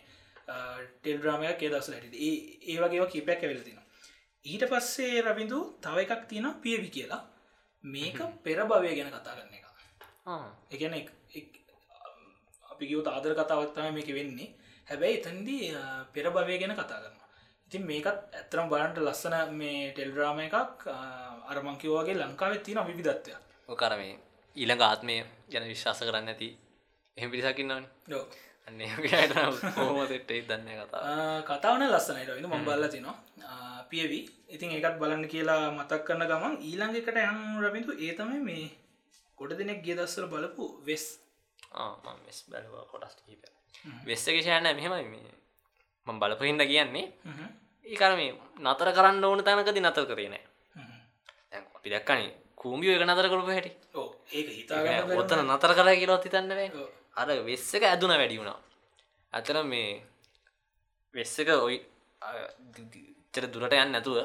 ටෙල්ඩ්‍රාමයක් 0.97 1.61
ඒ 1.61 1.71
දවසල 1.71 1.95
හැට 1.95 2.17
ඒ 2.21 2.79
වගේ 2.81 3.09
කීපයක් 3.09 3.41
ඇවෙලතින 3.41 3.81
ඊට 4.45 4.65
පස්සේ 4.71 5.23
රබිඳු 5.23 5.61
තව 5.81 6.07
එකක් 6.07 6.27
තියෙන 6.29 6.51
පියවි 6.63 6.91
කියලා. 6.91 7.23
මේක 7.85 8.19
පෙර 8.43 8.59
භවය 8.65 8.97
ගැන 8.97 9.13
කතා 9.13 9.37
කරන 9.37 9.55
එක 9.55 9.64
එකන 10.71 10.95
අපි 12.67 12.85
ගියවත 12.87 13.09
ආදර 13.09 13.33
කතාවත්තම 13.35 13.95
මේක 13.95 14.11
වෙන්නේ. 14.11 14.51
හැබැයි 14.89 15.19
එතන්දී 15.19 15.67
පෙර 16.13 16.27
භවය 16.29 16.57
ගැන 16.59 16.75
කතා 16.75 16.99
කරන 16.99 17.17
ඉතින් 17.67 17.83
මේකත් 17.83 18.09
ඇතරම් 18.33 18.69
බලන්ට 18.69 18.99
ලස්සන 19.01 19.37
මේ 19.53 19.93
ටෙල්ඩ්‍රාම 19.93 20.41
එකක් 20.41 20.87
අරමංකිවගේ 21.51 22.17
ලංකාවෙත් 22.17 22.63
තියෙන 22.63 22.87
විවිධත්වයක් 22.87 23.39
කරමේ 23.75 24.15
ඊළඟ 24.57 24.83
ආත්මය 24.83 25.17
ගැන 25.49 25.67
විශ්වාස 25.67 26.01
කරන්න 26.01 26.29
ඇති 26.29 26.49
එහෙම 27.17 27.31
පිරිසකින්නවන 27.31 27.85
හෝමතෙට්ට 29.79 30.31
දන්න 30.49 30.69
කතා 30.81 31.03
කතාවන 31.49 31.87
ලස්සනයට 31.87 32.35
ඉන්න 32.35 32.51
මම් 32.51 32.65
බල්ල 32.65 32.89
තිනවා 32.89 33.83
පියවි 33.91 34.21
ඉතින් 34.49 34.71
ඒකත් 34.71 35.01
බලන්න 35.01 35.29
කියලා 35.29 35.63
මතක් 35.71 36.03
කරන 36.07 36.27
ගමන් 36.27 36.55
ඊළඟ 36.63 36.97
එකට 36.97 37.23
යම් 37.25 37.41
රබිඳු 37.63 37.97
ඒතමයි 37.99 38.41
මේ 38.43 38.67
ගොඩ 39.45 39.59
දෙනෙක් 39.61 39.81
ගේ 39.87 39.97
දස්සල 39.99 40.27
බලපු 40.33 40.65
වෙස්. 40.89 41.05
වෙස් 42.27 42.39
බැලවා 42.51 42.85
කොටස් 42.93 43.15
කීප 43.27 43.43
වෙස්සකෂයන්න 44.09 44.69
මෙහෙමයි 44.79 45.07
මේ. 45.13 45.35
මං 46.07 46.17
බලපහින්ද 46.21 46.63
කියන්නේ. 46.71 47.07
ඒකර 47.87 48.13
මේ 48.21 48.33
නතර 48.65 48.89
කරන්න 48.97 49.25
ඕන 49.25 49.45
තැනකති 49.47 49.81
නතර 49.85 50.05
කරන 50.11 50.37
අපි 51.77 51.89
දක්කනේ 51.93 52.31
කූම්ිය 52.61 52.93
එක 52.97 53.05
නතර 53.07 53.27
කරපු 53.33 53.51
හැටි. 53.57 53.73
ඒක 54.37 54.49
හිතා 54.59 54.81
ඔත්තන 55.21 55.41
නතර 55.49 55.73
කර 55.79 55.89
කියලොත් 56.01 56.25
හිතන්නවේ 56.27 56.69
අර 57.21 57.29
වෙස්ස 57.49 57.75
එක 57.77 57.85
ඇදුන 57.91 58.15
වැඩි 58.21 58.41
වුණා. 58.41 58.59
ඇතන 59.33 59.59
මේ 59.73 59.91
වෙස්ස 61.15 61.35
එක 61.43 61.49
ඔයි 61.67 61.79
චර 63.35 63.45
දුරට 63.53 63.77
යන්න 63.77 63.93
නැතුව 63.95 64.19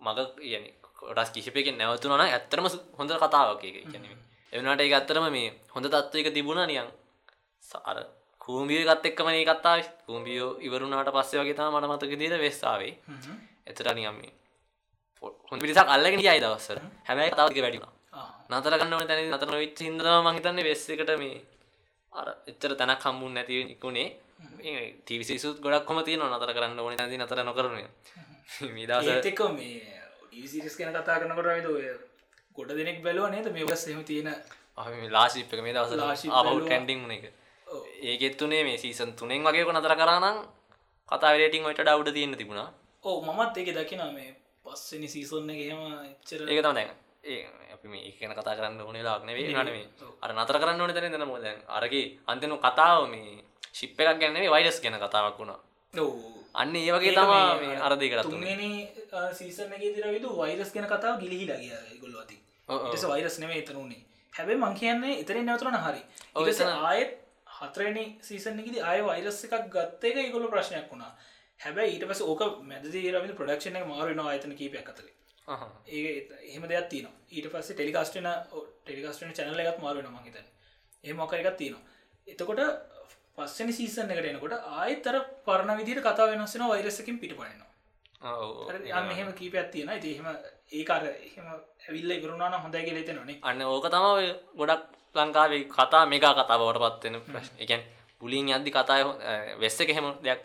මග 0.00 0.18
යන 0.54 0.64
කොටස් 1.00 1.30
කිසිපයකින් 1.34 1.78
නැවතුනන 1.80 2.22
ඇත්තරම 2.26 2.66
හොඳ 2.98 3.10
කතාවක් 3.22 3.64
එක 3.68 3.76
කියන 3.92 4.04
එවනට 4.52 4.80
ඒ 4.80 4.94
අත්තරම 4.94 5.26
මේ 5.30 5.52
හොඳ 5.70 5.86
තත්ව 5.86 6.22
එක 6.22 6.34
තිබුණ 6.34 6.62
නියන් 6.64 6.88
සාර 7.62 7.98
කූම්බිය 8.40 8.82
ගත් 8.82 9.04
එක්කම 9.06 9.28
මේ 9.28 9.44
කත්තාව 9.44 9.86
කූම්බියෝ 10.06 10.50
ඉවරුණාට 10.60 11.12
පස්සේ 11.12 11.40
වගේ 11.40 11.54
තම 11.54 11.74
මට 11.74 11.90
මතක 11.90 12.12
දිර 12.16 12.34
වෙස්සාවේ 12.38 12.92
එතට 13.66 13.88
නියම 13.94 14.18
හොන් 15.48 15.58
පිරිසක් 15.58 15.88
අල්ලගෙන 15.88 16.20
යයි 16.20 16.40
දවස්සර 16.40 16.78
හැබැයි 17.06 17.32
කතාවක 17.32 17.58
වැඩිුණා 17.58 17.98
නතර 18.52 18.74
කන්න 18.76 19.06
තැන 19.06 19.30
නතර 19.30 19.56
විච් 19.56 19.78
හිදම 19.80 20.26
මහිතන්නේ 20.26 20.64
වෙස්ස 20.64 20.90
එකට 20.90 21.12
මේ 21.18 21.38
අර 22.12 22.28
එච්චර 22.44 22.72
තැනක් 22.74 23.04
හම්බුන් 23.04 23.32
නැති 23.34 23.60
ඉකුණේ. 23.68 24.08
ටිවිසිසුත් 24.98 25.56
ගොඩක් 25.60 25.84
කොම 25.84 25.98
තියන 26.02 26.22
නතර 26.26 26.52
කරන්න 26.52 26.78
ඕන 26.78 26.94
නැති 26.94 27.16
නතර 27.16 27.40
නොකරන 27.44 27.76
මිදස 28.70 29.08
ඒතක 29.08 29.40
මේ 29.50 30.00
ඩීසිරිස් 30.24 30.74
ගැන 30.76 30.92
කතා 30.92 31.18
කරනකොට 31.18 31.48
විද 31.48 32.09
ගොඩ 32.56 32.70
දෙනෙක් 32.78 32.98
බැලුව 33.04 33.30
නේද? 33.30 33.46
මේ 33.52 33.64
වස් 33.64 33.84
එම 33.88 34.02
තියෙන 34.04 34.28
ලාශිප් 35.10 35.52
එක 35.52 35.62
මේ 35.62 35.74
දවස 35.74 36.24
ආපහු. 36.30 36.56
ටැන්ඩිං 36.60 37.10
එක. 37.10 37.24
ඒකෙත්තුනේ 38.02 38.62
මේ 38.64 38.78
සීසන් 38.78 39.12
තුනෙන් 39.14 39.44
වගේ 39.44 39.64
නතර 39.72 39.94
කරනම් 40.00 40.38
කතා 41.08 41.34
වලටින් 41.34 41.66
ඔට 41.66 41.78
ඩව්ඩ 41.78 42.14
තියෙන 42.14 42.36
තිබුණා. 42.36 42.68
ඕ 43.04 43.18
මමත් 43.22 43.56
ඒක 43.56 43.70
දකින 43.76 44.02
මේ 44.14 44.34
පස්සනි 44.64 45.08
සීසන්න 45.08 45.50
එහෙම 45.52 45.80
එච්චර 46.06 46.40
ඒක 46.44 46.62
තම 46.64 46.74
දැන්. 46.74 46.90
ඒ 47.22 47.40
අපි 47.74 47.86
මේ 47.88 48.02
එකන 48.08 48.32
කතා 48.32 48.56
කරන්න 48.56 48.80
ඕනේ 48.80 49.02
ලාක්න 49.02 49.28
වේ 49.28 49.52
මේ 49.68 49.86
අර 50.22 50.30
නතර 50.34 50.56
කරන්න 50.60 50.80
ඕන 50.80 50.94
තැන 50.94 51.12
දෙන 51.12 51.26
මොද 51.28 51.44
අරගේ 51.68 52.06
අන්තනු 52.26 52.56
කතාව 52.58 53.08
මේ 53.08 53.44
ශිප් 53.72 54.00
එකක් 54.00 54.20
ගැන්නේ 54.20 54.50
වයිරස් 54.50 54.78
ගැන 54.82 54.96
කතාවක් 54.98 55.38
වුණා 55.38 55.60
අන්න 56.54 56.76
ඒ 56.76 56.92
වගේ 56.92 57.14
තමා 57.14 57.48
මේ 57.62 57.80
අරදයකරත් 57.86 58.26
තුන්ගනි 58.26 58.70
සීසන 59.34 59.74
දිර 59.78 60.06
විදු 60.08 60.36
වෛරස් 60.36 60.70
ගැන 60.74 60.86
කතාව 60.86 61.18
ගිලිහිලා 61.22 61.58
කිය 61.58 61.98
ගොල්ල 62.02 62.20
ඇති 62.20 62.36
ටස 62.68 63.04
වෛරස් 63.06 63.38
නෙම 63.38 63.52
එතනුනේ 63.56 64.02
හැබැයි 64.32 64.60
මං 64.60 64.74
කියන්නේ 64.74 65.14
එතරෙන් 65.22 65.46
නැවතුරන 65.46 65.76
හරි. 65.76 66.02
ඔස 66.34 66.60
ආයත් 66.60 67.10
හතරනි 67.56 68.04
සීසනකිද 68.22 68.76
අය 68.82 69.00
වෛරස් 69.02 69.38
එකක් 69.46 69.56
ගත්ත 69.74 70.02
එක 70.04 70.18
ඉගොල 70.20 70.46
ප්‍රශ්නයක් 70.52 70.86
වුණා. 70.92 71.12
හැබැයි 71.60 71.94
ඊට 71.94 72.06
පස 72.10 72.22
ඕක 72.22 72.42
මැදදී 72.62 73.12
රවිද 73.14 73.34
ප්‍රඩක්ෂණ 73.38 73.88
මාරුවෙන 73.88 74.22
ආයතන 74.22 74.54
කීපයක් 74.60 74.88
අතරේ. 74.92 75.14
ඒ 75.88 76.10
එහෙම 76.44 76.64
දෙයක් 76.68 76.88
තින 76.88 77.08
ඊට 77.30 77.50
පස්සේ 77.52 77.74
ටෙලිකාස්ටන 77.74 78.30
ටෙලිකාස්ටන 78.84 79.36
චැනල 79.38 79.60
එකත් 79.62 79.82
මාරුවෙන 79.84 80.12
මහිතන් 80.16 80.46
ඒ 81.04 81.12
මොකර 81.14 81.38
එකක් 81.40 81.56
තියෙනවා. 81.56 81.84
එතකොට 82.26 82.60
පස්සනි 83.40 83.72
සීසන 83.72 84.10
එකට 84.10 84.28
එනකොට 84.28 84.54
ආයතර 84.76 85.18
පරණ 85.44 85.80
විදිට 85.80 86.02
කතා 86.02 86.28
වෙනස්සෙන 86.28 86.66
වෛරසකින් 86.66 87.18
පිට 87.18 87.34
පයනවා 87.34 89.02
මෙහම 89.04 89.32
කීපයක් 89.34 89.70
තියෙන 89.70 89.92
ඉතිහෙම 89.92 90.28
ඒකාර 90.72 91.04
එහෙම 91.08 91.46
ඇවිල්ල 91.50 92.10
ඉවරුණාන 92.12 92.58
හොඳයි 92.58 92.84
කියල 92.84 93.04
තෙනනේ 93.04 93.38
අන්න 93.44 93.62
ඕක 93.68 93.88
තම 93.88 94.06
ගොඩක් 94.56 94.84
ලංකාවේ 95.14 95.62
කතා 95.68 96.04
මේකා 96.06 96.34
කතාවට 96.36 96.82
පත්වෙන 96.82 97.20
ප්‍රශ් 97.26 97.50
එකන් 97.58 97.82
පුලින් 98.20 98.52
අද්දි 98.52 98.70
කතාය 98.72 99.02
වෙස්ස 99.58 99.80
එක 99.80 99.90
හෙම 99.92 100.08
දෙයක් 100.22 100.40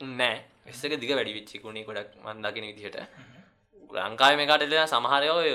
නෑ 0.00 0.38
වෙස්සක 0.66 0.94
දිග 0.96 1.10
වැඩි 1.10 1.34
විච්චිකුණේ 1.34 1.84
ගොඩක් 1.84 2.16
මන්දකින 2.18 2.64
විදිහට. 2.66 2.96
ලංකාව 3.90 4.34
මේකට 4.36 4.74
සමහරයෝය 4.88 5.52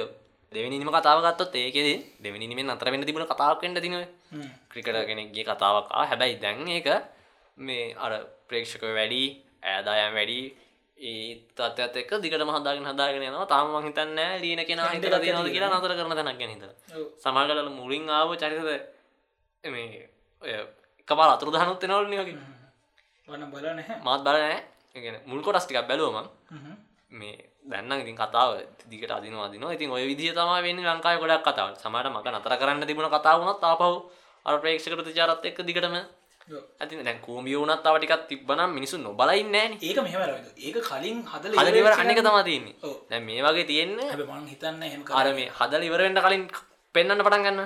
දෙවනිම 0.56 0.89
කතාව 0.89 1.20
ගත්තොත් 1.26 1.56
ඒකෙද 1.56 1.88
දෙවනිීමෙන් 2.20 2.70
අතර 2.70 2.88
වෙන්න 2.91 3.06
තිබුණ 3.06 3.28
කතාවක් 3.28 3.62
වෙන්න 3.62 3.78
තිනව 3.78 3.97
ක්‍රිකට 4.72 4.99
කෙනෙක්ගේ 5.10 5.45
කතාවක් 5.45 5.88
හැබැයි 6.01 6.41
දැන් 6.43 6.68
ඒක 6.70 6.88
මේ 7.58 7.95
අර 7.95 8.12
ප්‍රේක්ෂක 8.47 8.84
වැඩි 8.89 9.24
ඇදායම් 9.64 10.14
වැඩි 10.14 10.39
ඒ 10.97 11.43
තත්ත් 11.51 11.97
එක් 11.97 12.12
දිකට 12.22 12.39
මහදාගෙන 12.41 12.86
හදාගෙන 12.86 13.22
යනවා. 13.22 13.45
තාම 13.45 13.68
මහිතන්න 13.76 14.20
ලියන 14.39 14.62
කෙන 14.66 14.80
හිතල 14.93 15.16
තියනද 15.20 15.49
කියලා 15.51 15.72
නතර 15.74 15.93
කරන 15.93 16.14
තැනක් 16.14 16.39
ගැනහිත 16.39 16.64
සමාගලල 17.18 17.70
මුලින් 17.72 18.10
ආව 18.10 18.30
චරිතද 18.36 18.70
මේ 19.64 20.08
ඔය 20.41 20.51
එකපාර 20.99 21.30
අතුරු 21.32 21.51
දහනුත් 21.51 21.84
එනවලනි 21.84 22.18
වගේ. 22.18 22.38
වන්න 23.28 23.51
බල 23.51 23.66
නැහැ. 23.72 23.97
මාත් 24.01 24.22
බලනෑ 24.22 24.58
මුල් 25.26 25.41
කොටස්ටිකක් 25.41 25.88
බැලුවම 25.88 26.18
මේ 27.16 27.36
දැන්න 27.66 27.91
ඉතින් 27.95 28.18
කතාව 28.18 28.49
දිකට 28.86 29.11
අදිනවා 29.11 29.49
දින 29.49 29.63
ඉතින් 29.70 29.89
ඔය 29.91 30.03
විදිහ 30.05 30.34
තම 30.34 30.51
වෙන්න 30.59 30.84
ලංකාය 30.88 31.18
ගොඩක් 31.18 31.47
කතාව 31.47 31.70
සමට 31.76 32.07
මක 32.09 32.28
නතර 32.32 32.53
කරන්න 32.57 32.86
තිබුණ 32.86 33.09
කතාවුණත් 33.11 33.63
ආපහු 33.63 33.89
අර 34.45 34.53
ප්‍රේක්ෂක 34.59 34.93
ප්‍රතිචාරත් 34.93 35.45
එක්ක 35.45 35.59
දිගටම 35.61 35.95
ඇති 36.80 36.97
දැන් 36.99 37.20
කූමිය 37.20 37.55
වුණත් 37.55 37.82
තවටිකත් 37.82 38.26
තිබ්බනම් 38.30 38.72
මිනිසු 38.72 38.95
නොබලයින්න 38.99 39.55
ෑන 39.55 39.74
ඒක 39.80 39.97
මෙහම 39.99 40.22
රවිද 40.24 40.47
ඒක 40.59 40.78
කලින් 40.84 41.20
හදල 41.26 41.53
හදලිවර 41.59 41.93
අන්නක 41.95 42.20
තමා 42.20 42.43
තියන්නේ. 42.43 42.76
ඔව්. 42.82 42.95
දැ 43.09 43.22
මේ 43.22 43.41
වගේ 43.41 43.66
තියෙන්න 43.66 43.95
මං 44.30 44.45
හිතන්න 44.47 44.84
එහෙම 44.84 45.01
අර 45.11 45.28
මේ 45.34 45.49
හදල 45.51 45.84
ඉවරෙන්ට 45.84 46.22
කලින් 46.22 46.43
පෙන්න්න 46.95 47.20
පටන් 47.20 47.45
ගන්න 47.45 47.61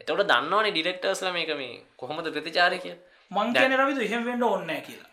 එතවට 0.00 0.28
දන්නවනේ 0.28 0.72
ඩිරෙක්ටර්ස්ල 0.72 1.30
මේක 1.30 1.52
මේ 1.56 1.80
කොහොමද 1.96 2.28
ප්‍රතිචාරය 2.28 2.78
කිය 2.78 2.96
මං 3.30 3.54
කියන 3.54 3.76
රවිදු 3.78 4.00
එහෙම 4.02 4.22
වෙන්ඩ 4.24 4.48
ඔන්න 4.48 4.74
කියලා 4.82 5.09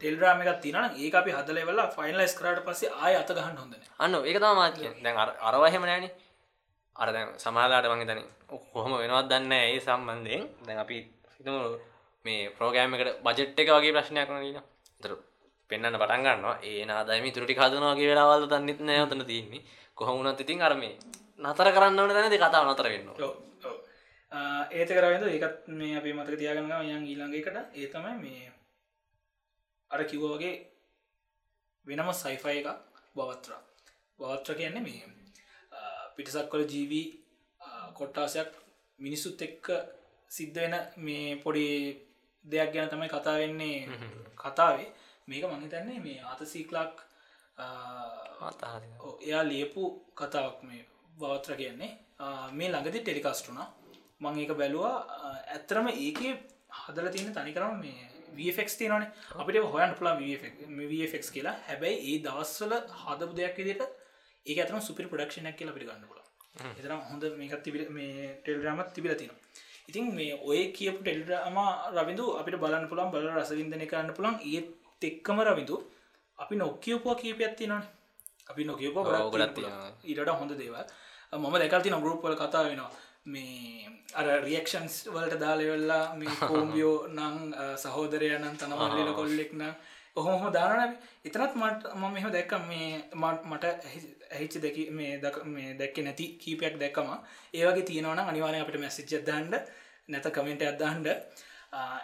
ටෙල්රාම 0.00 0.40
එකක් 0.42 0.60
තින 0.60 0.76
ඒ 0.76 1.10
අපි 1.12 1.30
හදල 1.32 1.58
වෙලා 1.64 1.88
ෆයින්ලස් 1.90 2.32
කරට 2.34 2.60
පස්සේ 2.66 2.90
ආය 2.96 3.14
අත 3.16 3.30
ගහන්න 3.30 3.58
හොඳන 3.58 3.82
අන්න 3.98 4.14
ඒක 4.22 4.38
තම 4.38 4.54
මාත් 4.54 4.74
කිය 4.76 4.92
දැන් 5.02 5.16
අර- 5.16 5.36
අරවහෙම 5.40 5.84
නෑන 5.84 6.06
අර 6.96 7.08
දැන් 7.12 7.28
සමාලාට 7.36 7.86
මගේ 7.90 8.08
තන 8.10 8.20
කොහොම 8.72 8.92
වෙනවත් 8.94 9.28
දන්න 9.30 9.52
ඒ 9.54 9.78
සම්බන්ධයෙන්. 9.80 10.42
දැන් 10.66 10.78
අපි 10.78 10.96
හිතමු 11.36 11.60
මේ 12.24 12.50
ප්‍රෝගෑම 12.50 12.94
එකට 12.94 13.22
බජට් 13.24 13.58
එක 13.60 13.68
වගේ 13.70 13.92
ප්‍රශ්නයක් 13.92 14.28
නීන 14.34 14.60
තර 15.00 15.12
පෙන්න්න 15.70 15.94
පටන් 15.94 16.22
ගන්නවා. 16.26 16.56
ඒ 16.62 16.84
නාදම 16.84 17.26
තුරටි 17.30 17.54
හදනවාගේ 17.54 18.08
වෙලාවල් 18.10 18.46
දන්නෙත් 18.48 18.80
නෑතන 18.80 19.22
තියන්නේ. 19.24 19.62
කොහොමුණත් 19.96 20.40
ඉතින් 20.40 20.62
අරම 20.62 20.82
නතර 21.38 21.68
කරන්න 21.70 22.00
ඕන 22.00 22.10
තැනති 22.10 22.38
කතාව 22.38 22.64
නතර 22.66 22.88
වෙන්න 22.88 23.08
ඒත 24.72 24.90
කරවෙද 24.90 25.22
ඒකත් 25.26 25.68
මේ 25.70 25.96
අපේ 25.98 26.12
මතක 26.12 26.36
තියාගන්න 26.36 26.72
යන් 26.88 27.04
ඊළඟකට 27.04 27.56
ඒ 27.74 27.86
තමයි 27.86 28.14
මේ 28.18 28.52
අර 29.90 30.00
කිව්ව 30.04 30.24
වගේ 30.32 30.54
වෙනම 31.86 32.10
සයිෆය 32.14 32.54
එක 32.60 32.68
බවත්‍ර. 33.16 33.52
බවත්‍ර 34.18 34.54
කියන්නේ 34.54 34.82
මේ 34.82 35.04
පිටසක් 36.16 36.48
කොල 36.50 36.64
ජීවී 36.64 37.06
කොට්ටාසයක් 37.94 38.50
මිනිස්සුත් 38.98 39.42
එක්ක 39.42 39.64
සිද්ධ 40.30 40.56
වෙන 40.56 40.74
මේ 40.98 41.36
පොඩි 41.36 41.68
දෙයක් 42.44 42.70
ගැන 42.72 42.90
තමයි 42.90 43.08
කතා 43.08 43.36
වෙන්නේ 43.36 43.78
කතාවේ. 44.36 44.88
මේක 45.28 45.44
මහිතන්නේ 45.44 46.00
මේ 46.00 46.18
ආතසීක්ලක් 46.22 46.94
එයා 49.20 49.44
ලියපු 49.44 49.82
කතාවක් 50.14 50.58
මේ 50.62 50.82
බවත්‍ර 51.18 51.54
කියන්නේ. 51.56 51.92
මේ 52.52 52.68
ළඟදි 52.68 52.98
ටෙලිකස්ටුනා 53.00 53.68
මං 54.20 54.38
ඒක 54.38 54.52
බැලුවා 54.52 54.96
ඇත්තරම 55.46 55.86
ඒක 55.88 56.20
හදල 56.78 57.08
තියෙන 57.08 57.34
තනිකරම 57.34 57.74
මේ 57.78 58.15
වෆෙක් 58.38 58.68
තියනන 58.72 59.04
අපිට 59.36 59.56
හොයන් 59.66 59.94
පුලා 59.98 60.14
වෆෙක් 60.18 60.54
කියලා. 61.30 61.56
හැබැයි 61.68 61.96
ඒ 62.08 62.18
දවස්වල 62.24 62.74
හදපු 63.02 63.32
දෙයක් 63.34 63.56
විදිට 63.58 63.82
ඒ 64.46 64.60
අතම 64.62 64.80
සුපි 64.80 65.02
ප්‍රඩක්ෂණයක් 65.04 65.56
කියලා 65.58 65.74
පිට 65.74 65.86
ගන්න 65.86 66.06
පුල 66.06 66.20
එතරම් 66.72 67.00
හොඳ 67.10 67.24
මේකත් 67.38 67.62
තිබි 67.64 67.86
මේ 67.90 68.28
ටෙල්රාමත් 68.38 68.92
තිබිල 68.94 69.14
තින 69.14 69.30
ඉතින් 69.88 70.06
මේ 70.14 70.32
ඔය 70.44 70.60
කියපු 70.72 71.00
ටෙල්රාම 71.00 71.58
රවිදු 71.96 72.24
අපිට 72.40 72.56
බලන්න 72.62 72.88
පුළන් 72.88 73.10
බල 73.12 73.28
රසවින්දනය 73.34 73.86
කරන්න 73.86 74.14
පුළන් 74.14 74.36
ඒත් 74.44 75.02
එක්කම 75.02 75.38
රවිදු 75.42 75.76
අපි 76.38 76.54
නොක්කියපුවා 76.56 77.16
කීපයක් 77.16 77.52
තිනන 77.56 77.74
අපි 78.46 78.62
නොකියප 78.64 78.96
ඔව්, 78.96 79.06
ගොඩක් 79.32 79.54
තියෙනවා. 79.54 79.90
ඊට 80.04 80.30
හොඳ 80.40 80.52
දේවල්. 80.54 80.86
මම 81.32 81.54
දැකල්තින 81.54 81.96
ගරුප්වල 82.02 82.36
කතා 82.36 82.62
වෙනවා 82.64 82.90
මේ 83.26 83.90
අර 84.14 84.26
රියක්ෂන්ස් 84.42 84.96
වලට 85.08 85.40
දාලවෙල්ලා 85.40 86.04
මේ 86.14 86.36
කෝම්බියෝ 86.50 86.96
නං 87.10 87.54
සහෝදරයනන් 87.78 88.48
තනවල්ලල 88.56 89.12
කොල්ලෙක්න 89.14 89.64
ඔහොම 90.16 90.44
දානන 90.50 90.94
එතනත් 91.24 91.56
මට 91.56 91.94
මම 91.94 92.12
මෙහ 92.12 92.28
දැක්ක. 92.28 92.52
මේ 92.64 92.90
මට 93.14 93.42
මට 93.46 93.64
ඇහිච්ච 94.30 94.60
දෙක 94.60 94.78
මේ 94.92 95.18
දක 95.20 95.44
මේ 95.46 95.74
දැක්ක 95.74 95.98
නැති 96.00 96.28
කීපයක් 96.38 96.78
දැක්කම. 96.78 97.10
ඒවගේ 97.54 97.84
තියෙනවන 97.84 98.22
අනිවාරය 98.24 98.60
අපට 98.60 98.78
මැසිච්ච 98.78 99.12
දහන්ඩ 99.22 99.74
නැත 100.08 100.32
කමෙන්ට 100.32 100.64
අදහන්ඩ 100.64 101.08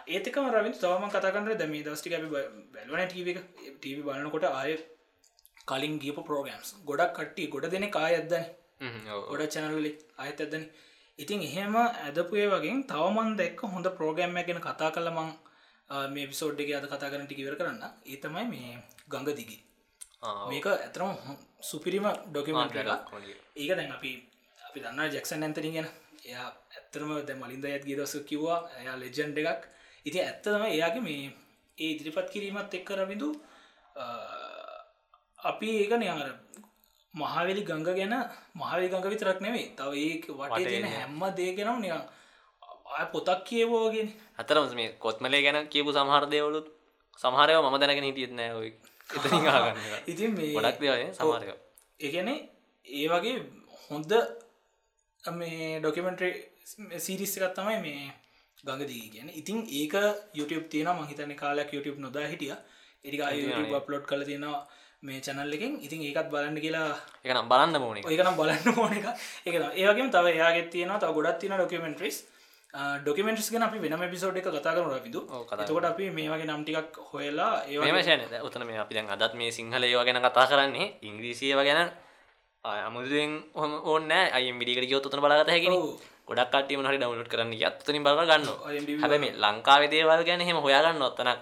ඒතකම 0.09 0.47
රවින් 0.49 0.75
තවම 0.75 1.05
කතාකන්න 1.09 1.51
දැම 1.55 1.75
දස්ටික 1.83 2.15
බැලවන 2.29 3.05
ටව 3.05 3.37
ටව 3.75 3.99
බලනකොට 4.03 4.47
ආය 4.51 4.73
කලින් 5.65 5.95
ගියප 5.99 6.19
ප්‍රෝගම්ස් 6.23 6.73
ගොඩක් 6.85 7.13
කට්ටි 7.15 7.47
ගොඩ 7.49 7.69
දෙන 7.71 7.87
කාය 7.91 8.15
අදන්න 8.15 8.45
ගොඩ 9.27 9.45
චැනල්ලි 9.49 9.91
අයත් 10.19 10.41
ඇදන 10.41 10.65
ඉතින් 11.19 11.41
එහෙම 11.41 11.75
ඇදපුේ 11.77 12.47
වගේ 12.49 12.77
තවමන් 12.85 13.35
දැක්ක 13.35 13.61
හොඳ 13.67 13.87
ප්‍රෝගෑම්ම 13.91 14.39
ගැන 14.41 14.61
කතා 14.61 14.91
කළ 14.91 15.09
මං 15.11 15.29
විසෝඩ්ඩක 16.25 16.73
අද 16.73 16.87
කතා 16.87 17.11
කරන 17.11 17.25
ටිකිවර 17.25 17.55
කරන්න 17.55 17.83
ඒ 18.05 18.17
තමයි 18.17 18.45
මේ 18.47 18.73
ගඟ 19.07 19.31
දිගි 19.33 19.57
මේක 20.49 20.65
ඇතරම 20.67 21.11
සුපිරිම 21.61 22.05
ඩොකිමන්ට 22.25 22.77
ඒක 23.55 23.71
දැන් 23.71 23.91
අපි 23.91 24.11
අපි 24.59 24.79
දන්න 24.81 25.11
ජෙක්සන් 25.11 25.43
ඇන්තරින් 25.43 25.73
ගැන. 25.73 25.89
එයා 26.23 26.47
ඇත්තරම 26.71 27.09
දැ 27.21 27.35
මලින්ද 27.35 27.65
ඇත් 27.65 27.85
ගේදස 27.85 28.15
කිව්වා 28.23 28.59
එයා 28.79 28.95
ලෙජන්ඩ 28.97 29.37
එකක්. 29.43 29.63
ඉති 30.05 30.19
ඇත්තම 30.21 30.63
එයාගේ 30.67 31.03
මේ 31.03 31.23
ඒ 31.77 31.89
ඉදිරිපත් 31.89 32.29
කිරීමත් 32.29 32.73
එක්කර 32.73 32.99
විදු 33.05 33.29
අපි 35.39 35.69
ඒකන 35.77 36.03
අර 36.09 36.29
මහවෙලි 37.13 37.61
ගංග 37.63 37.83
ගැන 37.89 38.13
මහවි 38.55 38.85
ගඟ 38.89 39.09
විතරක් 39.09 39.39
නෙවේ 39.41 39.67
තව 39.77 39.91
ඒ 39.99 40.13
වටේ 40.37 40.65
තියෙන 40.65 40.87
හැම්ම 40.87 41.21
දේගෙනම් 41.35 41.81
නිය 41.81 41.93
පොතක් 43.11 43.43
කියවෝගෙන 43.45 44.09
අතරම 44.37 44.73
මේ 44.73 44.89
කොත්මලේ 44.97 45.41
ගැන 45.41 45.59
කියපු 45.67 45.91
සමහර 45.91 46.25
දේවලුත් 46.27 46.67
සමහරයව 47.19 47.61
ම 47.63 47.77
දැනගෙන 47.79 48.07
හිටියත් 48.09 48.33
නෑ 48.33 48.51
ඔය. 48.53 48.69
ඉතින් 50.11 50.31
මේ 50.33 50.53
ගොඩක් 50.55 50.79
දේවල් 50.79 51.13
සමහරක 51.13 51.49
ඒගැන 51.99 52.29
ඒ 52.31 53.05
වගේ 53.07 53.37
හොඳ 53.83 54.11
මේ 55.23 55.79
ඩොකමෙන්ට්‍රේ 55.79 56.33
සිරිස් 56.99 57.33
එකත් 57.37 57.57
තමයි 57.57 57.79
මේ 57.85 58.03
ගඟදී 58.63 59.05
ගැන 59.13 59.29
ඉතින් 59.31 59.57
ඒක 59.71 59.93
YouTube 60.33 60.65
තියෙන 60.67 60.95
මහිතන 60.97 61.35
කාලයක් 61.35 61.69
YouTube 61.73 61.99
නොදා 61.99 62.27
හිටිය. 62.27 62.55
එඩික 63.05 63.21
අප්ලෝඩ් 63.73 64.05
කල 64.05 64.23
තියෙනවා 64.23 64.61
මේ 65.03 65.19
චැනල් 65.19 65.53
එකෙන්. 65.53 65.73
ඉතින් 65.85 65.99
ඒකත් 66.01 66.29
බලන්න 66.31 66.57
කියලා 66.63 66.91
එකනම් 67.23 67.47
බලන්න 67.51 67.81
මෝන 67.83 67.97
ඒකනම් 67.99 68.37
බලන්න 68.39 68.67
ඕන 68.73 68.93
එක. 68.93 69.07
එක 69.45 69.55
ඒවගේ 69.75 70.09
තව 70.09 70.25
එයාගෙත් 70.31 70.69
තියෙනවා 70.73 70.99
තව 70.99 71.09
ගොඩත් 71.17 71.39
තියෙන 71.39 71.57
ඩොකමෙන්ට්‍රිස් 71.59 72.17
ඩොකමෙන්ටස් 73.01 73.49
ගෙන 73.53 73.63
අපි 73.63 73.77
වෙනම 73.79 74.05
පිසෝඩ් 74.09 74.37
එක 74.37 74.47
කතා 74.49 74.73
කරු 74.73 74.87
රවිදු. 74.89 75.21
එතකොට 75.53 75.85
අපි 75.85 76.09
මේ 76.09 76.29
වගේ 76.29 76.47
නම්ටිකක් 76.47 76.97
හොයලා 77.09 77.51
ඒ 77.65 77.77
මෙම 77.79 77.99
ශනද 77.99 78.33
උතන 78.41 78.65
මේ 78.65 78.79
අපි 78.79 78.93
දැන් 78.95 79.11
අදත් 79.11 79.35
මේ 79.35 79.51
සිංහල 79.51 79.83
ඒවා 79.83 80.05
ගැන 80.05 80.21
කතා 80.21 80.47
කරන්නේ. 80.47 80.87
ඉංග්‍රීසියව 81.01 81.59
ගැන 81.61 81.91
අමුදුවෙන් 82.63 83.31
හොම 83.53 83.71
ඕන්න 83.85 84.11
අය 84.11 84.45
මිඩිකට 84.53 84.89
ගියොත් 84.89 85.05
උතන 85.05 85.21
බලගත 85.21 85.49
හැකිෙන 85.49 85.75
ඔව්. 85.75 85.99
ගොඩක් 86.27 86.53
කටීම 86.53 86.81
හරි 86.81 86.97
ඩවලට් 86.97 87.31
කරන්න 87.31 87.53
අත්තනින් 87.61 88.03
බල 88.05 88.21
ගන්න 88.21 88.47
IMDb 88.71 89.01
හැබ 89.01 89.13
මේ 89.19 89.35
ලංකාවේ 89.35 89.91
දේවල් 89.91 90.23
ගැන 90.23 90.41
හෙම 90.41 90.57
හොයාගන්න 90.65 91.03
ඔත්තනක් 91.03 91.39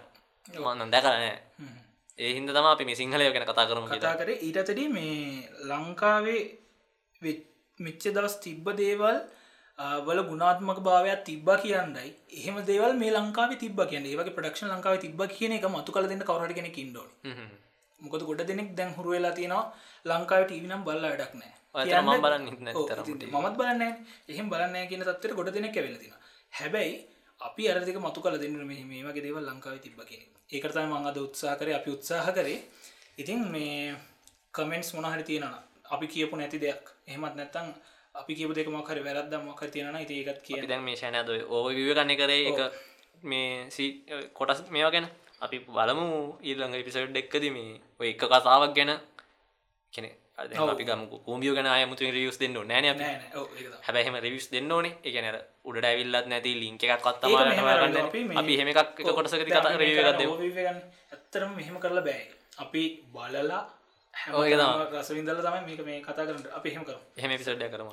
මන්න 0.58 0.90
දැකරනෑ 0.90 1.30
ඒ 1.30 1.81
හින්ද 2.22 2.50
තම 2.50 2.68
අපි 2.68 2.86
මේ 2.86 2.96
සිංහලය 2.96 3.28
ගැන 3.28 3.46
කතා 3.46 3.68
කරම 3.68 3.86
කතා 3.90 4.16
කරේ 4.16 4.40
ඊටතඩි 4.42 4.88
මේ 4.90 5.14
ලංකාවේ 5.68 6.42
මිච්ච 7.80 8.04
දවස් 8.10 8.36
තිබ්බ 8.40 8.68
දේවල් 8.76 9.18
වල 10.02 10.22
ගුණාත්මක 10.24 10.82
භාවයක් 10.82 11.24
තිබ්බ 11.24 11.50
කියන්නයි 11.60 12.12
එහෙම 12.34 12.60
දේවල් 12.66 12.94
මේ 12.96 13.14
ලංකාව 13.14 13.56
තිබ 13.58 13.82
කියන 13.86 14.06
ඒවගේ 14.06 14.36
ප්‍රඩක්ෂන් 14.36 14.72
ලංකාව 14.72 15.00
තිබ 15.00 15.24
කියන 15.30 15.58
එක 15.58 15.66
මතු 15.70 15.92
කල 15.92 16.08
දෙන්න 16.08 16.24
කවරට 16.24 16.54
කෙනෙ 16.54 16.72
ඉන්ඩෝ 16.78 17.08
මොකද 18.00 18.24
ගොඩ 18.24 18.44
දෙනෙක් 18.44 18.70
දැන් 18.76 18.94
හුරු 18.94 19.10
වෙලා 19.12 19.34
තියෙනවා 19.34 19.66
ලංකාව 20.08 20.46
ටීවිනම් 20.46 20.84
බල්ල 20.84 21.06
වැඩක් 21.06 21.34
නෑ 21.36 21.54
මමත් 23.34 23.56
බලන්න 23.58 23.84
එහෙම 24.30 24.50
බලන්න 24.50 24.88
කියන 24.88 25.04
තත්වට 25.04 25.34
ගොඩ 25.34 25.54
දෙනෙක් 25.54 25.76
ඇවෙලතින 25.76 26.14
හැබැයි 26.54 26.96
අපි 27.48 27.64
අරදික 27.72 27.98
මතු 27.98 28.20
කල 28.24 28.38
දෙන්න 28.44 28.56
මේ 28.70 28.84
මේ 28.92 29.04
වගේ 29.06 29.24
දේවල් 29.26 29.46
ලංකාව 29.50 29.78
තිබ්බ 29.86 30.00
කියෙන 30.10 30.24
ඒකරතයි 30.54 30.88
මං 30.92 31.08
අද 31.10 31.18
උත්සා 31.18 31.56
කරේ. 31.60 31.76
අපි 31.80 31.90
උත්සාහ 31.96 32.28
කරේ 32.38 32.60
ඉතින් 33.18 33.40
මේ 33.54 33.96
කමෙන්ට්ස් 34.56 34.94
මොනහරි 34.96 35.24
තියෙනවා 35.24 35.64
අපි 35.94 36.06
කියපු 36.14 36.36
නැති 36.38 36.58
දෙයක්. 36.64 36.84
එහෙමත් 37.08 37.36
නැත්තං 37.36 37.68
අපි 38.16 38.32
කියපු 38.38 38.54
දෙක 38.54 38.68
මොකරි 38.68 39.02
වැරද්ද 39.08 39.34
මොකර 39.48 39.70
තියෙන 39.74 39.98
ඉති 40.06 40.14
ඒකත් 40.20 40.40
කියන 40.46 40.68
දැන් 40.68 40.84
මේ 40.88 41.00
ශනද 41.02 41.30
ඕ 41.54 41.66
විවකන්න 41.70 42.14
කරේ. 42.20 42.42
එක 42.50 42.60
මේ 43.24 43.48
කොටස් 44.38 44.60
මේවා 44.76 44.94
ගැන. 44.96 45.08
අපි 45.42 45.58
බලමු 45.68 46.08
ඊළඟ 46.48 46.76
පිසට් 46.86 47.22
එක්කද 47.22 47.46
මේ 47.58 47.80
ඔය 48.00 48.08
එක 48.14 48.24
කතාවක් 48.24 48.74
ගැන. 48.78 48.92
කෙනෙ 49.94 50.10
අපි 50.66 50.84
ගම 50.84 51.04
කූමිය 51.26 51.54
ගැන 51.56 51.68
අයමුතු 51.68 52.12
රියස් 52.12 52.38
දෙන්න 52.42 52.58
නෑන. 52.64 53.02
හැබැහෙම 53.86 54.16
රිවිස් 54.26 54.48
දෙන්න 54.54 54.72
ඕනේ. 54.72 54.94
එකනර 55.04 55.38
උඩ 55.66 55.84
ඇවිල්ලත් 55.84 56.28
නැති 56.28 56.56
ලිංක 56.62 56.84
එකක් 56.86 57.02
කත්තම 57.02 58.38
අපි 58.38 58.54
හෙම 58.60 58.68
එකක් 58.68 59.04
කොටසක 59.10 59.42
ඇත්තරම 61.12 61.52
මෙහෙම 61.56 61.78
කරලා 61.80 62.04
බෑ. 62.04 62.24
අපි 62.58 62.84
බලලා 63.14 63.62
හැම 64.14 64.34
තමයි. 64.34 64.58
රසවින්දල 64.96 65.40
තමයි 65.42 65.62
මේක 65.68 65.86
මේ 65.86 66.02
කතා 66.02 66.26
කරට 66.28 66.52
අපි 66.58 66.68
එහෙම 66.70 66.84
කරමු. 66.84 67.04
එහෙම 67.18 67.32
පිසඩ්ඩ 67.34 67.72
කරම 67.72 67.90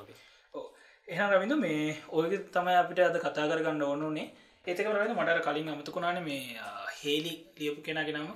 එහ 1.07 1.19
රවිඳ 1.27 1.53
මේ 1.57 1.97
ඔයක 2.11 2.33
තමයි 2.53 2.75
අපිට 2.81 2.99
අද 3.01 3.15
කතා 3.17 3.45
කරගන්න 3.49 3.81
ඕනුනේ 3.83 4.27
ඒතක 4.65 4.87
රවිඳ 4.87 5.15
මටර 5.15 5.39
කලින් 5.41 5.69
අමතකුණාන 5.69 6.19
මේ 6.23 6.41
හේලි 6.99 7.33
ලියපු 7.57 7.81
කෙනගෙනම 7.81 8.27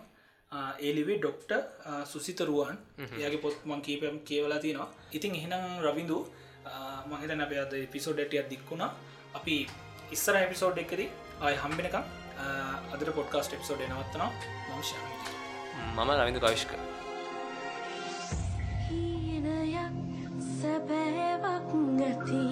ඒලිවේ 0.80 1.18
ඩොක්ට 1.18 1.52
සුසිතරුවන් 2.06 2.78
එයාගේ 3.10 3.44
පොත් 3.46 3.66
මං 3.66 3.82
කීපම් 3.82 4.18
කියවලා 4.30 4.60
තියෙනවා. 4.60 4.90
ඉතින් 5.12 5.36
එහෙනම් 5.36 5.64
රවිඳු 5.82 6.20
මහිත 7.08 7.32
නැපයද 7.34 7.74
පිසෝඩටිය 7.92 8.44
දික්ුණා 8.50 8.92
අපි 9.34 9.56
ඉස්සර 10.12 10.36
එපිසෝඩ් 10.38 10.78
එකකරි 10.78 11.08
ආය 11.42 11.56
හම්බෙනකම් 11.58 12.04
අදර 12.94 13.12
පොඩ්කාස්ට 13.12 13.60
එප්සෝඩ් 13.60 13.86
නවත්තනවා 13.86 14.32
මංශ 14.70 14.94
මම 15.96 16.12
රවිඳු 16.18 16.42
කවිශ්ක 16.42 16.74
සැබෑවක් 20.64 21.70
නැති 21.92 22.44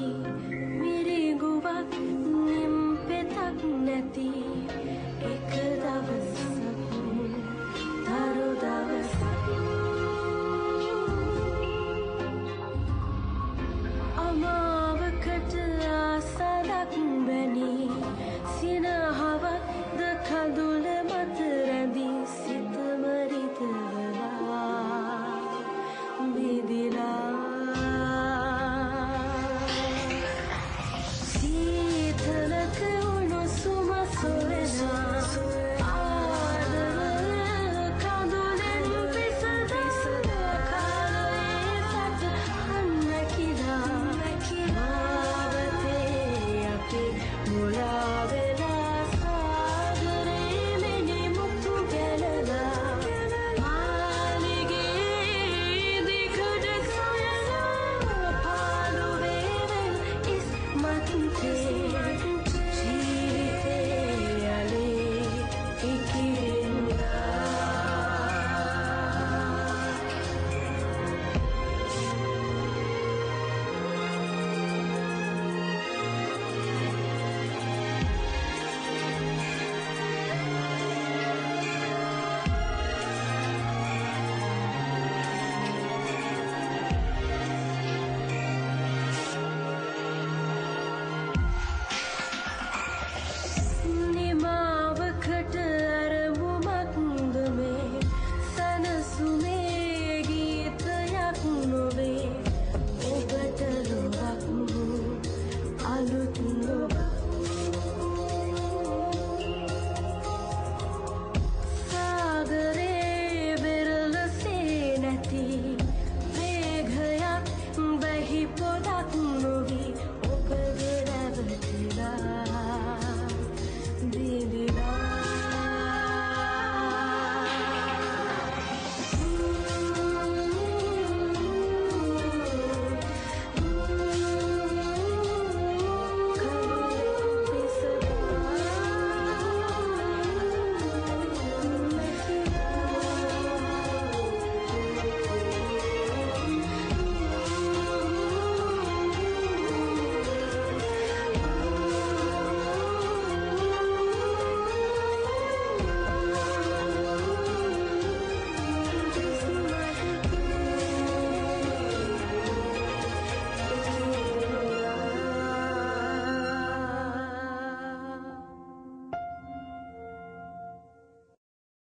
මිරිගුවක් 0.80 1.94
නිම් 2.40 2.76
පෙතක් 3.08 3.62
නැතිී. 3.80 4.61